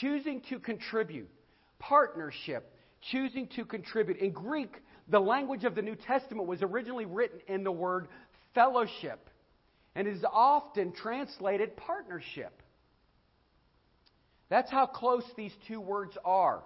Choosing 0.00 0.42
to 0.48 0.58
contribute. 0.58 1.28
Partnership. 1.78 2.72
Choosing 3.10 3.48
to 3.56 3.64
contribute. 3.64 4.18
In 4.18 4.32
Greek, 4.32 4.72
the 5.08 5.20
language 5.20 5.64
of 5.64 5.74
the 5.74 5.82
New 5.82 5.94
Testament 5.94 6.48
was 6.48 6.62
originally 6.62 7.04
written 7.04 7.40
in 7.48 7.64
the 7.64 7.72
word 7.72 8.08
fellowship 8.54 9.28
and 9.94 10.08
is 10.08 10.24
often 10.32 10.92
translated 10.92 11.76
partnership. 11.76 12.62
That's 14.48 14.70
how 14.70 14.86
close 14.86 15.24
these 15.36 15.52
two 15.68 15.80
words 15.80 16.16
are. 16.24 16.62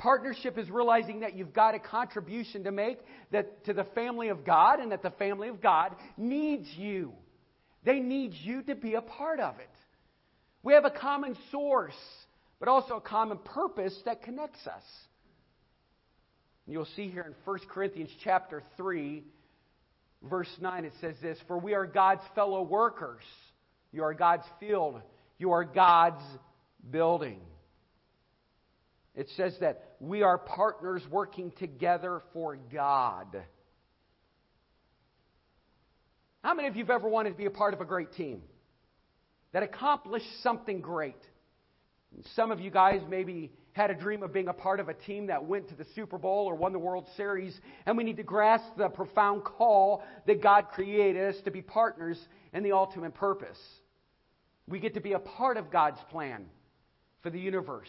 Partnership 0.00 0.56
is 0.56 0.70
realizing 0.70 1.20
that 1.20 1.36
you've 1.36 1.52
got 1.52 1.74
a 1.74 1.78
contribution 1.78 2.64
to 2.64 2.72
make 2.72 3.00
that 3.32 3.66
to 3.66 3.74
the 3.74 3.84
family 3.84 4.28
of 4.28 4.46
God 4.46 4.80
and 4.80 4.92
that 4.92 5.02
the 5.02 5.10
family 5.10 5.48
of 5.48 5.60
God 5.60 5.94
needs 6.16 6.66
you. 6.74 7.12
They 7.84 8.00
need 8.00 8.32
you 8.32 8.62
to 8.62 8.74
be 8.74 8.94
a 8.94 9.02
part 9.02 9.40
of 9.40 9.58
it. 9.58 9.68
We 10.62 10.72
have 10.72 10.86
a 10.86 10.90
common 10.90 11.36
source, 11.50 11.98
but 12.58 12.66
also 12.66 12.96
a 12.96 13.00
common 13.02 13.36
purpose 13.44 13.94
that 14.06 14.22
connects 14.22 14.66
us. 14.66 14.82
You'll 16.66 16.88
see 16.96 17.10
here 17.10 17.26
in 17.26 17.34
1 17.44 17.58
Corinthians 17.68 18.10
chapter 18.24 18.62
3, 18.78 19.22
verse 20.22 20.50
9, 20.62 20.86
it 20.86 20.94
says 21.02 21.16
this 21.20 21.36
For 21.46 21.58
we 21.58 21.74
are 21.74 21.84
God's 21.84 22.22
fellow 22.34 22.62
workers. 22.62 23.24
You 23.92 24.04
are 24.04 24.14
God's 24.14 24.46
field. 24.60 25.02
You 25.38 25.52
are 25.52 25.64
God's 25.64 26.24
building. 26.90 27.40
It 29.14 29.28
says 29.36 29.56
that 29.60 29.96
we 30.00 30.22
are 30.22 30.38
partners 30.38 31.02
working 31.10 31.52
together 31.58 32.22
for 32.32 32.56
God. 32.56 33.42
How 36.42 36.54
many 36.54 36.68
of 36.68 36.76
you 36.76 36.84
have 36.84 36.90
ever 36.90 37.08
wanted 37.08 37.30
to 37.30 37.36
be 37.36 37.46
a 37.46 37.50
part 37.50 37.74
of 37.74 37.80
a 37.80 37.84
great 37.84 38.12
team 38.12 38.42
that 39.52 39.62
accomplished 39.62 40.42
something 40.42 40.80
great? 40.80 41.20
Some 42.34 42.50
of 42.50 42.60
you 42.60 42.70
guys 42.70 43.00
maybe 43.08 43.52
had 43.72 43.90
a 43.90 43.94
dream 43.94 44.22
of 44.22 44.32
being 44.32 44.48
a 44.48 44.52
part 44.52 44.80
of 44.80 44.88
a 44.88 44.94
team 44.94 45.26
that 45.26 45.44
went 45.44 45.68
to 45.68 45.74
the 45.74 45.86
Super 45.94 46.18
Bowl 46.18 46.46
or 46.46 46.54
won 46.54 46.72
the 46.72 46.78
World 46.78 47.06
Series, 47.16 47.58
and 47.86 47.96
we 47.96 48.04
need 48.04 48.16
to 48.16 48.22
grasp 48.22 48.64
the 48.76 48.88
profound 48.88 49.44
call 49.44 50.02
that 50.26 50.42
God 50.42 50.68
created 50.68 51.34
us 51.34 51.40
to 51.44 51.50
be 51.50 51.62
partners 51.62 52.18
in 52.52 52.62
the 52.62 52.72
ultimate 52.72 53.14
purpose. 53.14 53.58
We 54.66 54.80
get 54.80 54.94
to 54.94 55.00
be 55.00 55.12
a 55.12 55.18
part 55.18 55.56
of 55.56 55.70
God's 55.70 56.00
plan 56.10 56.46
for 57.22 57.30
the 57.30 57.38
universe. 57.38 57.88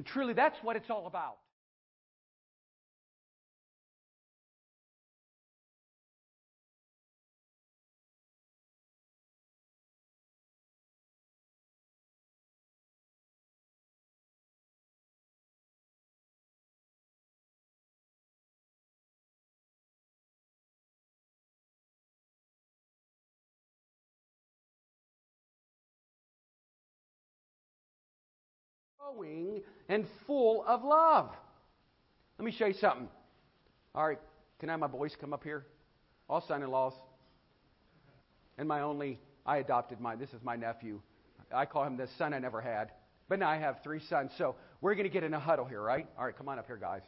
And 0.00 0.06
truly, 0.06 0.32
that's 0.32 0.56
what 0.62 0.76
it's 0.76 0.88
all 0.88 1.06
about. 1.06 1.36
Growing 29.14 29.62
and 29.88 30.06
full 30.26 30.64
of 30.66 30.84
love. 30.84 31.30
Let 32.38 32.44
me 32.44 32.52
show 32.52 32.66
you 32.66 32.74
something. 32.74 33.08
All 33.94 34.06
right, 34.06 34.18
can 34.58 34.68
I 34.68 34.72
have 34.72 34.80
my 34.80 34.86
boys 34.86 35.16
come 35.20 35.32
up 35.32 35.44
here? 35.44 35.66
All 36.28 36.40
son 36.40 36.62
in 36.62 36.70
laws. 36.70 36.94
And 38.58 38.68
my 38.68 38.80
only, 38.82 39.18
I 39.46 39.58
adopted 39.58 40.00
my, 40.00 40.16
this 40.16 40.30
is 40.30 40.42
my 40.42 40.56
nephew. 40.56 41.00
I 41.54 41.66
call 41.66 41.84
him 41.84 41.96
the 41.96 42.08
son 42.18 42.34
I 42.34 42.38
never 42.38 42.60
had. 42.60 42.92
But 43.28 43.38
now 43.38 43.48
I 43.48 43.58
have 43.58 43.82
three 43.82 44.00
sons. 44.00 44.32
So 44.38 44.54
we're 44.80 44.94
going 44.94 45.04
to 45.04 45.12
get 45.12 45.24
in 45.24 45.34
a 45.34 45.40
huddle 45.40 45.64
here, 45.64 45.80
right? 45.80 46.06
All 46.18 46.24
right, 46.24 46.36
come 46.36 46.48
on 46.48 46.58
up 46.58 46.66
here, 46.66 46.76
guys. 46.76 47.02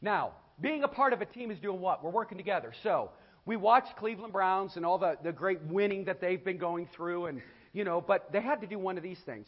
Now, 0.00 0.32
being 0.60 0.84
a 0.84 0.88
part 0.88 1.12
of 1.12 1.20
a 1.20 1.26
team 1.26 1.50
is 1.50 1.58
doing 1.58 1.80
what? 1.80 2.04
We're 2.04 2.10
working 2.10 2.38
together. 2.38 2.72
So 2.82 3.10
we 3.46 3.56
watch 3.56 3.84
Cleveland 3.96 4.32
Browns 4.32 4.76
and 4.76 4.84
all 4.84 4.98
the, 4.98 5.16
the 5.22 5.32
great 5.32 5.62
winning 5.62 6.04
that 6.04 6.20
they've 6.20 6.44
been 6.44 6.58
going 6.58 6.88
through 6.94 7.26
and 7.26 7.42
you 7.74 7.84
know, 7.84 8.00
but 8.00 8.32
they 8.32 8.40
had 8.40 8.62
to 8.62 8.66
do 8.66 8.78
one 8.78 8.96
of 8.96 9.02
these 9.02 9.18
things. 9.26 9.46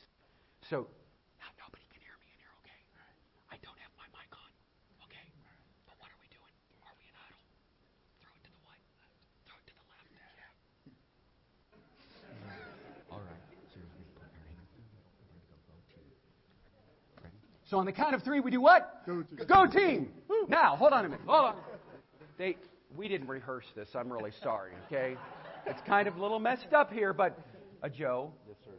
So 0.69 0.85
now 1.39 1.49
nobody 1.63 1.87
can 1.95 2.03
hear 2.03 2.19
me 2.21 2.27
in 2.35 2.39
here, 2.43 2.53
okay? 2.61 2.77
I 3.55 3.57
don't 3.63 3.79
have 3.79 3.95
my 3.97 4.05
mic 4.11 4.29
on, 4.35 4.51
okay? 5.07 5.25
But 5.87 5.95
what 6.03 6.11
are 6.11 6.19
we 6.21 6.27
doing? 6.29 6.53
Are 6.85 6.93
we 6.99 7.07
in 7.07 7.15
huddle? 7.15 7.39
Throw 8.21 8.35
it 8.35 8.43
to 8.43 8.51
the 8.51 8.61
right. 8.67 8.83
Throw 9.47 9.55
it 9.55 9.67
to 9.71 9.75
the 9.79 9.87
left. 9.89 10.11
Yeah. 10.11 10.51
All 13.15 13.23
right. 13.23 13.41
So 17.71 17.79
on 17.79 17.87
the 17.87 17.95
count 17.95 18.15
of 18.15 18.23
three, 18.23 18.41
we 18.41 18.51
do 18.51 18.61
what? 18.61 19.07
Go 19.07 19.23
team. 19.23 19.47
Go 19.47 19.67
team. 19.67 20.11
Now, 20.49 20.75
hold 20.77 20.93
on 20.93 21.07
a 21.07 21.09
minute. 21.09 21.25
Hold 21.27 21.47
on. 21.47 21.57
They, 22.39 22.57
we 22.97 23.09
didn't 23.09 23.29
rehearse 23.29 23.67
this. 23.75 23.89
I'm 23.95 24.13
really 24.13 24.33
sorry. 24.43 24.73
Okay, 24.87 25.17
it's 25.65 25.81
kind 25.87 26.07
of 26.07 26.17
a 26.17 26.23
little 26.23 26.39
messed 26.39 26.73
up 26.73 26.93
here, 26.93 27.13
but 27.13 27.39
a 27.83 27.91
Joe. 27.91 28.33
Yes, 28.47 28.57
sir. 28.65 28.73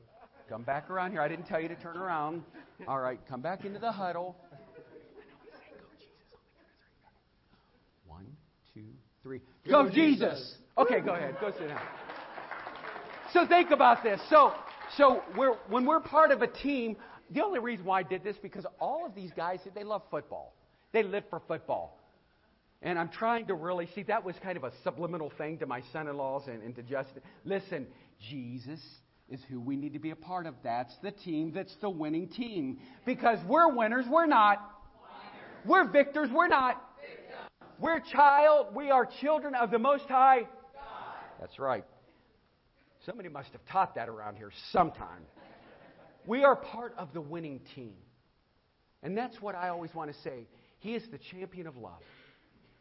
Come 0.49 0.63
back 0.63 0.89
around 0.89 1.11
here. 1.11 1.21
I 1.21 1.27
didn't 1.27 1.45
tell 1.45 1.59
you 1.59 1.67
to 1.67 1.75
turn 1.75 1.97
around. 1.97 2.43
All 2.87 2.99
right, 2.99 3.19
come 3.27 3.41
back 3.41 3.65
into 3.65 3.79
the 3.79 3.91
huddle. 3.91 4.35
One, 8.05 8.25
two, 8.73 8.81
three. 9.23 9.41
Go, 9.67 9.83
go 9.83 9.89
Jesus. 9.89 10.19
Jesus. 10.19 10.55
Okay, 10.77 11.01
go 11.01 11.15
ahead. 11.15 11.35
Go 11.41 11.51
sit 11.51 11.67
down. 11.67 11.81
So 13.33 13.45
think 13.45 13.71
about 13.71 14.03
this. 14.03 14.21
So, 14.29 14.53
so 14.95 15.21
we're, 15.37 15.55
when 15.69 15.85
we're 15.85 15.99
part 15.99 16.31
of 16.31 16.41
a 16.41 16.47
team, 16.47 16.95
the 17.31 17.43
only 17.43 17.59
reason 17.59 17.85
why 17.85 17.99
I 17.99 18.03
did 18.03 18.23
this 18.23 18.37
because 18.41 18.65
all 18.79 19.05
of 19.05 19.13
these 19.15 19.31
guys 19.35 19.59
they 19.75 19.83
love 19.83 20.03
football. 20.09 20.53
They 20.93 21.03
live 21.03 21.23
for 21.29 21.41
football. 21.47 21.99
And 22.81 22.97
I'm 22.99 23.09
trying 23.09 23.47
to 23.47 23.55
really 23.55 23.89
see 23.95 24.03
that 24.03 24.23
was 24.23 24.35
kind 24.41 24.55
of 24.55 24.63
a 24.63 24.71
subliminal 24.83 25.31
thing 25.37 25.57
to 25.59 25.65
my 25.65 25.81
son 25.91 26.07
in 26.07 26.15
laws 26.15 26.43
and, 26.47 26.61
and 26.61 26.75
to 26.75 26.83
Justin. 26.83 27.21
Listen, 27.43 27.87
Jesus 28.29 28.79
is 29.29 29.39
who 29.49 29.59
we 29.59 29.75
need 29.75 29.93
to 29.93 29.99
be 29.99 30.11
a 30.11 30.15
part 30.15 30.45
of. 30.45 30.55
That's 30.63 30.93
the 31.03 31.11
team 31.11 31.51
that's 31.53 31.75
the 31.81 31.89
winning 31.89 32.27
team. 32.29 32.79
Because 33.05 33.39
we're 33.47 33.73
winners, 33.73 34.05
we're 34.09 34.25
not. 34.25 34.59
We're 35.65 35.89
victors, 35.89 36.29
we're 36.33 36.47
not. 36.47 36.81
We're 37.79 37.99
child, 37.99 38.67
we 38.73 38.89
are 38.89 39.07
children 39.21 39.53
of 39.53 39.69
the 39.69 39.79
Most 39.79 40.05
High. 40.05 40.41
God. 40.41 40.49
That's 41.39 41.59
right. 41.59 41.85
Somebody 43.05 43.29
must 43.29 43.51
have 43.51 43.61
taught 43.71 43.95
that 43.95 44.09
around 44.09 44.37
here 44.37 44.51
sometime. 44.71 45.23
We 46.25 46.43
are 46.43 46.55
part 46.55 46.93
of 46.97 47.13
the 47.13 47.21
winning 47.21 47.61
team. 47.75 47.93
And 49.03 49.17
that's 49.17 49.39
what 49.41 49.55
I 49.55 49.69
always 49.69 49.93
want 49.93 50.11
to 50.13 50.19
say. 50.21 50.47
He 50.79 50.95
is 50.95 51.03
the 51.11 51.19
champion 51.31 51.67
of 51.67 51.77
love. 51.77 52.01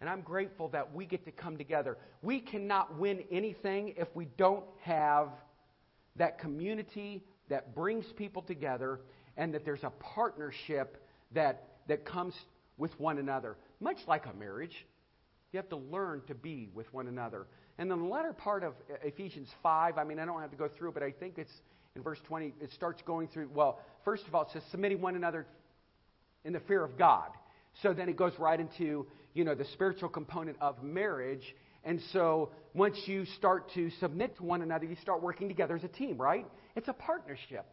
And 0.00 0.10
I'm 0.10 0.20
grateful 0.20 0.68
that 0.68 0.94
we 0.94 1.06
get 1.06 1.24
to 1.24 1.32
come 1.32 1.56
together. 1.56 1.96
We 2.22 2.40
cannot 2.40 2.98
win 2.98 3.24
anything 3.30 3.94
if 3.96 4.08
we 4.14 4.26
don't 4.36 4.64
have 4.82 5.28
that 6.16 6.38
community 6.38 7.24
that 7.48 7.74
brings 7.74 8.04
people 8.12 8.42
together 8.42 9.00
and 9.36 9.54
that 9.54 9.64
there's 9.64 9.84
a 9.84 9.90
partnership 10.00 11.02
that, 11.32 11.64
that 11.88 12.04
comes 12.04 12.34
with 12.76 12.98
one 13.00 13.18
another. 13.18 13.56
Much 13.80 13.98
like 14.06 14.26
a 14.26 14.34
marriage, 14.34 14.86
you 15.52 15.58
have 15.58 15.68
to 15.70 15.76
learn 15.76 16.22
to 16.26 16.34
be 16.34 16.68
with 16.74 16.92
one 16.92 17.08
another. 17.08 17.46
And 17.78 17.90
then 17.90 17.98
the 17.98 18.06
latter 18.06 18.32
part 18.32 18.64
of 18.64 18.74
Ephesians 19.02 19.48
5, 19.62 19.98
I 19.98 20.04
mean, 20.04 20.18
I 20.18 20.24
don't 20.24 20.40
have 20.40 20.50
to 20.50 20.56
go 20.56 20.68
through, 20.68 20.92
but 20.92 21.02
I 21.02 21.10
think 21.10 21.38
it's 21.38 21.52
in 21.94 22.02
verse 22.02 22.18
20, 22.26 22.52
it 22.60 22.70
starts 22.72 23.00
going 23.02 23.28
through, 23.28 23.50
well, 23.54 23.80
first 24.04 24.26
of 24.26 24.34
all, 24.34 24.42
it 24.42 24.48
says, 24.52 24.62
submitting 24.70 25.00
one 25.00 25.16
another 25.16 25.46
in 26.44 26.52
the 26.52 26.60
fear 26.60 26.84
of 26.84 26.98
God. 26.98 27.30
So 27.82 27.92
then 27.92 28.08
it 28.08 28.16
goes 28.16 28.32
right 28.38 28.58
into 28.58 29.06
you 29.36 29.44
know, 29.44 29.54
the 29.54 29.66
spiritual 29.74 30.08
component 30.08 30.56
of 30.60 30.82
marriage. 30.82 31.42
And 31.84 32.00
so 32.12 32.50
once 32.74 32.96
you 33.06 33.26
start 33.36 33.70
to 33.74 33.90
submit 34.00 34.36
to 34.38 34.42
one 34.42 34.62
another, 34.62 34.86
you 34.86 34.96
start 35.02 35.22
working 35.22 35.48
together 35.48 35.76
as 35.76 35.84
a 35.84 35.88
team, 35.88 36.16
right? 36.16 36.46
It's 36.74 36.88
a 36.88 36.94
partnership. 36.94 37.66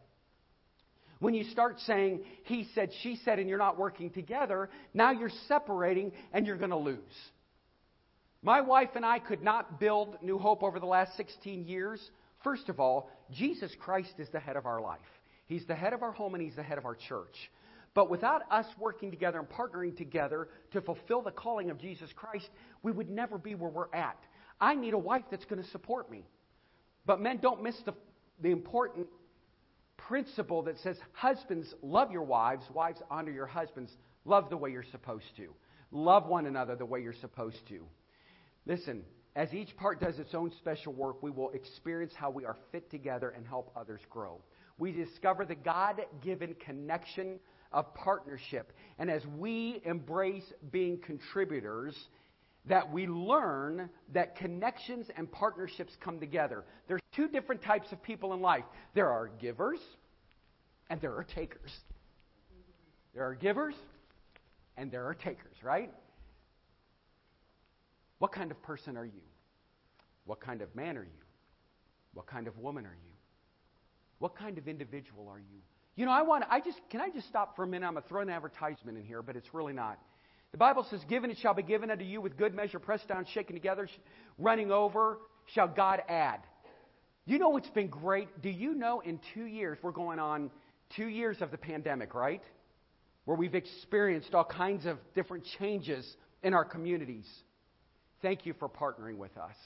When 1.20 1.32
you 1.32 1.44
start 1.44 1.80
saying, 1.80 2.20
he 2.44 2.68
said, 2.74 2.90
she 3.02 3.18
said, 3.24 3.38
and 3.38 3.48
you're 3.48 3.58
not 3.58 3.78
working 3.78 4.10
together, 4.10 4.68
now 4.92 5.10
you're 5.10 5.30
separating 5.48 6.12
and 6.32 6.46
you're 6.46 6.58
going 6.58 6.70
to 6.70 6.76
lose. 6.76 6.98
My 8.42 8.60
wife 8.60 8.90
and 8.94 9.06
I 9.06 9.20
could 9.20 9.42
not 9.42 9.80
build 9.80 10.18
New 10.20 10.38
Hope 10.38 10.62
over 10.62 10.78
the 10.78 10.86
last 10.86 11.16
16 11.16 11.64
years. 11.64 11.98
First 12.42 12.68
of 12.68 12.78
all, 12.78 13.10
Jesus 13.32 13.72
Christ 13.80 14.12
is 14.18 14.28
the 14.32 14.40
head 14.40 14.56
of 14.56 14.66
our 14.66 14.82
life. 14.82 15.00
He's 15.46 15.66
the 15.66 15.74
head 15.74 15.94
of 15.94 16.02
our 16.02 16.12
home 16.12 16.34
and 16.34 16.42
He's 16.42 16.56
the 16.56 16.62
head 16.62 16.76
of 16.76 16.84
our 16.84 16.94
church. 16.94 17.34
But 17.94 18.10
without 18.10 18.42
us 18.50 18.66
working 18.78 19.10
together 19.10 19.38
and 19.38 19.48
partnering 19.48 19.96
together 19.96 20.48
to 20.72 20.80
fulfill 20.80 21.22
the 21.22 21.30
calling 21.30 21.70
of 21.70 21.78
Jesus 21.78 22.10
Christ, 22.14 22.48
we 22.82 22.90
would 22.90 23.08
never 23.08 23.38
be 23.38 23.54
where 23.54 23.70
we're 23.70 23.94
at. 23.94 24.18
I 24.60 24.74
need 24.74 24.94
a 24.94 24.98
wife 24.98 25.24
that's 25.30 25.44
going 25.44 25.62
to 25.62 25.68
support 25.70 26.10
me. 26.10 26.26
But 27.06 27.20
men, 27.20 27.38
don't 27.40 27.62
miss 27.62 27.76
the, 27.84 27.94
the 28.40 28.50
important 28.50 29.06
principle 29.96 30.62
that 30.62 30.78
says, 30.80 30.96
Husbands, 31.12 31.72
love 31.82 32.10
your 32.10 32.24
wives. 32.24 32.64
Wives, 32.72 33.00
honor 33.10 33.30
your 33.30 33.46
husbands. 33.46 33.92
Love 34.24 34.50
the 34.50 34.56
way 34.56 34.70
you're 34.70 34.84
supposed 34.90 35.36
to. 35.36 35.54
Love 35.92 36.26
one 36.26 36.46
another 36.46 36.74
the 36.74 36.84
way 36.84 37.00
you're 37.00 37.12
supposed 37.12 37.60
to. 37.68 37.84
Listen, 38.66 39.02
as 39.36 39.52
each 39.52 39.76
part 39.76 40.00
does 40.00 40.18
its 40.18 40.34
own 40.34 40.50
special 40.58 40.92
work, 40.92 41.22
we 41.22 41.30
will 41.30 41.50
experience 41.50 42.12
how 42.16 42.30
we 42.30 42.44
are 42.44 42.56
fit 42.72 42.90
together 42.90 43.30
and 43.30 43.46
help 43.46 43.70
others 43.76 44.00
grow. 44.08 44.40
We 44.78 44.92
discover 44.92 45.44
the 45.44 45.54
God 45.54 46.00
given 46.22 46.54
connection 46.64 47.38
of 47.74 47.92
partnership. 47.94 48.72
And 48.98 49.10
as 49.10 49.22
we 49.36 49.82
embrace 49.84 50.44
being 50.70 50.98
contributors, 50.98 51.94
that 52.66 52.90
we 52.90 53.06
learn 53.06 53.90
that 54.14 54.36
connections 54.36 55.08
and 55.16 55.30
partnerships 55.30 55.92
come 56.00 56.18
together. 56.18 56.64
There's 56.88 57.02
two 57.14 57.28
different 57.28 57.62
types 57.62 57.92
of 57.92 58.02
people 58.02 58.32
in 58.32 58.40
life 58.40 58.64
there 58.94 59.10
are 59.10 59.28
givers 59.40 59.80
and 60.88 61.00
there 61.00 61.14
are 61.14 61.24
takers. 61.24 61.72
There 63.12 63.26
are 63.26 63.34
givers 63.34 63.74
and 64.76 64.90
there 64.90 65.06
are 65.06 65.14
takers, 65.14 65.56
right? 65.62 65.92
What 68.18 68.32
kind 68.32 68.50
of 68.50 68.62
person 68.62 68.96
are 68.96 69.04
you? 69.04 69.20
What 70.24 70.40
kind 70.40 70.62
of 70.62 70.74
man 70.74 70.96
are 70.96 71.04
you? 71.04 71.24
What 72.14 72.26
kind 72.26 72.46
of 72.46 72.56
woman 72.56 72.86
are 72.86 72.96
you? 72.96 73.12
What 74.20 74.36
kind 74.36 74.56
of 74.56 74.68
individual 74.68 75.28
are 75.28 75.38
you? 75.38 75.60
You 75.96 76.06
know, 76.06 76.12
I 76.12 76.22
want 76.22 76.44
I 76.50 76.60
just 76.60 76.80
can 76.90 77.00
I 77.00 77.08
just 77.10 77.28
stop 77.28 77.56
for 77.56 77.62
a 77.62 77.66
minute? 77.66 77.86
I'm 77.86 77.94
gonna 77.94 78.06
throw 78.08 78.20
an 78.20 78.30
advertisement 78.30 78.98
in 78.98 79.04
here, 79.04 79.22
but 79.22 79.36
it's 79.36 79.52
really 79.54 79.72
not. 79.72 79.98
The 80.52 80.58
Bible 80.58 80.86
says, 80.88 81.00
Given 81.08 81.30
it 81.30 81.38
shall 81.38 81.54
be 81.54 81.62
given 81.62 81.90
unto 81.90 82.04
you 82.04 82.20
with 82.20 82.36
good 82.36 82.54
measure, 82.54 82.78
pressed 82.78 83.08
down, 83.08 83.26
shaken 83.32 83.54
together, 83.54 83.88
running 84.38 84.70
over, 84.70 85.18
shall 85.54 85.68
God 85.68 86.02
add. 86.08 86.40
You 87.26 87.38
know 87.38 87.48
what's 87.48 87.70
been 87.70 87.88
great? 87.88 88.28
Do 88.42 88.50
you 88.50 88.74
know 88.74 89.00
in 89.00 89.18
two 89.34 89.46
years, 89.46 89.78
we're 89.82 89.92
going 89.92 90.18
on 90.18 90.50
two 90.94 91.06
years 91.06 91.40
of 91.40 91.50
the 91.50 91.58
pandemic, 91.58 92.14
right? 92.14 92.42
Where 93.24 93.36
we've 93.36 93.54
experienced 93.54 94.34
all 94.34 94.44
kinds 94.44 94.84
of 94.84 94.98
different 95.14 95.44
changes 95.58 96.06
in 96.42 96.54
our 96.54 96.64
communities. 96.64 97.26
Thank 98.20 98.46
you 98.46 98.54
for 98.58 98.68
partnering 98.68 99.16
with 99.16 99.36
us. 99.36 99.56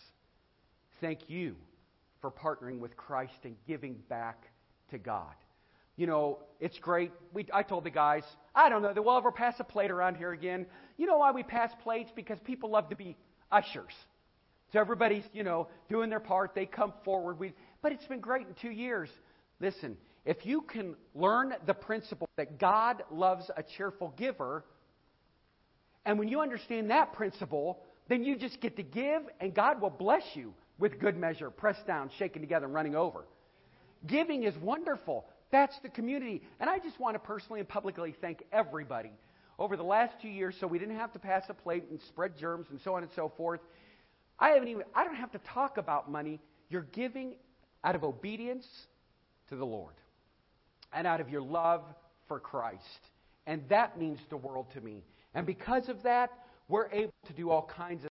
Thank 1.00 1.28
you 1.28 1.56
for 2.20 2.30
partnering 2.30 2.78
with 2.78 2.96
Christ 2.96 3.38
and 3.44 3.56
giving 3.66 3.96
back 4.09 4.44
to 4.90 4.98
God. 4.98 5.34
You 5.98 6.06
know, 6.06 6.38
it's 6.60 6.78
great. 6.78 7.10
We, 7.34 7.46
I 7.52 7.64
told 7.64 7.82
the 7.82 7.90
guys, 7.90 8.22
I 8.54 8.68
don't 8.68 8.82
know 8.82 8.94
that 8.94 9.04
we'll 9.04 9.18
ever 9.18 9.32
pass 9.32 9.56
a 9.58 9.64
plate 9.64 9.90
around 9.90 10.14
here 10.14 10.32
again. 10.32 10.64
You 10.96 11.06
know 11.06 11.18
why 11.18 11.32
we 11.32 11.42
pass 11.42 11.72
plates? 11.82 12.10
Because 12.14 12.38
people 12.44 12.70
love 12.70 12.88
to 12.90 12.96
be 12.96 13.16
ushers. 13.50 13.92
So 14.72 14.78
everybody's, 14.78 15.24
you 15.32 15.42
know, 15.42 15.66
doing 15.88 16.08
their 16.08 16.20
part. 16.20 16.54
They 16.54 16.66
come 16.66 16.92
forward. 17.04 17.40
We, 17.40 17.52
but 17.82 17.90
it's 17.90 18.06
been 18.06 18.20
great 18.20 18.46
in 18.46 18.54
two 18.62 18.70
years. 18.70 19.08
Listen, 19.60 19.96
if 20.24 20.46
you 20.46 20.60
can 20.60 20.94
learn 21.16 21.54
the 21.66 21.74
principle 21.74 22.28
that 22.36 22.60
God 22.60 23.02
loves 23.10 23.50
a 23.56 23.64
cheerful 23.76 24.14
giver, 24.16 24.64
and 26.06 26.16
when 26.16 26.28
you 26.28 26.40
understand 26.40 26.90
that 26.90 27.12
principle, 27.12 27.82
then 28.08 28.22
you 28.22 28.36
just 28.36 28.60
get 28.60 28.76
to 28.76 28.84
give, 28.84 29.22
and 29.40 29.52
God 29.52 29.80
will 29.80 29.90
bless 29.90 30.22
you 30.34 30.54
with 30.78 31.00
good 31.00 31.16
measure, 31.16 31.50
pressed 31.50 31.88
down, 31.88 32.08
shaken 32.20 32.40
together, 32.40 32.66
and 32.66 32.74
running 32.74 32.94
over. 32.94 33.24
Giving 34.06 34.44
is 34.44 34.56
wonderful. 34.58 35.26
That's 35.50 35.78
the 35.80 35.88
community. 35.88 36.42
And 36.60 36.68
I 36.68 36.78
just 36.78 37.00
want 37.00 37.14
to 37.14 37.18
personally 37.18 37.60
and 37.60 37.68
publicly 37.68 38.14
thank 38.20 38.42
everybody 38.52 39.12
over 39.58 39.76
the 39.76 39.82
last 39.82 40.20
two 40.20 40.28
years 40.28 40.56
so 40.58 40.66
we 40.66 40.78
didn't 40.78 40.96
have 40.96 41.12
to 41.12 41.18
pass 41.18 41.44
a 41.48 41.54
plate 41.54 41.84
and 41.90 42.00
spread 42.00 42.36
germs 42.36 42.66
and 42.70 42.80
so 42.80 42.94
on 42.94 43.02
and 43.02 43.12
so 43.14 43.32
forth. 43.36 43.60
I 44.38 44.50
haven't 44.50 44.68
even 44.68 44.84
I 44.94 45.04
don't 45.04 45.16
have 45.16 45.32
to 45.32 45.38
talk 45.38 45.78
about 45.78 46.10
money. 46.10 46.40
You're 46.68 46.86
giving 46.92 47.34
out 47.82 47.94
of 47.94 48.04
obedience 48.04 48.66
to 49.48 49.56
the 49.56 49.64
Lord 49.64 49.94
and 50.92 51.06
out 51.06 51.20
of 51.20 51.28
your 51.28 51.42
love 51.42 51.82
for 52.28 52.38
Christ. 52.38 53.10
And 53.46 53.62
that 53.68 53.98
means 53.98 54.18
the 54.28 54.36
world 54.36 54.66
to 54.74 54.80
me. 54.80 55.02
And 55.34 55.46
because 55.46 55.88
of 55.88 56.02
that, 56.02 56.30
we're 56.68 56.88
able 56.92 57.12
to 57.26 57.32
do 57.32 57.50
all 57.50 57.62
kinds 57.62 58.04
of 58.04 58.10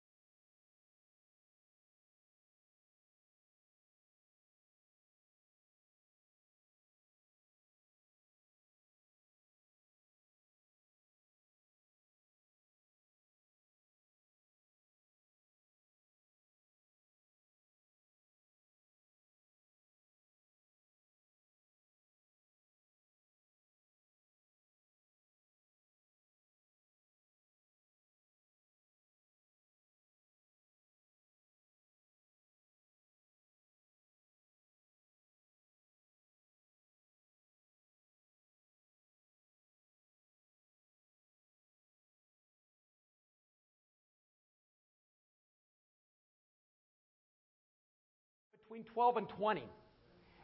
between 48.74 48.92
12 48.94 49.18
and 49.18 49.30
20. 49.30 49.64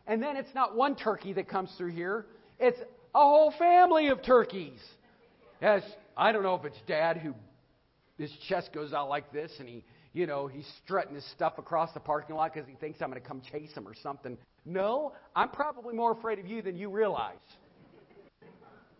And 0.05 0.21
then 0.21 0.35
it's 0.37 0.53
not 0.53 0.75
one 0.75 0.95
turkey 0.95 1.33
that 1.33 1.47
comes 1.47 1.71
through 1.77 1.91
here, 1.91 2.27
it's 2.59 2.79
a 2.79 3.19
whole 3.19 3.51
family 3.57 4.09
of 4.09 4.21
turkeys. 4.21 4.79
As 5.61 5.81
I 6.15 6.31
don't 6.31 6.43
know 6.43 6.53
if 6.53 6.63
it's 6.63 6.77
dad 6.87 7.17
who 7.17 7.33
his 8.19 8.31
chest 8.47 8.71
goes 8.71 8.93
out 8.93 9.09
like 9.09 9.33
this 9.33 9.51
and 9.59 9.67
he, 9.67 9.83
you 10.13 10.27
know, 10.27 10.45
he's 10.45 10.67
strutting 10.83 11.15
his 11.15 11.25
stuff 11.31 11.57
across 11.57 11.91
the 11.93 11.99
parking 11.99 12.35
lot 12.35 12.53
because 12.53 12.69
he 12.69 12.75
thinks 12.75 13.01
I'm 13.01 13.09
going 13.09 13.21
to 13.21 13.27
come 13.27 13.41
chase 13.51 13.71
him 13.73 13.87
or 13.87 13.95
something. 13.95 14.37
No, 14.63 15.13
I'm 15.35 15.49
probably 15.49 15.95
more 15.95 16.11
afraid 16.11 16.37
of 16.37 16.45
you 16.45 16.61
than 16.61 16.77
you 16.77 16.89
realize. 16.89 17.37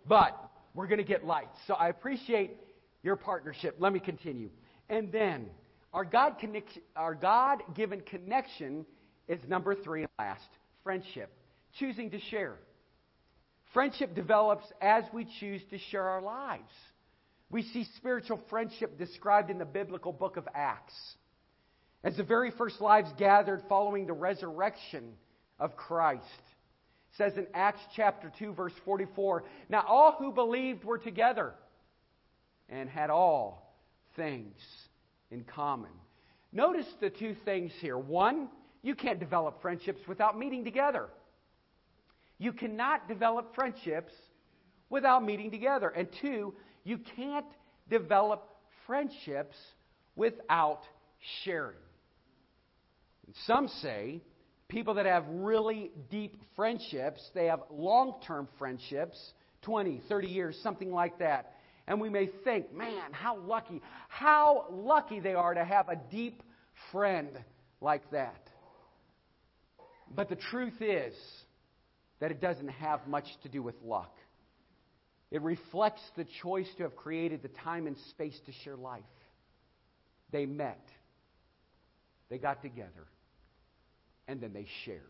But 0.07 0.35
we're 0.73 0.87
going 0.87 0.99
to 0.99 1.03
get 1.03 1.23
lights. 1.23 1.55
So 1.67 1.75
I 1.75 1.89
appreciate 1.89 2.57
your 3.03 3.15
partnership. 3.15 3.75
Let 3.77 3.93
me 3.93 3.99
continue. 3.99 4.49
And 4.89 5.11
then 5.11 5.49
our 5.93 6.05
God 6.05 6.37
connect, 6.39 6.77
our 6.95 7.15
God 7.15 7.61
given 7.75 8.01
connection 8.01 8.85
is 9.29 9.39
number 9.47 9.75
three 9.75 10.01
and 10.01 10.09
last 10.17 10.49
friendship, 10.83 11.31
choosing 11.79 12.09
to 12.11 12.19
share. 12.19 12.55
Friendship 13.73 14.15
develops 14.15 14.65
as 14.81 15.03
we 15.13 15.27
choose 15.39 15.61
to 15.69 15.77
share 15.77 16.03
our 16.03 16.21
lives. 16.21 16.71
We 17.51 17.61
see 17.61 17.85
spiritual 17.97 18.41
friendship 18.49 18.97
described 18.97 19.49
in 19.49 19.59
the 19.59 19.65
biblical 19.65 20.11
book 20.11 20.37
of 20.37 20.47
Acts. 20.53 20.93
As 22.03 22.17
the 22.17 22.23
very 22.23 22.51
first 22.51 22.81
lives 22.81 23.09
gathered 23.17 23.61
following 23.69 24.07
the 24.07 24.13
resurrection 24.13 25.13
of 25.59 25.75
Christ. 25.75 26.23
It 26.25 27.17
says 27.17 27.33
in 27.37 27.47
Acts 27.53 27.81
chapter 27.95 28.31
2, 28.39 28.53
verse 28.53 28.73
44 28.85 29.43
Now 29.69 29.83
all 29.87 30.15
who 30.17 30.31
believed 30.31 30.83
were 30.83 30.97
together 30.97 31.53
and 32.67 32.89
had 32.89 33.09
all 33.09 33.75
things 34.15 34.55
in 35.29 35.43
common. 35.43 35.91
Notice 36.51 36.87
the 36.99 37.09
two 37.09 37.35
things 37.45 37.71
here. 37.79 37.97
One, 37.97 38.47
you 38.81 38.95
can't 38.95 39.19
develop 39.19 39.61
friendships 39.61 39.99
without 40.07 40.37
meeting 40.37 40.63
together. 40.63 41.07
You 42.37 42.53
cannot 42.53 43.07
develop 43.07 43.53
friendships 43.55 44.13
without 44.89 45.23
meeting 45.23 45.51
together. 45.51 45.89
And 45.89 46.07
two, 46.21 46.53
you 46.83 46.99
can't 47.15 47.45
develop 47.89 48.47
friendships 48.87 49.55
without 50.15 50.81
sharing. 51.43 51.75
And 53.25 53.35
some 53.45 53.67
say 53.67 54.21
people 54.69 54.93
that 54.95 55.05
have 55.05 55.25
really 55.27 55.91
deep 56.09 56.37
friendships, 56.55 57.21
they 57.35 57.47
have 57.47 57.61
long 57.69 58.21
term 58.25 58.47
friendships, 58.57 59.17
20, 59.63 60.01
30 60.07 60.27
years, 60.27 60.59
something 60.63 60.91
like 60.91 61.19
that. 61.19 61.53
And 61.87 61.99
we 61.99 62.09
may 62.09 62.29
think, 62.43 62.73
man, 62.73 63.11
how 63.11 63.37
lucky, 63.37 63.81
how 64.07 64.65
lucky 64.71 65.19
they 65.19 65.33
are 65.33 65.53
to 65.53 65.65
have 65.65 65.89
a 65.89 65.95
deep 66.11 66.41
friend 66.91 67.29
like 67.81 68.09
that. 68.11 68.48
But 70.15 70.29
the 70.29 70.35
truth 70.35 70.81
is 70.81 71.13
that 72.19 72.31
it 72.31 72.41
doesn't 72.41 72.69
have 72.69 73.07
much 73.07 73.25
to 73.43 73.49
do 73.49 73.61
with 73.61 73.75
luck. 73.83 74.15
It 75.31 75.41
reflects 75.41 76.01
the 76.17 76.25
choice 76.41 76.67
to 76.77 76.83
have 76.83 76.95
created 76.95 77.41
the 77.41 77.49
time 77.49 77.87
and 77.87 77.95
space 78.09 78.37
to 78.45 78.51
share 78.63 78.75
life. 78.75 79.03
They 80.31 80.45
met, 80.45 80.83
they 82.29 82.37
got 82.37 82.61
together, 82.61 83.07
and 84.27 84.41
then 84.41 84.53
they 84.53 84.67
shared. 84.85 85.03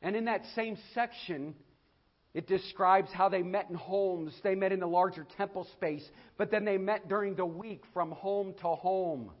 And 0.00 0.14
in 0.14 0.26
that 0.26 0.42
same 0.54 0.76
section, 0.94 1.54
it 2.34 2.46
describes 2.46 3.10
how 3.12 3.28
they 3.28 3.42
met 3.42 3.66
in 3.68 3.74
homes. 3.74 4.32
They 4.42 4.54
met 4.54 4.72
in 4.72 4.80
the 4.80 4.86
larger 4.86 5.26
temple 5.36 5.66
space, 5.72 6.06
but 6.36 6.50
then 6.50 6.64
they 6.64 6.78
met 6.78 7.08
during 7.08 7.34
the 7.34 7.46
week 7.46 7.82
from 7.92 8.12
home 8.12 8.54
to 8.60 8.68
home. 8.68 9.32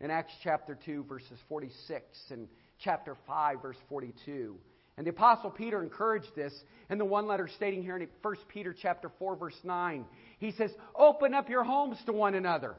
In 0.00 0.10
Acts 0.10 0.32
chapter 0.42 0.78
2, 0.84 1.04
verses 1.04 1.38
46, 1.48 2.04
and 2.30 2.48
chapter 2.78 3.16
5, 3.26 3.62
verse 3.62 3.76
42. 3.88 4.56
And 4.96 5.06
the 5.06 5.10
apostle 5.10 5.50
Peter 5.50 5.82
encouraged 5.82 6.34
this 6.34 6.52
in 6.88 6.98
the 6.98 7.04
one 7.04 7.26
letter 7.26 7.48
stating 7.48 7.82
here 7.82 7.96
in 7.96 8.08
1 8.22 8.36
Peter 8.48 8.74
chapter 8.78 9.10
4 9.18 9.36
verse 9.36 9.58
9. 9.62 10.06
He 10.38 10.52
says, 10.52 10.74
"Open 10.94 11.34
up 11.34 11.50
your 11.50 11.64
homes 11.64 12.02
to 12.06 12.12
one 12.12 12.34
another." 12.34 12.76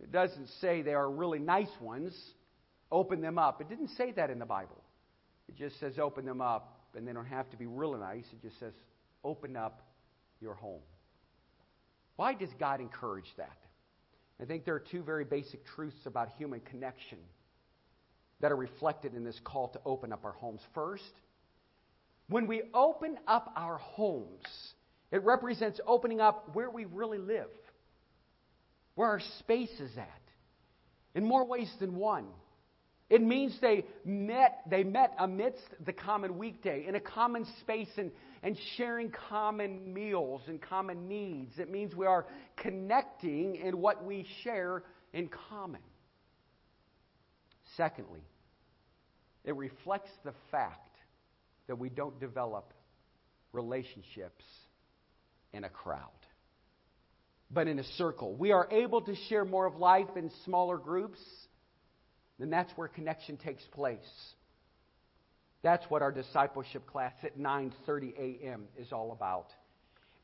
It 0.00 0.12
doesn't 0.12 0.48
say 0.60 0.82
they 0.82 0.94
are 0.94 1.10
really 1.10 1.40
nice 1.40 1.80
ones. 1.80 2.34
Open 2.92 3.20
them 3.20 3.38
up. 3.38 3.60
It 3.60 3.68
didn't 3.68 3.88
say 3.88 4.12
that 4.12 4.30
in 4.30 4.38
the 4.38 4.46
Bible. 4.46 4.82
It 5.48 5.56
just 5.56 5.78
says 5.80 5.98
open 5.98 6.24
them 6.24 6.40
up, 6.40 6.88
and 6.94 7.06
they 7.06 7.12
don't 7.12 7.26
have 7.26 7.50
to 7.50 7.56
be 7.56 7.66
really 7.66 7.98
nice. 7.98 8.24
It 8.32 8.40
just 8.40 8.58
says 8.60 8.72
open 9.24 9.56
up 9.56 9.82
your 10.40 10.54
home. 10.54 10.82
Why 12.16 12.34
does 12.34 12.52
God 12.54 12.80
encourage 12.80 13.34
that? 13.36 13.58
I 14.40 14.44
think 14.44 14.64
there 14.64 14.74
are 14.74 14.84
two 14.90 15.02
very 15.02 15.24
basic 15.24 15.64
truths 15.66 16.06
about 16.06 16.28
human 16.38 16.60
connection 16.60 17.18
that 18.40 18.52
are 18.52 18.56
reflected 18.56 19.14
in 19.14 19.24
this 19.24 19.38
call 19.44 19.68
to 19.68 19.80
open 19.84 20.12
up 20.12 20.24
our 20.24 20.32
homes. 20.32 20.60
First, 20.74 21.10
when 22.28 22.46
we 22.46 22.62
open 22.72 23.18
up 23.26 23.52
our 23.56 23.78
homes, 23.78 24.44
it 25.10 25.24
represents 25.24 25.80
opening 25.86 26.20
up 26.20 26.54
where 26.54 26.70
we 26.70 26.84
really 26.84 27.18
live, 27.18 27.48
where 28.94 29.08
our 29.08 29.20
space 29.40 29.72
is 29.80 29.96
at, 29.96 30.22
in 31.14 31.24
more 31.24 31.44
ways 31.44 31.72
than 31.80 31.96
one. 31.96 32.26
It 33.10 33.22
means 33.22 33.56
they 33.60 33.86
met, 34.04 34.60
they 34.68 34.84
met 34.84 35.14
amidst 35.18 35.64
the 35.84 35.94
common 35.94 36.36
weekday, 36.36 36.86
in 36.86 36.94
a 36.94 37.00
common 37.00 37.46
space 37.60 37.88
and, 37.96 38.10
and 38.42 38.56
sharing 38.76 39.10
common 39.30 39.94
meals 39.94 40.42
and 40.46 40.60
common 40.60 41.08
needs. 41.08 41.58
It 41.58 41.70
means 41.70 41.94
we 41.94 42.06
are 42.06 42.26
connecting 42.56 43.56
in 43.56 43.80
what 43.80 44.04
we 44.04 44.26
share 44.44 44.82
in 45.14 45.30
common. 45.48 45.80
Secondly, 47.78 48.24
it 49.44 49.56
reflects 49.56 50.10
the 50.24 50.34
fact 50.50 50.90
that 51.66 51.78
we 51.78 51.88
don't 51.88 52.18
develop 52.20 52.74
relationships 53.52 54.44
in 55.54 55.64
a 55.64 55.70
crowd, 55.70 56.10
but 57.50 57.68
in 57.68 57.78
a 57.78 57.84
circle. 57.96 58.34
We 58.34 58.52
are 58.52 58.68
able 58.70 59.00
to 59.02 59.14
share 59.28 59.46
more 59.46 59.64
of 59.64 59.76
life 59.76 60.08
in 60.16 60.30
smaller 60.44 60.76
groups, 60.76 61.20
then 62.38 62.50
that's 62.50 62.72
where 62.76 62.88
connection 62.88 63.36
takes 63.36 63.62
place. 63.72 63.98
That's 65.62 65.84
what 65.88 66.02
our 66.02 66.12
discipleship 66.12 66.86
class 66.86 67.14
at 67.22 67.38
9:30 67.38 68.16
a.m. 68.18 68.68
is 68.76 68.92
all 68.92 69.12
about. 69.12 69.46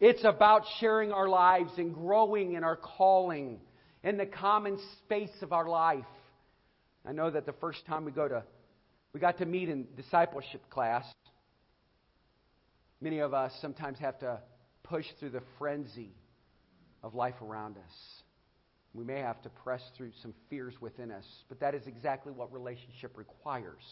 It's 0.01 0.25
about 0.25 0.63
sharing 0.81 1.13
our 1.13 1.29
lives 1.29 1.73
and 1.77 1.95
growing 1.95 2.55
in 2.55 2.65
our 2.65 2.77
calling 2.77 3.61
in 4.03 4.17
the 4.17 4.27
common 4.27 4.79
space 5.05 5.43
of 5.43 5.53
our 5.53 5.69
life. 5.69 6.05
I 7.07 7.13
know 7.13 7.31
that 7.31 7.47
the 7.47 7.53
first 7.55 7.85
time 7.87 8.05
we 8.05 8.13
go 8.13 8.29
to 8.29 8.45
we 9.13 9.21
got 9.21 9.39
to 9.39 9.47
meet 9.47 9.69
in 9.69 9.87
discipleship 9.97 10.69
class. 10.71 11.05
Many 13.01 13.21
of 13.21 13.33
us 13.33 13.53
sometimes 13.61 13.99
have 14.01 14.19
to 14.21 14.41
push 14.83 15.05
through 15.19 15.31
the 15.31 15.43
frenzy 15.59 16.11
of 17.03 17.15
life 17.15 17.41
around 17.41 17.77
us. 17.77 18.24
We 18.95 19.05
may 19.05 19.19
have 19.19 19.43
to 19.43 19.49
press 19.49 19.83
through 19.97 20.13
some 20.23 20.33
fears 20.49 20.75
within 20.81 21.11
us, 21.11 21.27
but 21.49 21.59
that 21.61 21.75
is 21.75 21.87
exactly 21.87 22.33
what 22.33 22.53
relationship 22.53 23.17
requires. 23.19 23.83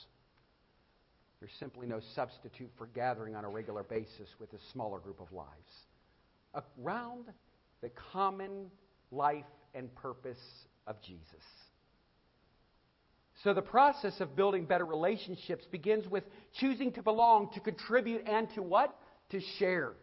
There's 1.40 1.52
simply 1.58 1.88
no 1.88 2.00
substitute 2.14 2.70
for 2.78 2.86
gathering 2.86 3.34
on 3.34 3.44
a 3.44 3.48
regular 3.48 3.82
basis 3.82 4.28
with 4.38 4.52
a 4.52 4.58
smaller 4.72 5.00
group 5.00 5.20
of 5.20 5.32
lives 5.32 6.64
around 6.80 7.24
the 7.80 7.90
common 8.12 8.70
life 9.10 9.44
and 9.74 9.92
purpose 9.96 10.38
of 10.86 11.02
Jesus. 11.02 11.44
So 13.42 13.54
the 13.54 13.62
process 13.62 14.20
of 14.20 14.36
building 14.36 14.66
better 14.66 14.84
relationships 14.84 15.64
begins 15.72 16.06
with 16.08 16.22
choosing 16.60 16.92
to 16.92 17.02
belong, 17.02 17.50
to 17.54 17.60
contribute, 17.60 18.22
and 18.28 18.48
to 18.54 18.62
what? 18.62 18.96
To 19.30 19.40
share. 19.58 19.94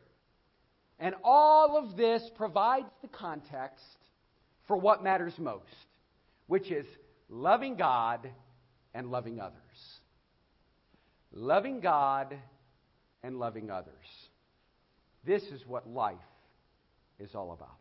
And 0.99 1.15
all 1.23 1.77
of 1.77 1.95
this 1.95 2.21
provides 2.35 2.89
the 3.01 3.07
context 3.07 3.85
for 4.69 4.77
what 4.77 5.03
matters 5.03 5.33
most, 5.39 5.65
which 6.45 6.71
is 6.71 6.85
loving 7.27 7.75
God 7.75 8.29
and 8.93 9.09
loving 9.09 9.39
others. 9.39 9.57
Loving 11.33 11.79
God 11.79 12.37
and 13.23 13.39
loving 13.39 13.71
others. 13.71 13.95
This 15.25 15.41
is 15.41 15.65
what 15.65 15.89
life 15.89 16.15
is 17.19 17.33
all 17.33 17.51
about. 17.51 17.79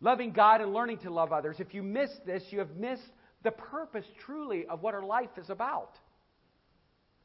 Loving 0.00 0.32
God 0.32 0.60
and 0.60 0.74
learning 0.74 0.98
to 0.98 1.10
love 1.10 1.32
others. 1.32 1.60
If 1.60 1.72
you 1.72 1.84
miss 1.84 2.10
this, 2.26 2.42
you 2.50 2.58
have 2.58 2.74
missed 2.76 3.12
the 3.44 3.52
purpose 3.52 4.06
truly 4.24 4.66
of 4.66 4.82
what 4.82 4.92
our 4.92 5.06
life 5.06 5.38
is 5.40 5.50
about. 5.50 5.92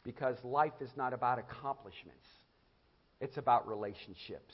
Because 0.03 0.38
life 0.43 0.79
is 0.81 0.91
not 0.95 1.13
about 1.13 1.39
accomplishments, 1.39 2.27
it's 3.19 3.38
about 3.38 3.67
relationships. 3.67 4.53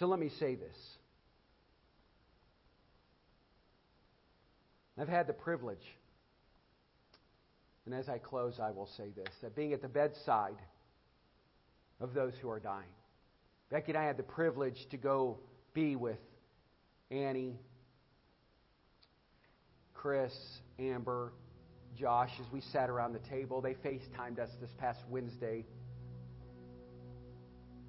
So 0.00 0.06
let 0.06 0.18
me 0.18 0.30
say 0.40 0.54
this. 0.54 0.76
I've 4.98 5.08
had 5.08 5.26
the 5.26 5.34
privilege, 5.34 5.84
and 7.84 7.94
as 7.94 8.08
I 8.08 8.16
close, 8.16 8.58
I 8.58 8.70
will 8.70 8.88
say 8.96 9.10
this 9.14 9.28
that 9.42 9.54
being 9.54 9.74
at 9.74 9.82
the 9.82 9.88
bedside 9.88 10.56
of 12.00 12.14
those 12.14 12.32
who 12.40 12.48
are 12.48 12.60
dying. 12.60 12.88
Becky 13.70 13.92
and 13.92 13.98
I 13.98 14.04
had 14.04 14.16
the 14.16 14.22
privilege 14.22 14.86
to 14.90 14.96
go 14.96 15.38
be 15.74 15.96
with 15.96 16.18
Annie, 17.10 17.60
Chris, 19.92 20.32
Amber, 20.78 21.30
Josh, 21.98 22.32
as 22.40 22.50
we 22.50 22.62
sat 22.72 22.88
around 22.88 23.12
the 23.12 23.28
table. 23.28 23.60
They 23.60 23.74
FaceTimed 23.74 24.38
us 24.38 24.48
this 24.62 24.70
past 24.78 25.00
Wednesday. 25.10 25.66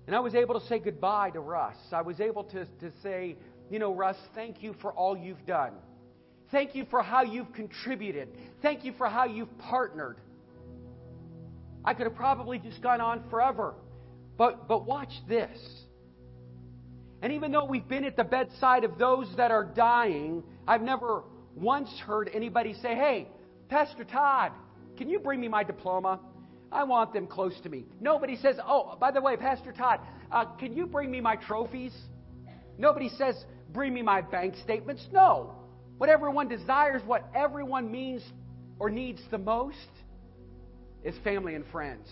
And 0.08 0.16
I 0.16 0.20
was 0.20 0.36
able 0.36 0.60
to 0.60 0.66
say 0.68 0.80
goodbye 0.80 1.32
to 1.32 1.40
Russ. 1.40 1.78
I 1.92 2.02
was 2.02 2.20
able 2.20 2.44
to, 2.46 2.66
to 2.66 2.92
say, 3.04 3.38
you 3.70 3.80
know, 3.80 3.94
Russ, 3.94 4.18
thank 4.36 4.64
you 4.64 4.76
for 4.82 4.92
all 4.92 5.16
you've 5.16 5.46
done. 5.46 5.74
Thank 6.52 6.76
you 6.76 6.86
for 6.90 7.02
how 7.02 7.24
you've 7.24 7.54
contributed. 7.54 8.30
Thank 8.62 8.84
you 8.84 8.94
for 8.98 9.08
how 9.08 9.26
you've 9.26 9.58
partnered. 9.58 10.18
I 11.86 11.94
could 11.94 12.06
have 12.06 12.16
probably 12.16 12.60
just 12.60 12.82
gone 12.82 13.00
on 13.00 13.30
forever. 13.30 13.74
But, 14.38 14.68
but 14.68 14.86
watch 14.86 15.14
this. 15.28 15.58
And 17.22 17.34
even 17.34 17.52
though 17.52 17.66
we've 17.66 17.88
been 17.88 18.04
at 18.04 18.18
the 18.18 18.24
bedside 18.24 18.84
of 18.84 18.98
those 18.98 19.32
that 19.38 19.52
are 19.52 19.64
dying, 19.64 20.44
I've 20.68 20.82
never 20.82 21.24
once 21.56 21.90
heard 22.06 22.30
anybody 22.34 22.74
say, 22.82 22.96
Hey, 22.96 23.28
Pastor 23.70 24.04
Todd, 24.04 24.52
can 24.98 25.10
you 25.10 25.20
bring 25.20 25.40
me 25.40 25.48
my 25.48 25.64
diploma? 25.64 26.20
I 26.72 26.84
want 26.84 27.14
them 27.14 27.28
close 27.28 27.60
to 27.64 27.70
me. 27.70 27.86
Nobody 28.00 28.38
says, 28.38 28.58
Oh, 28.66 28.96
by 29.00 29.12
the 29.12 29.22
way, 29.22 29.36
Pastor 29.36 29.72
Todd, 29.72 30.00
uh, 30.32 30.46
can 30.58 30.74
you 30.74 30.86
bring 30.88 31.12
me 31.12 31.20
my 31.20 31.36
trophies? 31.36 31.94
Nobody 32.78 33.10
says, 33.10 33.36
Bring 33.74 33.94
me 33.94 34.02
my 34.02 34.22
bank 34.22 34.56
statements. 34.64 35.06
No. 35.12 35.56
What 35.98 36.10
everyone 36.10 36.48
desires, 36.48 37.02
what 37.06 37.30
everyone 37.36 37.92
means 37.92 38.24
or 38.80 38.90
needs 38.90 39.22
the 39.30 39.38
most 39.38 39.78
is 41.04 41.16
family 41.24 41.56
and 41.56 41.66
friends. 41.72 42.08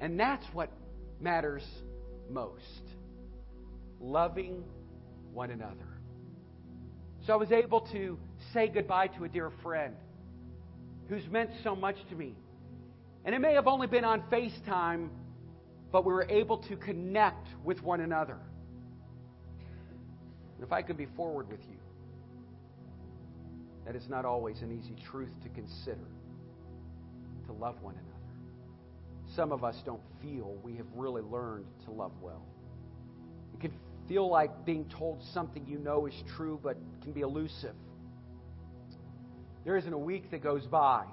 And 0.00 0.18
that's 0.18 0.44
what 0.52 0.70
matters 1.20 1.64
most 2.30 2.62
loving 4.00 4.64
one 5.32 5.50
another. 5.50 6.00
So 7.26 7.32
I 7.32 7.36
was 7.36 7.52
able 7.52 7.82
to 7.92 8.18
say 8.52 8.68
goodbye 8.68 9.08
to 9.08 9.24
a 9.24 9.28
dear 9.28 9.50
friend 9.62 9.94
who's 11.08 11.26
meant 11.30 11.50
so 11.62 11.74
much 11.74 11.96
to 12.10 12.16
me. 12.16 12.34
And 13.24 13.34
it 13.34 13.38
may 13.38 13.54
have 13.54 13.66
only 13.66 13.86
been 13.86 14.04
on 14.04 14.22
FaceTime, 14.30 15.08
but 15.90 16.04
we 16.04 16.12
were 16.12 16.26
able 16.28 16.58
to 16.58 16.76
connect 16.76 17.48
with 17.64 17.82
one 17.82 18.00
another. 18.00 18.38
And 20.56 20.64
if 20.64 20.72
I 20.72 20.82
could 20.82 20.96
be 20.96 21.06
forward 21.16 21.48
with 21.50 21.60
you, 21.70 21.78
that 23.86 23.96
is 23.96 24.08
not 24.08 24.24
always 24.24 24.60
an 24.62 24.72
easy 24.72 24.94
truth 25.10 25.32
to 25.42 25.48
consider 25.50 26.06
to 27.46 27.52
love 27.52 27.80
one 27.82 27.94
another. 27.94 28.10
some 29.34 29.52
of 29.52 29.64
us 29.64 29.76
don't 29.84 30.00
feel 30.22 30.56
we 30.62 30.76
have 30.76 30.86
really 30.94 31.22
learned 31.22 31.66
to 31.84 31.90
love 31.90 32.12
well. 32.22 32.46
It 33.52 33.60
can 33.60 33.72
feel 34.08 34.28
like 34.28 34.64
being 34.64 34.84
told 34.98 35.22
something 35.32 35.66
you 35.66 35.78
know 35.78 36.06
is 36.06 36.14
true 36.36 36.58
but 36.62 36.76
can 37.02 37.12
be 37.12 37.20
elusive. 37.22 37.74
There 39.64 39.76
isn't 39.76 39.92
a 39.92 39.98
week 39.98 40.30
that 40.30 40.42
goes 40.42 40.66
by 40.66 41.04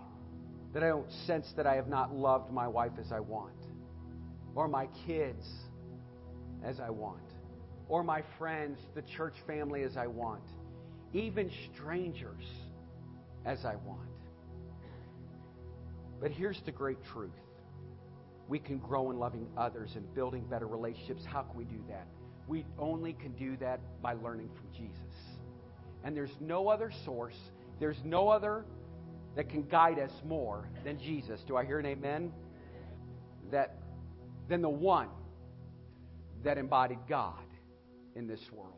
that 0.73 0.83
I 0.83 0.87
don't 0.87 1.11
sense 1.25 1.51
that 1.57 1.67
I 1.67 1.75
have 1.75 1.87
not 1.87 2.15
loved 2.15 2.51
my 2.51 2.67
wife 2.67 2.93
as 2.99 3.11
I 3.11 3.19
want, 3.19 3.55
or 4.55 4.67
my 4.67 4.87
kids 5.05 5.45
as 6.63 6.79
I 6.79 6.89
want, 6.89 7.23
or 7.89 8.03
my 8.03 8.23
friends, 8.37 8.79
the 8.95 9.01
church 9.01 9.33
family 9.45 9.83
as 9.83 9.97
I 9.97 10.07
want, 10.07 10.43
even 11.13 11.51
strangers 11.73 12.45
as 13.45 13.65
I 13.65 13.75
want. 13.75 13.99
But 16.21 16.31
here's 16.31 16.61
the 16.65 16.71
great 16.71 17.03
truth 17.11 17.31
we 18.47 18.59
can 18.59 18.79
grow 18.79 19.11
in 19.11 19.17
loving 19.17 19.47
others 19.57 19.91
and 19.95 20.13
building 20.13 20.43
better 20.43 20.67
relationships. 20.67 21.23
How 21.25 21.43
can 21.43 21.57
we 21.57 21.63
do 21.63 21.81
that? 21.87 22.05
We 22.47 22.65
only 22.77 23.13
can 23.13 23.31
do 23.33 23.55
that 23.57 23.79
by 24.01 24.13
learning 24.13 24.49
from 24.57 24.67
Jesus. 24.73 25.15
And 26.03 26.15
there's 26.15 26.35
no 26.41 26.67
other 26.67 26.91
source, 27.05 27.37
there's 27.79 27.99
no 28.03 28.27
other 28.27 28.65
that 29.35 29.49
can 29.49 29.63
guide 29.63 29.99
us 29.99 30.11
more 30.25 30.67
than 30.83 30.99
Jesus. 30.99 31.39
Do 31.47 31.55
I 31.55 31.65
hear 31.65 31.79
an 31.79 31.85
amen? 31.85 32.31
That 33.51 33.75
than 34.49 34.61
the 34.61 34.69
one 34.69 35.07
that 36.43 36.57
embodied 36.57 36.99
God 37.07 37.35
in 38.15 38.27
this 38.27 38.41
world. 38.51 38.73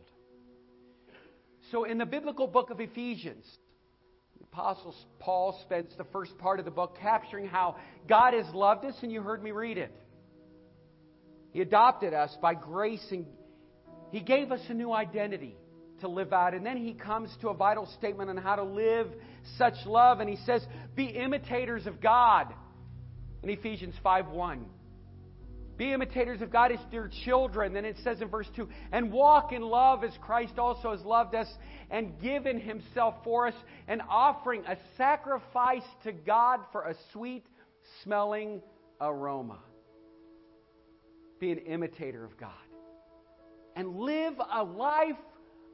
So 1.72 1.86
in 1.86 1.98
the 1.98 2.06
biblical 2.06 2.46
book 2.46 2.70
of 2.70 2.80
Ephesians, 2.80 3.46
the 4.38 4.44
apostle 4.44 4.94
Paul 5.20 5.60
spends 5.64 5.96
the 5.98 6.04
first 6.06 6.38
part 6.38 6.60
of 6.60 6.66
the 6.66 6.72
book 6.72 6.98
capturing 7.02 7.48
how 7.48 7.78
God 8.08 8.34
has 8.34 8.46
loved 8.54 8.86
us 8.86 8.96
and 9.02 9.12
you 9.12 9.22
heard 9.22 9.44
me 9.44 9.52
read 9.52 9.78
it. 9.78 9.92
He 11.52 11.62
adopted 11.62 12.14
us 12.14 12.36
by 12.42 12.54
grace 12.54 13.06
and 13.12 13.26
he 14.12 14.20
gave 14.20 14.52
us 14.52 14.62
a 14.70 14.74
new 14.74 14.92
identity 14.92 15.56
to 16.02 16.08
live 16.08 16.34
out. 16.34 16.54
And 16.54 16.66
then 16.66 16.78
he 16.78 16.94
comes 16.94 17.30
to 17.42 17.50
a 17.50 17.54
vital 17.54 17.88
statement 17.98 18.30
on 18.30 18.38
how 18.38 18.56
to 18.56 18.64
live 18.64 19.08
such 19.58 19.76
love. 19.86 20.20
And 20.20 20.30
he 20.30 20.38
says, 20.46 20.66
Be 20.96 21.06
imitators 21.06 21.88
of 21.88 22.02
God 22.02 22.54
in 23.42 23.50
Ephesians 23.50 23.96
5 24.04 24.28
1. 24.30 24.66
Be 25.76 25.92
imitators 25.92 26.42
of 26.42 26.52
God 26.52 26.72
as 26.72 26.80
dear 26.92 27.10
children. 27.26 27.74
Then 27.74 27.86
it 27.86 27.98
says 28.04 28.22
in 28.22 28.28
verse 28.28 28.48
2 28.56 28.70
and 28.92 29.12
walk 29.12 29.52
in 29.52 29.62
love 29.62 30.04
as 30.04 30.12
Christ 30.22 30.60
also 30.60 30.92
has 30.92 31.02
loved 31.02 31.34
us 31.34 31.48
and 31.90 32.20
given 32.22 32.60
himself 32.60 33.16
for 33.24 33.48
us, 33.48 33.56
an 33.88 34.02
offering, 34.08 34.64
a 34.68 34.78
sacrifice 34.98 35.84
to 36.04 36.12
God 36.12 36.60
for 36.72 36.84
a 36.84 36.96
sweet 37.12 37.46
smelling 38.04 38.62
aroma. 39.02 39.60
Be 41.40 41.52
an 41.52 41.60
imitator 41.60 42.24
of 42.24 42.38
God. 42.38 42.52
And 43.76 43.98
live 43.98 44.36
a 44.52 44.64
life 44.64 45.18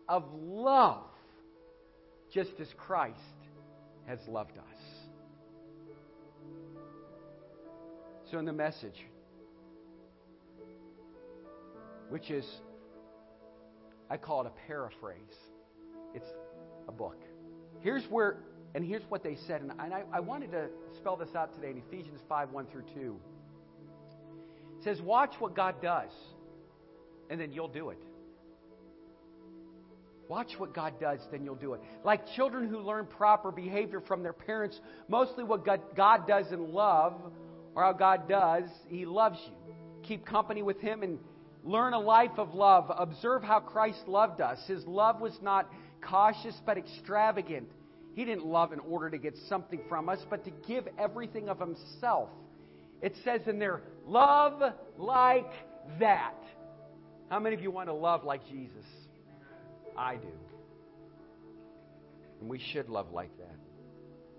of 0.09 0.23
love, 0.33 1.03
just 2.33 2.59
as 2.59 2.67
Christ 2.75 3.19
has 4.07 4.19
loved 4.27 4.57
us. 4.57 4.81
So, 8.31 8.39
in 8.39 8.45
the 8.45 8.53
message, 8.53 9.05
which 12.09 12.31
is, 12.31 12.45
I 14.09 14.17
call 14.17 14.41
it 14.41 14.47
a 14.47 14.67
paraphrase, 14.67 15.17
it's 16.15 16.27
a 16.87 16.91
book. 16.91 17.17
Here's 17.81 18.03
where, 18.05 18.37
and 18.73 18.83
here's 18.83 19.03
what 19.09 19.23
they 19.23 19.37
said, 19.47 19.61
and 19.61 19.71
I, 19.79 20.03
I 20.11 20.19
wanted 20.19 20.51
to 20.51 20.67
spell 20.97 21.15
this 21.17 21.35
out 21.35 21.53
today 21.53 21.69
in 21.69 21.77
Ephesians 21.87 22.19
5 22.27 22.51
1 22.51 22.67
through 22.71 22.85
2. 22.95 23.19
It 24.79 24.83
says, 24.83 25.01
Watch 25.01 25.35
what 25.39 25.55
God 25.55 25.81
does, 25.81 26.11
and 27.29 27.39
then 27.39 27.51
you'll 27.51 27.67
do 27.67 27.91
it. 27.91 27.99
Watch 30.29 30.51
what 30.59 30.75
God 30.75 30.93
does, 30.99 31.19
then 31.31 31.43
you'll 31.43 31.55
do 31.55 31.73
it. 31.73 31.81
Like 32.03 32.21
children 32.35 32.69
who 32.69 32.77
learn 32.77 33.07
proper 33.07 33.51
behavior 33.51 33.99
from 33.99 34.21
their 34.21 34.31
parents, 34.31 34.79
mostly 35.07 35.43
what 35.43 35.65
God, 35.65 36.27
does 36.27 36.51
in 36.51 36.71
love, 36.71 37.19
or 37.73 37.81
how 37.81 37.93
God 37.93 38.29
does, 38.29 38.69
He 38.87 39.07
loves 39.07 39.39
you. 39.47 39.73
Keep 40.03 40.27
company 40.27 40.61
with 40.61 40.79
Him 40.79 41.01
and 41.01 41.17
learn 41.63 41.93
a 41.93 41.99
life 41.99 42.37
of 42.37 42.53
love. 42.53 42.91
Observe 42.95 43.41
how 43.41 43.59
Christ 43.59 44.07
loved 44.07 44.39
us. 44.39 44.59
His 44.67 44.85
love 44.85 45.19
was 45.19 45.35
not 45.41 45.67
cautious 46.07 46.55
but 46.63 46.77
extravagant. 46.77 47.67
He 48.13 48.23
didn't 48.23 48.45
love 48.45 48.71
in 48.71 48.79
order 48.81 49.09
to 49.09 49.17
get 49.17 49.33
something 49.47 49.81
from 49.89 50.09
us, 50.09 50.19
but 50.29 50.45
to 50.45 50.51
give 50.67 50.87
everything 50.99 51.49
of 51.49 51.59
Himself. 51.59 52.29
It 53.01 53.15
says 53.23 53.41
in 53.47 53.57
there, 53.57 53.81
love 54.05 54.61
like 54.95 55.51
that. 55.99 56.35
How 57.29 57.39
many 57.39 57.55
of 57.55 57.63
you 57.63 57.71
want 57.71 57.89
to 57.89 57.93
love 57.93 58.23
like 58.23 58.47
Jesus? 58.47 58.85
I 59.99 60.15
do. 60.15 60.27
And 62.39 62.49
we 62.49 62.59
should 62.71 62.89
love 62.89 63.11
like 63.11 63.37
that. 63.37 63.55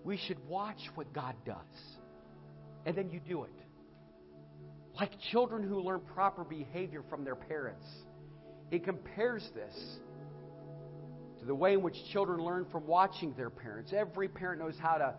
We 0.04 0.16
should 0.16 0.38
watch 0.48 0.80
what 0.94 1.12
God 1.12 1.34
does. 1.44 1.56
And 2.86 2.96
then 2.96 3.10
you 3.10 3.20
do 3.20 3.44
it. 3.44 3.50
Like 4.98 5.10
children 5.30 5.62
who 5.62 5.80
learn 5.80 6.00
proper 6.14 6.44
behavior 6.44 7.04
from 7.10 7.24
their 7.24 7.34
parents. 7.34 7.84
He 8.70 8.78
compares 8.78 9.46
this 9.54 9.74
to 11.40 11.44
the 11.44 11.54
way 11.54 11.74
in 11.74 11.82
which 11.82 11.96
children 12.10 12.42
learn 12.42 12.64
from 12.72 12.86
watching 12.86 13.34
their 13.36 13.50
parents. 13.50 13.92
Every 13.94 14.28
parent 14.28 14.60
knows 14.60 14.76
how 14.80 14.96
to, 14.96 15.14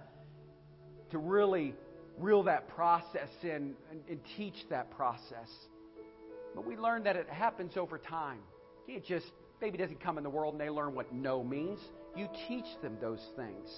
to 1.11 1.19
really 1.19 1.75
reel 2.17 2.43
that 2.43 2.67
process 2.69 3.29
in 3.43 3.75
and, 3.91 4.01
and 4.09 4.19
teach 4.37 4.55
that 4.71 4.89
process. 4.91 5.49
But 6.55 6.65
we 6.65 6.77
learn 6.77 7.03
that 7.03 7.15
it 7.15 7.29
happens 7.29 7.77
over 7.77 7.99
time. 7.99 8.39
You 8.87 8.95
can't 8.95 9.05
just 9.05 9.31
baby 9.61 9.77
doesn't 9.77 10.01
come 10.01 10.17
in 10.17 10.23
the 10.23 10.29
world 10.29 10.55
and 10.55 10.61
they 10.61 10.69
learn 10.69 10.95
what 10.95 11.13
no 11.13 11.43
means. 11.43 11.79
You 12.15 12.27
teach 12.47 12.65
them 12.81 12.97
those 12.99 13.23
things. 13.37 13.69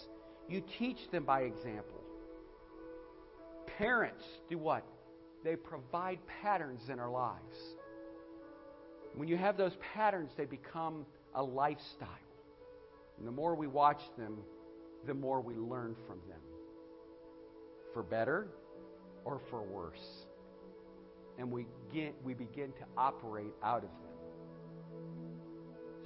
You 0.50 0.64
teach 0.80 0.98
them 1.12 1.26
by 1.26 1.42
example. 1.42 2.02
Parents 3.78 4.24
do 4.50 4.58
what? 4.58 4.84
They 5.44 5.56
provide 5.56 6.20
patterns 6.42 6.82
in 6.90 7.00
our 7.00 7.10
lives. 7.10 7.58
When 9.16 9.28
you 9.28 9.38
have 9.38 9.58
those 9.58 9.74
patterns, 9.94 10.32
they 10.38 10.46
become 10.46 11.06
a 11.36 11.44
lifestyle. 11.44 12.08
And 13.18 13.28
the 13.28 13.32
more 13.32 13.54
we 13.54 13.68
watch 13.68 14.02
them, 14.18 14.38
the 15.06 15.14
more 15.14 15.42
we 15.42 15.56
learn 15.56 15.96
from 16.08 16.20
them. 16.30 16.40
For 17.94 18.02
better 18.02 18.48
or 19.26 19.42
for 19.50 19.62
worse. 19.62 20.26
And 21.38 21.52
we, 21.52 21.68
get, 21.94 22.16
we 22.24 22.34
begin 22.34 22.72
to 22.72 22.86
operate 22.98 23.54
out 23.62 23.84
of 23.84 23.90
them. 23.90 24.13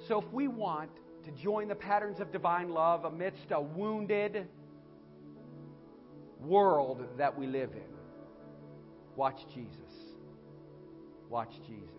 So 0.08 0.18
if 0.22 0.32
we 0.32 0.48
want 0.48 0.90
to 1.26 1.30
join 1.32 1.68
the 1.68 1.74
patterns 1.74 2.18
of 2.18 2.32
divine 2.32 2.70
love 2.70 3.04
amidst 3.04 3.50
a 3.50 3.60
wounded 3.60 4.48
world 6.40 7.04
that 7.18 7.38
we 7.38 7.46
live 7.46 7.72
in, 7.72 7.94
watch 9.16 9.42
Jesus. 9.54 9.76
Watch 11.28 11.52
Jesus. 11.66 11.90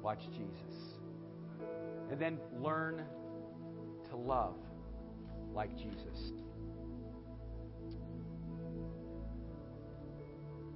Watch 0.00 0.22
Jesus. 0.30 0.96
And 2.10 2.18
then 2.18 2.38
learn 2.62 3.04
to 4.08 4.16
love 4.16 4.56
like 5.52 5.76
Jesus. 5.76 6.32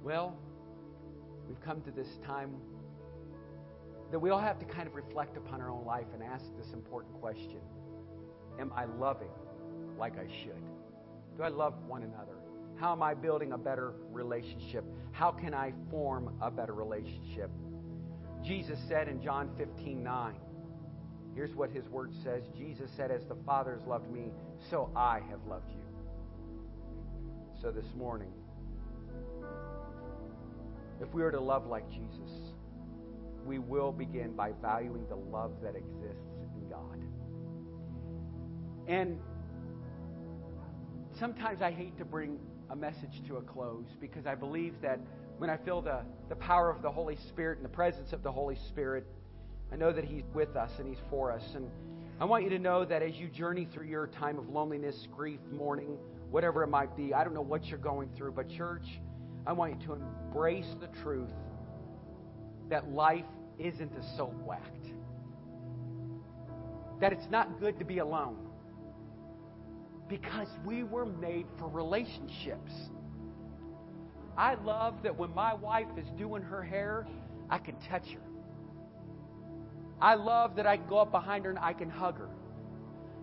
Well, 0.03 0.37
we've 1.47 1.61
come 1.61 1.81
to 1.81 1.89
this 1.89 2.19
time 2.23 2.51
that 4.15 4.19
we 4.19 4.29
all 4.29 4.39
have 4.39 4.57
to 4.57 4.65
kind 4.65 4.87
of 4.87 4.95
reflect 4.95 5.35
upon 5.35 5.59
our 5.59 5.69
own 5.69 5.83
life 5.83 6.05
and 6.13 6.23
ask 6.23 6.45
this 6.57 6.71
important 6.71 7.13
question 7.19 7.59
Am 8.57 8.71
I 8.71 8.85
loving 8.85 9.27
like 9.99 10.13
I 10.17 10.25
should? 10.41 10.63
Do 11.35 11.43
I 11.43 11.49
love 11.49 11.73
one 11.85 12.01
another? 12.03 12.37
How 12.77 12.93
am 12.93 13.03
I 13.03 13.13
building 13.13 13.51
a 13.51 13.57
better 13.57 13.91
relationship? 14.13 14.85
How 15.11 15.31
can 15.31 15.53
I 15.53 15.73
form 15.91 16.33
a 16.41 16.49
better 16.49 16.73
relationship? 16.73 17.51
Jesus 18.41 18.79
said 18.87 19.09
in 19.09 19.21
John 19.21 19.49
15 19.57 20.01
9, 20.01 20.35
here's 21.33 21.53
what 21.53 21.69
his 21.69 21.83
word 21.89 22.13
says 22.23 22.43
Jesus 22.57 22.89
said, 22.95 23.11
As 23.11 23.25
the 23.25 23.35
Father 23.45 23.75
has 23.77 23.85
loved 23.85 24.09
me, 24.09 24.31
so 24.69 24.91
I 24.95 25.19
have 25.29 25.45
loved 25.45 25.69
you. 25.71 25.83
So 27.61 27.69
this 27.69 27.93
morning, 27.97 28.31
if 31.01 31.13
we 31.13 31.21
are 31.21 31.31
to 31.31 31.41
love 31.41 31.67
like 31.67 31.89
Jesus, 31.89 32.53
we 33.45 33.59
will 33.59 33.91
begin 33.91 34.33
by 34.33 34.51
valuing 34.61 35.07
the 35.07 35.15
love 35.15 35.51
that 35.61 35.75
exists 35.75 36.25
in 36.55 36.69
God. 36.69 36.99
And 38.87 39.19
sometimes 41.19 41.61
I 41.61 41.71
hate 41.71 41.97
to 41.97 42.05
bring 42.05 42.39
a 42.69 42.75
message 42.75 43.21
to 43.27 43.37
a 43.37 43.41
close 43.41 43.85
because 43.99 44.25
I 44.25 44.35
believe 44.35 44.73
that 44.81 44.99
when 45.37 45.49
I 45.49 45.57
feel 45.57 45.81
the, 45.81 46.01
the 46.29 46.35
power 46.35 46.69
of 46.69 46.81
the 46.81 46.91
Holy 46.91 47.17
Spirit 47.29 47.57
and 47.57 47.65
the 47.65 47.69
presence 47.69 48.13
of 48.13 48.23
the 48.23 48.31
Holy 48.31 48.57
Spirit, 48.69 49.05
I 49.71 49.75
know 49.75 49.91
that 49.91 50.05
He's 50.05 50.23
with 50.33 50.55
us 50.55 50.71
and 50.79 50.87
He's 50.87 51.03
for 51.09 51.31
us. 51.31 51.43
And 51.55 51.69
I 52.19 52.25
want 52.25 52.43
you 52.43 52.49
to 52.51 52.59
know 52.59 52.85
that 52.85 53.01
as 53.01 53.15
you 53.15 53.27
journey 53.27 53.67
through 53.73 53.87
your 53.87 54.07
time 54.07 54.39
of 54.39 54.49
loneliness, 54.49 55.07
grief, 55.15 55.39
mourning, 55.51 55.97
whatever 56.31 56.63
it 56.63 56.67
might 56.67 56.95
be, 56.95 57.13
I 57.13 57.23
don't 57.23 57.33
know 57.33 57.41
what 57.41 57.65
you're 57.65 57.77
going 57.77 58.09
through, 58.15 58.31
but 58.31 58.49
church, 58.49 58.85
I 59.45 59.53
want 59.53 59.79
you 59.79 59.87
to 59.87 59.93
embrace 59.93 60.67
the 60.79 60.87
truth 61.01 61.29
that 62.69 62.91
life 62.91 63.25
isn't 63.59 63.91
a 63.95 64.17
soap 64.17 64.33
whacked. 64.43 64.87
That 67.01 67.13
it's 67.13 67.29
not 67.29 67.59
good 67.59 67.77
to 67.79 67.85
be 67.85 67.99
alone. 67.99 68.37
Because 70.07 70.47
we 70.65 70.83
were 70.83 71.05
made 71.05 71.45
for 71.57 71.67
relationships. 71.67 72.71
I 74.37 74.55
love 74.55 74.95
that 75.03 75.17
when 75.17 75.33
my 75.33 75.53
wife 75.53 75.87
is 75.97 76.07
doing 76.17 76.41
her 76.43 76.61
hair, 76.61 77.07
I 77.49 77.57
can 77.57 77.75
touch 77.89 78.07
her. 78.09 78.21
I 80.01 80.15
love 80.15 80.55
that 80.57 80.67
I 80.67 80.77
can 80.77 80.87
go 80.87 80.99
up 80.99 81.11
behind 81.11 81.45
her 81.45 81.51
and 81.51 81.59
I 81.59 81.73
can 81.73 81.89
hug 81.89 82.17
her. 82.17 82.29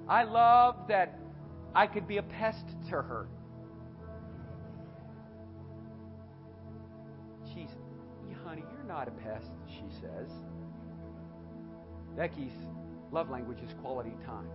I 0.09 0.24
love 0.24 0.77
that 0.89 1.19
I 1.74 1.86
could 1.86 2.09
be 2.09 2.16
a 2.16 2.23
pest 2.23 2.64
to 2.89 2.97
her. 3.02 3.28
Not 8.93 9.09
a 9.09 9.10
pest, 9.10 9.51
she 9.69 9.85
says. 10.02 10.28
Becky's 12.14 12.52
love 13.10 13.31
language 13.31 13.56
is 13.66 13.73
quality 13.81 14.12
time. 14.27 14.51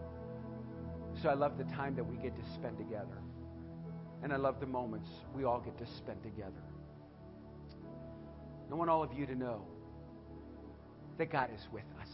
So 1.23 1.30
I 1.30 1.34
love 1.34 1.57
the 1.57 1.64
time 1.64 1.95
that 1.95 2.03
we 2.03 2.18
get 2.18 2.35
to 2.35 2.53
spend 2.53 2.77
together. 2.77 3.18
And 4.22 4.31
I 4.31 4.35
love 4.35 4.59
the 4.59 4.68
moments 4.68 5.09
we 5.35 5.43
all 5.43 5.59
get 5.59 5.76
to 5.80 5.88
spend 5.97 6.22
together. 6.22 6.64
I 8.72 8.76
want 8.76 8.91
all 8.91 9.01
of 9.01 9.11
you 9.11 9.26
to 9.26 9.34
know 9.34 9.65
that 11.18 11.31
God 11.31 11.49
is 11.55 11.65
with 11.72 11.85
us, 11.99 12.09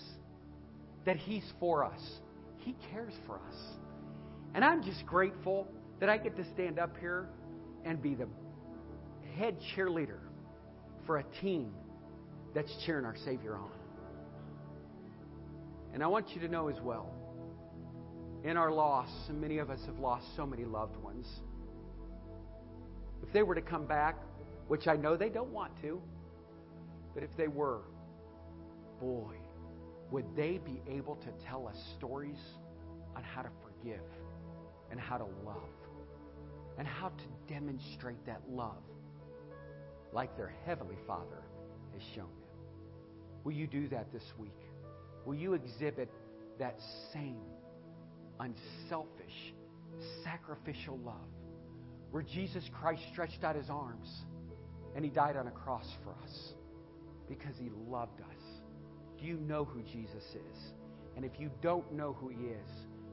that 1.06 1.18
He's 1.18 1.52
for 1.60 1.84
us, 1.84 2.20
He 2.60 2.74
cares 2.90 3.14
for 3.26 3.36
us. 3.36 3.58
And 4.54 4.64
I'm 4.64 4.82
just 4.82 5.06
grateful 5.06 5.68
that 6.00 6.08
I 6.08 6.18
get 6.18 6.38
to 6.38 6.46
stand 6.54 6.80
up 6.80 6.96
here 7.02 7.28
and 7.84 8.02
be 8.02 8.16
the 8.16 8.28
head 9.36 9.58
cheerleader 9.76 10.20
for 11.06 11.18
a 11.18 11.24
team 11.42 11.74
that's 12.54 12.72
cheering 12.86 13.06
our 13.06 13.16
Savior 13.26 13.56
on. 13.56 13.72
And 15.94 16.04
I 16.04 16.08
want 16.08 16.30
you 16.32 16.42
to 16.42 16.48
know 16.48 16.70
as 16.70 16.80
well, 16.82 17.14
in 18.44 18.58
our 18.58 18.72
loss, 18.72 19.10
and 19.30 19.40
many 19.40 19.60
of 19.60 19.70
us 19.70 19.80
have 19.86 20.00
lost 20.00 20.26
so 20.36 20.46
many 20.46 20.66
loved 20.66 20.98
ones, 20.98 21.28
if 23.26 23.32
they 23.32 23.44
were 23.44 23.56
to 23.56 23.62
come 23.62 23.86
back, 23.86 24.18
which 24.68 24.88
I 24.88 24.96
know 24.96 25.16
they 25.16 25.30
don't 25.30 25.52
want 25.52 25.72
to, 25.82 26.02
but 27.14 27.24
if 27.24 27.30
they 27.38 27.48
were, 27.48 27.82
boy, 29.00 29.36
would 30.12 30.26
they 30.36 30.60
be 30.66 30.82
able 30.90 31.16
to 31.18 31.30
tell 31.48 31.68
us 31.68 31.78
stories 31.98 32.40
on 33.16 33.24
how 33.24 33.42
to 33.42 33.50
forgive 33.64 34.02
and 34.92 35.00
how 35.00 35.18
to 35.18 35.26
love 35.46 35.70
and 36.78 36.88
how 36.88 37.10
to 37.10 37.54
demonstrate 37.54 38.24
that 38.26 38.42
love 38.50 38.82
like 40.12 40.36
their 40.38 40.54
Heavenly 40.66 40.98
Father 41.08 41.44
has 41.94 42.02
shown. 42.16 42.43
Will 43.44 43.54
you 43.54 43.68
do 43.68 43.88
that 43.90 44.12
this 44.12 44.24
week? 44.38 44.60
Will 45.26 45.36
you 45.36 45.54
exhibit 45.54 46.10
that 46.60 46.78
same 47.12 47.42
unselfish, 48.40 49.54
sacrificial 50.24 50.98
love 51.06 51.16
where 52.12 52.24
Jesus 52.24 52.64
Christ 52.80 53.02
stretched 53.12 53.44
out 53.44 53.56
his 53.56 53.70
arms 53.70 54.08
and 54.96 55.04
he 55.04 55.10
died 55.10 55.36
on 55.36 55.48
a 55.48 55.52
cross 55.52 55.88
for 56.04 56.12
us 56.24 56.54
because 57.28 57.56
he 57.60 57.70
loved 57.88 58.22
us? 58.22 58.62
Do 59.20 59.26
you 59.26 59.38
know 59.38 59.66
who 59.66 59.82
Jesus 59.82 60.24
is? 60.24 60.58
And 61.16 61.24
if 61.24 61.40
you 61.40 61.50
don't 61.62 61.92
know 61.94 62.14
who 62.14 62.30
he 62.30 62.48
is, 62.48 62.70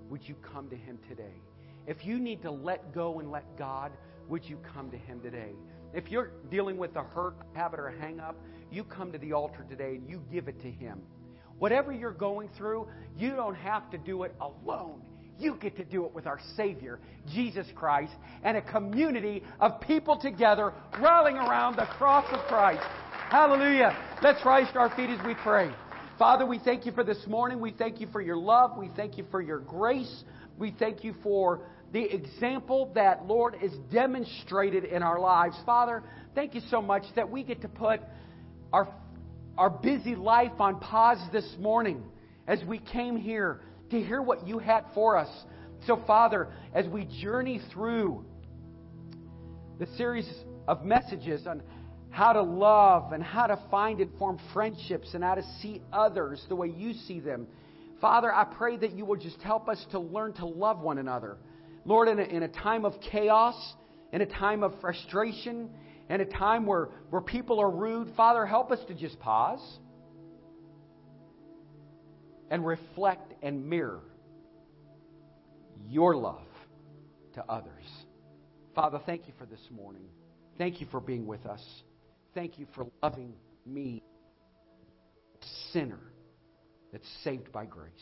would 0.09 0.27
you 0.27 0.35
come 0.53 0.69
to 0.71 0.77
him 0.77 0.99
today? 1.09 1.35
If 1.87 2.05
you 2.05 2.19
need 2.19 2.43
to 2.43 2.51
let 2.51 2.95
go 2.95 3.21
and 3.21 3.31
let 3.31 3.57
God, 3.57 3.93
would 4.29 4.45
you 4.45 4.59
come 4.75 4.91
to 4.91 4.97
him 4.97 5.21
today? 5.21 5.53
If 5.95 6.11
you're 6.11 6.33
dealing 6.51 6.77
with 6.77 6.95
a 6.97 7.03
hurt, 7.03 7.37
habit, 7.55 7.81
or 7.81 7.95
hang 8.01 8.21
up, 8.21 8.37
you 8.71 8.85
come 8.85 9.13
to 9.13 9.19
the 9.19 9.33
altar 9.33 9.65
today 9.69 9.97
and 9.97 10.09
you 10.09 10.23
give 10.33 10.49
it 10.49 10.61
to 10.63 10.71
him. 10.71 11.01
Whatever 11.59 11.93
you're 11.93 12.13
going 12.13 12.49
through, 12.57 12.89
you 13.17 13.37
don't 13.37 13.55
have 13.55 13.91
to 13.91 13.99
do 13.99 14.23
it 14.23 14.35
alone. 14.41 15.03
You 15.39 15.57
get 15.61 15.77
to 15.77 15.85
do 15.85 16.05
it 16.05 16.15
with 16.15 16.27
our 16.27 16.39
Savior, 16.57 17.01
Jesus 17.33 17.67
Christ, 17.75 18.13
and 18.45 18.57
a 18.57 18.63
community 18.63 19.43
of 19.59 19.81
people 19.81 20.19
together 20.19 20.73
rallying 20.99 21.37
around 21.37 21.77
the 21.77 21.87
cross 21.87 22.27
of 22.31 22.41
Christ. 22.47 22.83
Hallelujah. 23.31 23.97
Let's 24.23 24.45
rise 24.45 24.71
to 24.73 24.79
our 24.79 24.95
feet 24.97 25.11
as 25.11 25.25
we 25.27 25.35
pray. 25.35 25.71
Father, 26.19 26.45
we 26.45 26.59
thank 26.59 26.85
you 26.85 26.93
for 26.93 27.05
this 27.05 27.27
morning. 27.27 27.61
We 27.61 27.73
thank 27.73 28.01
you 28.01 28.07
for 28.13 28.21
your 28.21 28.37
love. 28.37 28.77
We 28.77 28.91
thank 28.95 29.17
you 29.17 29.25
for 29.31 29.41
your 29.41 29.61
grace. 29.61 30.25
We 30.59 30.75
thank 30.79 31.05
you 31.05 31.15
for 31.23 31.63
the 31.93 32.03
example 32.03 32.93
that, 32.95 33.27
Lord, 33.27 33.57
is 33.63 33.73
demonstrated 33.91 34.85
in 34.85 35.03
our 35.03 35.19
lives. 35.19 35.57
Father, 35.65 36.03
thank 36.35 36.55
you 36.55 36.61
so 36.71 36.83
much 36.83 37.05
that 37.17 37.31
we 37.31 37.43
get 37.43 37.63
to 37.63 37.69
put 37.69 38.01
our, 38.73 38.89
our 39.59 39.71
busy 39.71 40.15
life 40.15 40.53
on 40.61 40.81
pause 40.81 41.21
this 41.33 41.57
morning 41.59 42.03
as 42.47 42.63
we 42.65 42.79
came 42.79 43.17
here 43.17 43.61
to 43.91 44.01
hear 44.01 44.23
what 44.23 44.47
you 44.47 44.59
had 44.59 44.85
for 44.95 45.17
us. 45.17 45.29
So, 45.87 46.03
Father, 46.07 46.49
as 46.75 46.87
we 46.87 47.09
journey 47.23 47.61
through 47.73 48.25
the 49.79 49.87
series 49.97 50.29
of 50.69 50.85
messages 50.85 51.47
on 51.47 51.63
how 52.11 52.33
to 52.33 52.43
love 52.43 53.13
and 53.13 53.23
how 53.23 53.47
to 53.47 53.59
find 53.71 54.01
and 54.01 54.11
form 54.19 54.39
friendships 54.53 55.15
and 55.15 55.25
how 55.25 55.37
to 55.37 55.43
see 55.61 55.81
others 55.93 56.45
the 56.49 56.57
way 56.57 56.69
you 56.69 56.93
see 56.93 57.21
them, 57.21 57.47
Father, 58.01 58.33
I 58.33 58.45
pray 58.45 58.77
that 58.79 58.93
you 58.93 59.05
will 59.05 59.17
just 59.17 59.41
help 59.43 59.69
us 59.69 59.85
to 59.91 59.99
learn 59.99 60.33
to 60.35 60.47
love 60.47 60.81
one 60.81 60.99
another. 60.99 61.37
Lord, 61.85 62.09
in 62.09 62.19
a, 62.19 62.23
in 62.23 62.43
a 62.43 62.49
time 62.49 62.85
of 62.85 62.95
chaos, 63.11 63.75
in 64.13 64.21
a 64.21 64.27
time 64.27 64.63
of 64.63 64.73
frustration, 64.81 65.71
in 66.11 66.21
a 66.21 66.25
time 66.25 66.67
where, 66.67 66.89
where 67.11 67.23
people 67.23 67.61
are 67.61 67.71
rude, 67.71 68.13
Father, 68.17 68.45
help 68.45 68.73
us 68.73 68.81
to 68.89 68.95
just 68.95 69.19
pause 69.21 69.63
and 72.51 72.67
reflect 72.67 73.33
and 73.43 73.65
mirror 73.65 74.03
your 75.89 76.17
love 76.17 76.47
to 77.35 77.45
others. 77.49 77.85
Father, 78.75 79.01
thank 79.07 79.29
you 79.29 79.33
for 79.39 79.47
this 79.47 79.61
morning. 79.71 80.09
Thank 80.59 80.81
you 80.81 80.89
for 80.91 81.01
being 81.01 81.27
with 81.27 81.47
us. 81.47 81.65
Thank 82.35 82.59
you 82.59 82.67
for 82.75 82.89
loving 83.03 83.33
me, 83.65 84.03
sinner 85.73 86.01
that's 86.93 87.07
saved 87.23 87.53
by 87.53 87.67
grace. 87.67 87.93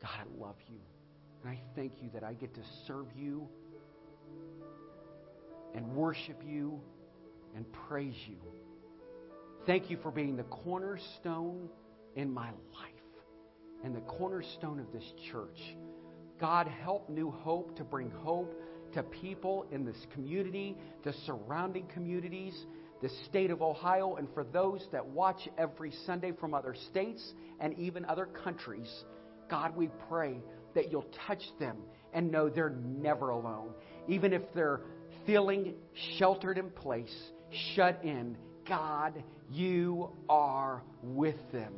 God, 0.00 0.10
I 0.12 0.40
love 0.40 0.56
you. 0.68 0.78
And 1.42 1.50
I 1.50 1.60
thank 1.74 1.92
you 2.00 2.08
that 2.14 2.22
I 2.22 2.34
get 2.34 2.54
to 2.54 2.60
serve 2.86 3.06
you 3.16 3.48
and 5.74 5.94
worship 5.94 6.40
you 6.46 6.80
and 7.56 7.64
praise 7.88 8.16
you. 8.26 8.36
Thank 9.66 9.90
you 9.90 9.98
for 10.02 10.10
being 10.10 10.36
the 10.36 10.44
cornerstone 10.44 11.68
in 12.16 12.32
my 12.32 12.48
life 12.48 12.94
and 13.82 13.94
the 13.94 14.00
cornerstone 14.00 14.80
of 14.80 14.92
this 14.92 15.04
church. 15.30 15.58
God, 16.40 16.66
help 16.66 17.08
New 17.08 17.30
Hope 17.30 17.76
to 17.76 17.84
bring 17.84 18.10
hope 18.10 18.54
to 18.94 19.02
people 19.02 19.66
in 19.70 19.84
this 19.84 19.96
community, 20.12 20.76
the 21.04 21.12
surrounding 21.26 21.86
communities, 21.88 22.54
the 23.02 23.08
state 23.28 23.50
of 23.50 23.60
Ohio, 23.60 24.16
and 24.16 24.28
for 24.34 24.44
those 24.44 24.86
that 24.92 25.04
watch 25.04 25.48
every 25.58 25.92
Sunday 26.06 26.32
from 26.32 26.54
other 26.54 26.74
states 26.90 27.34
and 27.60 27.78
even 27.78 28.04
other 28.04 28.26
countries. 28.26 28.90
God, 29.50 29.76
we 29.76 29.90
pray 30.08 30.38
that 30.74 30.90
you'll 30.90 31.06
touch 31.26 31.42
them 31.58 31.76
and 32.12 32.30
know 32.30 32.48
they're 32.48 32.70
never 32.70 33.30
alone. 33.30 33.70
Even 34.08 34.32
if 34.32 34.42
they're 34.54 34.80
feeling 35.26 35.74
sheltered 36.18 36.58
in 36.58 36.70
place, 36.70 37.14
shut 37.74 38.04
in, 38.04 38.36
God, 38.68 39.22
you 39.50 40.10
are 40.28 40.82
with 41.02 41.36
them. 41.52 41.72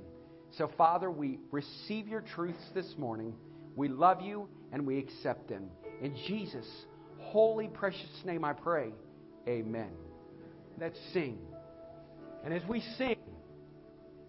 So, 0.56 0.70
Father, 0.78 1.10
we 1.10 1.39
receive 1.51 2.09
your 2.09 2.23
truths 2.23 2.64
this 2.74 2.94
morning. 2.97 3.35
We 3.74 3.89
love 3.89 4.23
you 4.23 4.48
and 4.73 4.86
we 4.86 4.98
accept 4.98 5.48
them. 5.48 5.68
In 6.01 6.14
Jesus' 6.27 6.68
holy, 7.18 7.68
precious 7.68 8.09
name 8.24 8.44
I 8.44 8.52
pray. 8.52 8.93
Amen. 9.48 9.90
Let's 10.81 10.98
sing. 11.12 11.39
And 12.44 12.55
as 12.55 12.62
we 12.68 12.81
sing, 12.97 13.16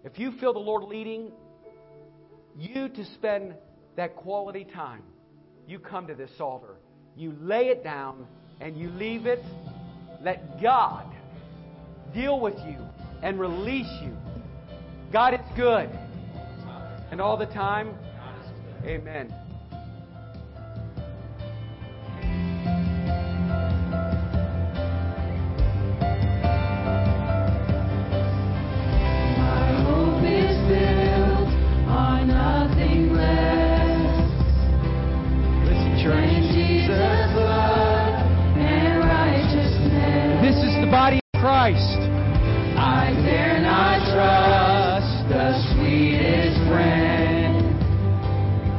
if 0.04 0.18
you 0.18 0.32
feel 0.38 0.52
the 0.52 0.58
Lord 0.58 0.84
leading 0.84 1.32
you 2.56 2.88
to 2.88 3.04
spend 3.14 3.54
that 3.96 4.16
quality 4.16 4.64
time, 4.64 5.02
you 5.66 5.78
come 5.78 6.06
to 6.08 6.14
this 6.14 6.30
altar. 6.40 6.76
You 7.16 7.34
lay 7.40 7.66
it 7.66 7.84
down 7.84 8.26
and 8.60 8.76
you 8.76 8.90
leave 8.90 9.26
it. 9.26 9.42
Let 10.22 10.60
God 10.60 11.04
deal 12.12 12.40
with 12.40 12.58
you 12.66 12.76
and 13.22 13.38
release 13.38 13.90
you. 14.02 14.16
God 15.12 15.34
it's 15.34 15.56
good. 15.56 15.90
And 17.10 17.20
all 17.20 17.36
the 17.36 17.46
time, 17.46 17.94
amen. 18.84 19.34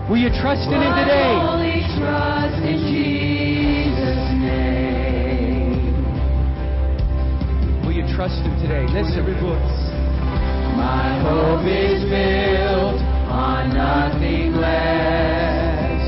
Will 0.09 0.17
you 0.17 0.29
trust 0.41 0.65
in 0.65 0.81
Him 0.81 0.89
today? 0.97 1.37
Only 1.37 1.85
trust 2.01 2.57
in 2.65 2.81
Jesus' 2.89 4.25
name. 4.41 5.93
Will 7.85 7.93
you 7.93 8.01
trust 8.15 8.41
Him 8.41 8.57
today? 8.59 8.89
Listen. 8.89 9.19
Every 9.21 9.37
voice. 9.37 9.93
My 10.81 11.13
hope 11.21 11.61
is 11.61 12.01
built 12.09 12.97
on 13.29 13.69
nothing 13.69 14.57
less 14.57 16.01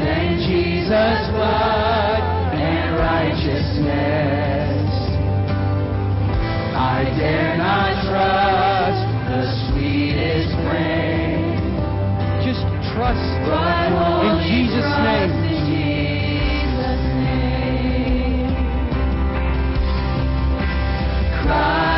than 0.00 0.40
Jesus' 0.48 1.28
blood 1.36 2.24
and 2.56 2.96
righteousness. 2.96 4.88
I 6.72 7.04
dare 7.18 7.58
not 7.58 8.08
trust 8.08 9.04
the 9.28 9.52
sweetest 9.68 10.54
Just 10.64 11.13
trust 12.94 13.18
in 14.24 14.34
Jesus' 14.46 14.94
name. 15.02 15.30
in 15.32 15.58
Jesus' 15.66 17.04
name. 17.18 18.54
Christ 21.42 21.93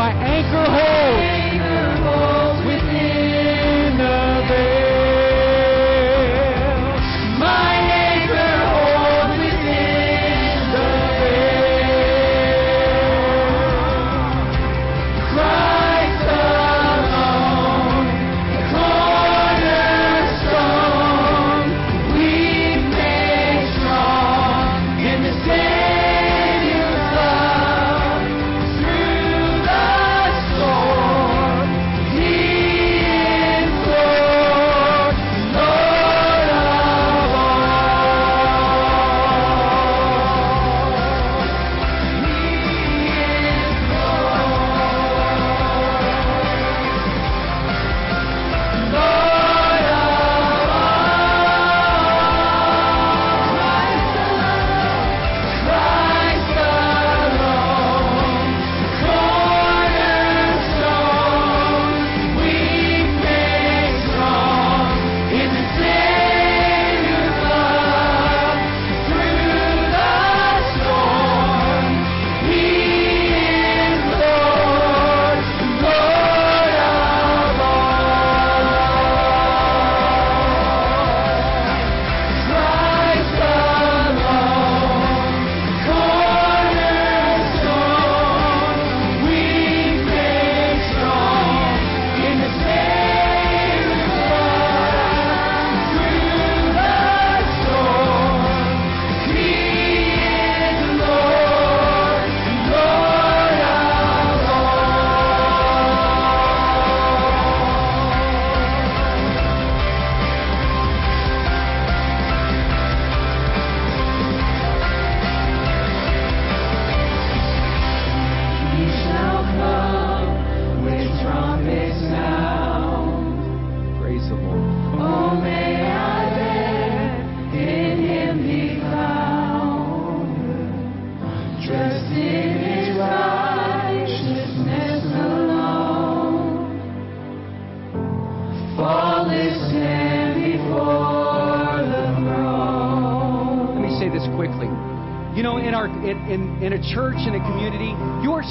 My 0.00 0.12
anchor 0.12 0.64
holds 0.64 1.39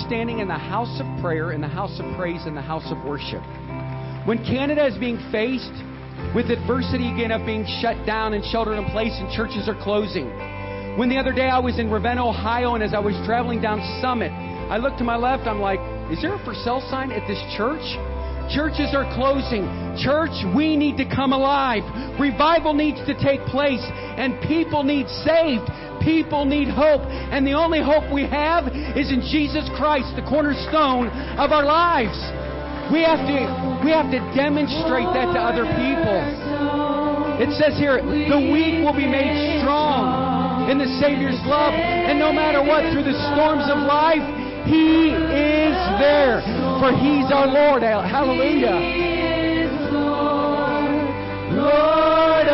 standing 0.10 0.40
in 0.40 0.48
the 0.48 0.58
house 0.58 1.00
of 1.00 1.06
prayer, 1.22 1.52
in 1.52 1.62
the 1.62 1.68
house 1.68 2.00
of 2.00 2.18
praise, 2.18 2.48
in 2.48 2.56
the 2.56 2.62
house 2.62 2.90
of 2.90 2.98
worship. 3.06 3.46
When 4.26 4.42
Canada 4.44 4.88
is 4.88 4.98
being 4.98 5.22
faced 5.32 5.70
with 6.34 6.50
adversity 6.50 7.14
again 7.14 7.30
of 7.30 7.46
being 7.46 7.64
shut 7.80 7.94
down 8.08 8.34
and 8.34 8.44
sheltered 8.44 8.82
in 8.82 8.90
place 8.90 9.14
and 9.14 9.30
churches 9.38 9.70
are 9.70 9.78
closing. 9.84 10.26
When 10.98 11.10
the 11.10 11.18
other 11.18 11.32
day 11.32 11.46
I 11.46 11.60
was 11.60 11.78
in 11.78 11.92
Ravenna, 11.92 12.28
Ohio, 12.28 12.74
and 12.74 12.84
as 12.84 12.96
I 12.96 13.00
was 13.00 13.14
traveling 13.26 13.62
down 13.62 13.86
Summit, 14.02 14.32
I 14.34 14.78
looked 14.78 14.98
to 14.98 15.04
my 15.04 15.16
left, 15.16 15.46
I'm 15.46 15.62
like, 15.62 15.80
is 16.10 16.20
there 16.24 16.34
a 16.34 16.44
for 16.44 16.56
sale 16.56 16.82
sign 16.90 17.12
at 17.12 17.28
this 17.30 17.40
church? 17.56 17.86
Churches 18.50 18.98
are 18.98 19.06
closing. 19.14 19.70
Church, 20.02 20.34
we 20.58 20.76
need 20.76 20.98
to 20.98 21.06
come 21.06 21.34
alive. 21.34 21.86
Revival 22.20 22.74
needs 22.74 22.98
to 23.06 23.14
take 23.14 23.46
place, 23.46 23.86
and 24.18 24.42
people 24.50 24.82
need 24.82 25.06
saved. 25.22 25.70
People 26.02 26.46
need 26.46 26.68
hope. 26.68 27.02
And 27.30 27.46
the 27.46 27.54
only 27.54 27.82
hope 27.82 28.12
we 28.12 28.26
have 28.26 28.69
is 28.96 29.12
in 29.12 29.22
Jesus 29.22 29.70
Christ, 29.78 30.16
the 30.16 30.26
cornerstone 30.26 31.10
of 31.38 31.52
our 31.52 31.66
lives. 31.66 32.18
We 32.90 33.06
have 33.06 33.22
to, 33.22 33.40
we 33.86 33.92
have 33.94 34.10
to 34.10 34.20
demonstrate 34.34 35.06
that 35.14 35.30
to 35.34 35.40
other 35.40 35.66
people. 35.78 36.18
It 37.40 37.54
says 37.56 37.78
here, 37.78 38.02
the 38.02 38.42
weak 38.52 38.82
will 38.82 38.98
be 38.98 39.08
made 39.08 39.62
strong 39.62 40.70
in 40.70 40.78
the 40.78 40.90
Savior's 41.00 41.40
love. 41.46 41.74
And 41.74 42.20
no 42.20 42.34
matter 42.34 42.62
what, 42.62 42.92
through 42.92 43.06
the 43.06 43.18
storms 43.32 43.70
of 43.70 43.78
life, 43.86 44.26
He 44.66 45.14
is 45.14 45.78
there. 46.02 46.42
For 46.82 46.92
He's 46.92 47.32
our 47.32 47.48
Lord. 47.48 47.84
Hallelujah. 47.84 48.76
Lord, 51.54 52.48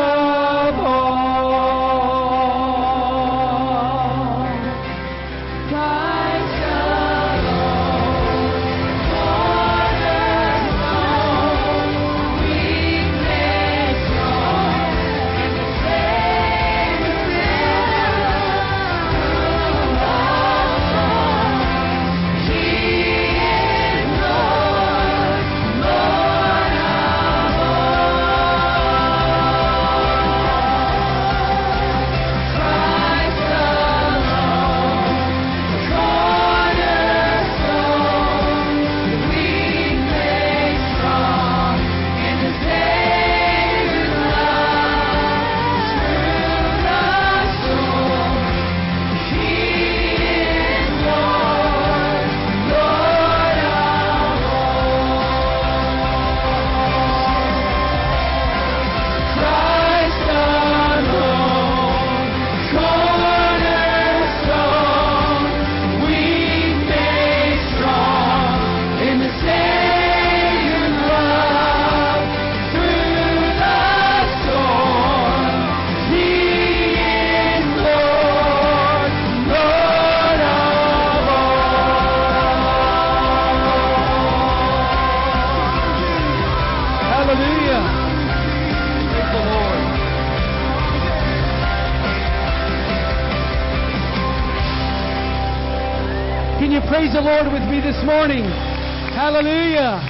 the 96.82 97.22
Lord 97.22 97.54
with 97.54 97.64
me 97.70 97.80
this 97.80 97.96
morning. 98.04 98.44
Hallelujah. 98.44 100.02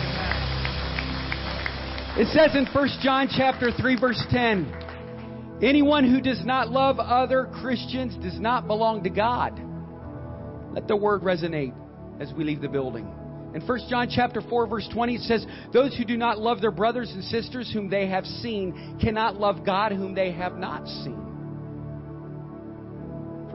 It 2.17 2.27
says 2.33 2.55
in 2.55 2.65
1 2.65 2.89
John 3.03 3.27
chapter 3.29 3.71
3 3.71 3.99
verse 3.99 4.23
10, 4.31 5.59
anyone 5.61 6.09
who 6.09 6.21
does 6.21 6.43
not 6.43 6.69
love 6.69 6.99
other 6.99 7.49
Christians 7.61 8.15
does 8.15 8.39
not 8.39 8.65
belong 8.65 9.03
to 9.03 9.11
God. 9.11 9.61
Let 10.73 10.87
the 10.87 10.95
word 10.95 11.21
resonate 11.21 11.73
as 12.19 12.33
we 12.33 12.43
leave 12.43 12.61
the 12.61 12.69
building. 12.69 13.07
In 13.53 13.61
1 13.61 13.79
John 13.87 14.07
chapter 14.09 14.41
4 14.41 14.65
verse 14.65 14.87
20 14.91 15.15
it 15.15 15.21
says, 15.21 15.45
"Those 15.71 15.95
who 15.95 16.03
do 16.03 16.17
not 16.17 16.39
love 16.39 16.61
their 16.61 16.71
brothers 16.71 17.11
and 17.13 17.23
sisters 17.23 17.71
whom 17.71 17.89
they 17.89 18.07
have 18.07 18.25
seen 18.25 18.97
cannot 18.99 19.39
love 19.39 19.63
God 19.63 19.91
whom 19.91 20.15
they 20.15 20.31
have 20.31 20.57
not 20.57 20.87
seen." 20.87 21.24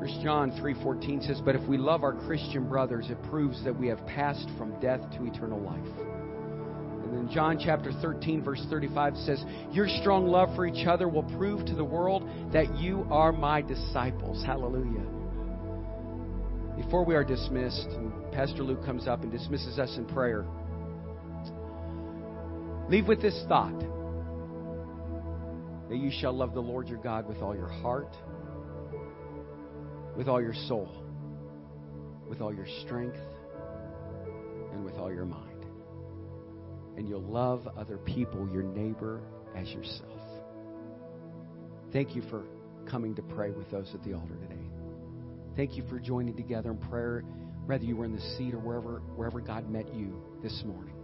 1 0.01 0.23
John 0.23 0.51
3:14 0.53 1.21
says, 1.21 1.43
"But 1.43 1.57
if 1.57 1.69
we 1.69 1.77
love 1.77 2.05
our 2.05 2.15
Christian 2.15 2.67
brothers, 2.67 3.11
it 3.11 3.23
proves 3.25 3.63
that 3.65 3.79
we 3.79 3.87
have 3.89 4.05
passed 4.07 4.49
from 4.57 4.73
death 4.81 5.03
to 5.19 5.27
eternal 5.27 5.61
life." 5.61 5.99
And 7.05 7.13
then 7.13 7.29
John 7.29 7.59
chapter 7.59 7.93
13 7.93 8.43
verse 8.43 8.65
35 8.71 9.15
says, 9.19 9.45
"Your 9.73 9.89
strong 9.89 10.27
love 10.27 10.55
for 10.55 10.65
each 10.65 10.87
other 10.87 11.07
will 11.07 11.25
prove 11.25 11.67
to 11.67 11.75
the 11.75 11.85
world 11.85 12.27
that 12.51 12.79
you 12.79 13.07
are 13.11 13.31
my 13.31 13.61
disciples." 13.61 14.43
Hallelujah. 14.43 15.05
Before 16.77 17.05
we 17.05 17.15
are 17.15 17.25
dismissed, 17.25 17.91
Pastor 18.33 18.63
Luke 18.63 18.83
comes 18.87 19.07
up 19.07 19.23
and 19.23 19.31
dismisses 19.31 19.79
us 19.79 19.99
in 19.99 20.07
prayer. 20.07 20.47
Leave 22.89 23.07
with 23.07 23.21
this 23.21 23.45
thought 23.49 23.79
that 25.91 25.99
you 25.99 26.11
shall 26.11 26.33
love 26.33 26.55
the 26.55 26.63
Lord 26.63 26.89
your 26.89 27.01
God 27.01 27.29
with 27.29 27.43
all 27.43 27.55
your 27.55 27.69
heart, 27.69 28.17
with 30.17 30.29
all 30.29 30.41
your 30.41 30.55
soul, 30.69 30.89
with 32.29 32.41
all 32.41 32.55
your 32.55 32.67
strength, 32.85 33.19
and 34.73 34.85
with 34.85 34.95
all 34.95 35.13
your 35.13 35.25
mind. 35.25 35.65
And 36.97 37.09
you'll 37.09 37.23
love 37.23 37.67
other 37.77 37.99
people, 37.99 38.49
your 38.53 38.63
neighbor, 38.63 39.21
as 39.57 39.69
yourself. 39.69 40.21
Thank 41.93 42.15
you 42.15 42.23
for 42.31 42.45
coming 42.89 43.15
to 43.15 43.23
pray 43.23 43.51
with 43.51 43.71
those 43.71 43.91
at 43.95 44.03
the 44.05 44.15
altar 44.15 44.37
today. 44.37 44.61
Thank 45.57 45.77
you 45.77 45.85
for 45.89 45.99
joining 45.99 46.37
together 46.37 46.71
in 46.71 46.79
prayer, 46.79 47.25
whether 47.67 47.85
you 47.85 47.97
were 47.97 48.05
in 48.05 48.15
the 48.15 48.37
seat 48.37 48.55
or 48.55 48.59
wherever, 48.59 49.01
wherever 49.17 49.41
God 49.41 49.69
met 49.69 49.93
you 49.95 50.23
this 50.43 50.63
morning. 50.65 50.95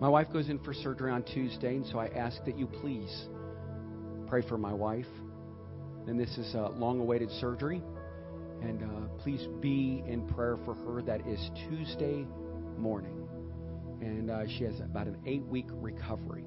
My 0.00 0.08
wife 0.08 0.28
goes 0.32 0.48
in 0.48 0.58
for 0.58 0.74
surgery 0.74 1.12
on 1.12 1.22
Tuesday, 1.22 1.76
and 1.76 1.86
so 1.86 1.98
I 1.98 2.06
ask 2.08 2.42
that 2.44 2.58
you 2.58 2.66
please 2.66 3.26
pray 4.26 4.42
for 4.48 4.58
my 4.58 4.72
wife. 4.72 5.06
And 6.06 6.18
this 6.18 6.36
is 6.36 6.54
a 6.54 6.68
long 6.68 7.00
awaited 7.00 7.30
surgery. 7.40 7.82
And 8.60 8.82
uh, 8.82 9.08
please 9.22 9.46
be 9.60 10.02
in 10.06 10.26
prayer 10.28 10.56
for 10.64 10.74
her. 10.74 11.02
That 11.02 11.26
is 11.26 11.50
Tuesday 11.68 12.26
morning. 12.76 13.28
And 14.00 14.30
uh, 14.30 14.46
she 14.46 14.64
has 14.64 14.78
about 14.80 15.06
an 15.06 15.18
eight 15.26 15.44
week 15.44 15.66
recovery. 15.70 16.44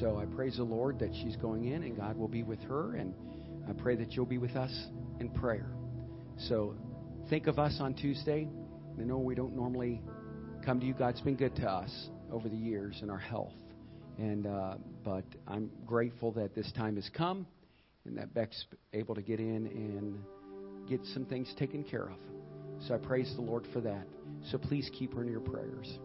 So 0.00 0.18
I 0.18 0.26
praise 0.26 0.56
the 0.56 0.62
Lord 0.62 0.98
that 1.00 1.10
she's 1.22 1.36
going 1.36 1.66
in 1.66 1.82
and 1.82 1.96
God 1.96 2.16
will 2.16 2.28
be 2.28 2.42
with 2.42 2.60
her. 2.62 2.96
And 2.96 3.14
I 3.68 3.72
pray 3.72 3.96
that 3.96 4.12
you'll 4.12 4.26
be 4.26 4.38
with 4.38 4.56
us 4.56 4.72
in 5.20 5.30
prayer. 5.30 5.70
So 6.48 6.74
think 7.30 7.46
of 7.46 7.58
us 7.58 7.76
on 7.80 7.94
Tuesday. 7.94 8.48
I 8.98 9.02
know 9.02 9.18
we 9.18 9.34
don't 9.34 9.56
normally 9.56 10.02
come 10.64 10.80
to 10.80 10.86
you. 10.86 10.94
God's 10.94 11.20
been 11.20 11.36
good 11.36 11.56
to 11.56 11.68
us 11.68 11.90
over 12.30 12.48
the 12.48 12.56
years 12.56 12.98
in 13.02 13.10
our 13.10 13.18
health. 13.18 13.52
And 14.18 14.46
uh, 14.46 14.74
but 15.04 15.24
I'm 15.48 15.70
grateful 15.86 16.32
that 16.32 16.54
this 16.54 16.70
time 16.72 16.96
has 16.96 17.08
come 17.16 17.46
and 18.04 18.16
that 18.18 18.34
Beck's 18.34 18.66
able 18.92 19.14
to 19.14 19.22
get 19.22 19.40
in 19.40 19.66
and 19.66 20.18
get 20.88 21.04
some 21.14 21.24
things 21.24 21.52
taken 21.58 21.84
care 21.84 22.04
of. 22.04 22.18
So 22.86 22.94
I 22.94 22.98
praise 22.98 23.32
the 23.36 23.42
Lord 23.42 23.66
for 23.72 23.80
that. 23.80 24.06
So 24.50 24.58
please 24.58 24.90
keep 24.98 25.14
her 25.14 25.22
in 25.22 25.28
your 25.28 25.40
prayers. 25.40 25.98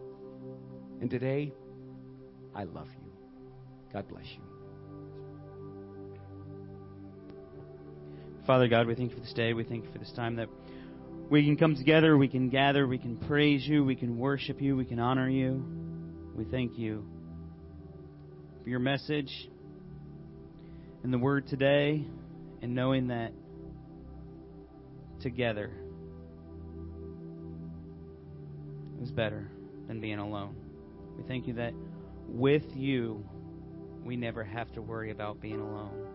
And 1.00 1.10
today, 1.10 1.52
I 2.54 2.64
love 2.64 2.88
you. 3.02 3.12
God 3.92 4.08
bless 4.08 4.24
you. 4.24 4.42
Father 8.46 8.68
God, 8.68 8.86
we 8.86 8.94
thank 8.94 9.10
you 9.10 9.16
for 9.16 9.22
this 9.22 9.34
day. 9.34 9.52
We 9.52 9.64
thank 9.64 9.84
you 9.84 9.92
for 9.92 9.98
this 9.98 10.12
time 10.14 10.36
that 10.36 10.48
we 11.30 11.44
can 11.44 11.58
come 11.58 11.76
together, 11.76 12.16
we 12.16 12.28
can 12.28 12.48
gather, 12.48 12.86
we 12.86 12.96
can 12.96 13.18
praise 13.18 13.66
you, 13.66 13.84
we 13.84 13.94
can 13.94 14.16
worship 14.16 14.62
you, 14.62 14.76
we 14.76 14.86
can 14.86 14.98
honor 14.98 15.28
you. 15.28 15.62
We 16.34 16.44
thank 16.44 16.78
you 16.78 17.04
for 18.62 18.70
your 18.70 18.78
message 18.78 19.50
and 21.02 21.12
the 21.12 21.18
word 21.18 21.46
today, 21.46 22.04
and 22.62 22.74
knowing 22.74 23.08
that 23.08 23.32
together 25.20 25.70
is 29.02 29.10
better 29.10 29.48
than 29.86 30.00
being 30.00 30.18
alone. 30.18 30.56
We 31.16 31.24
thank 31.24 31.46
you 31.46 31.54
that 31.54 31.72
with 32.26 32.64
you, 32.74 33.24
we 34.04 34.16
never 34.16 34.44
have 34.44 34.72
to 34.72 34.82
worry 34.82 35.10
about 35.10 35.40
being 35.40 35.60
alone. 35.60 36.06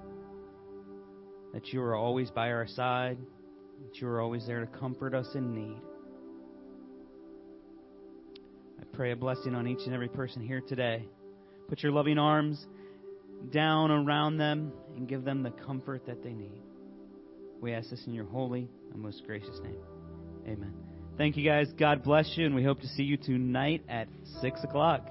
That 1.53 1.67
you 1.67 1.81
are 1.81 1.95
always 1.95 2.29
by 2.31 2.51
our 2.51 2.67
side, 2.67 3.17
that 3.83 4.01
you 4.01 4.07
are 4.07 4.21
always 4.21 4.45
there 4.47 4.59
to 4.59 4.67
comfort 4.67 5.13
us 5.13 5.27
in 5.35 5.53
need. 5.53 5.81
I 8.79 8.83
pray 8.95 9.11
a 9.11 9.15
blessing 9.15 9.55
on 9.55 9.67
each 9.67 9.85
and 9.85 9.93
every 9.93 10.09
person 10.09 10.41
here 10.41 10.61
today. 10.61 11.07
Put 11.69 11.83
your 11.83 11.91
loving 11.91 12.17
arms 12.17 12.65
down 13.51 13.91
around 13.91 14.37
them 14.37 14.71
and 14.95 15.07
give 15.07 15.23
them 15.23 15.43
the 15.43 15.51
comfort 15.51 16.05
that 16.05 16.23
they 16.23 16.33
need. 16.33 16.61
We 17.61 17.73
ask 17.73 17.89
this 17.89 18.03
in 18.07 18.13
your 18.13 18.25
holy 18.25 18.67
and 18.91 19.01
most 19.01 19.25
gracious 19.25 19.59
name. 19.63 19.77
Amen. 20.47 20.73
Thank 21.17 21.37
you 21.37 21.47
guys. 21.47 21.67
God 21.77 22.03
bless 22.03 22.29
you, 22.35 22.45
and 22.45 22.55
we 22.55 22.63
hope 22.63 22.81
to 22.81 22.87
see 22.87 23.03
you 23.03 23.17
tonight 23.17 23.83
at 23.87 24.07
6 24.41 24.63
o'clock. 24.63 25.07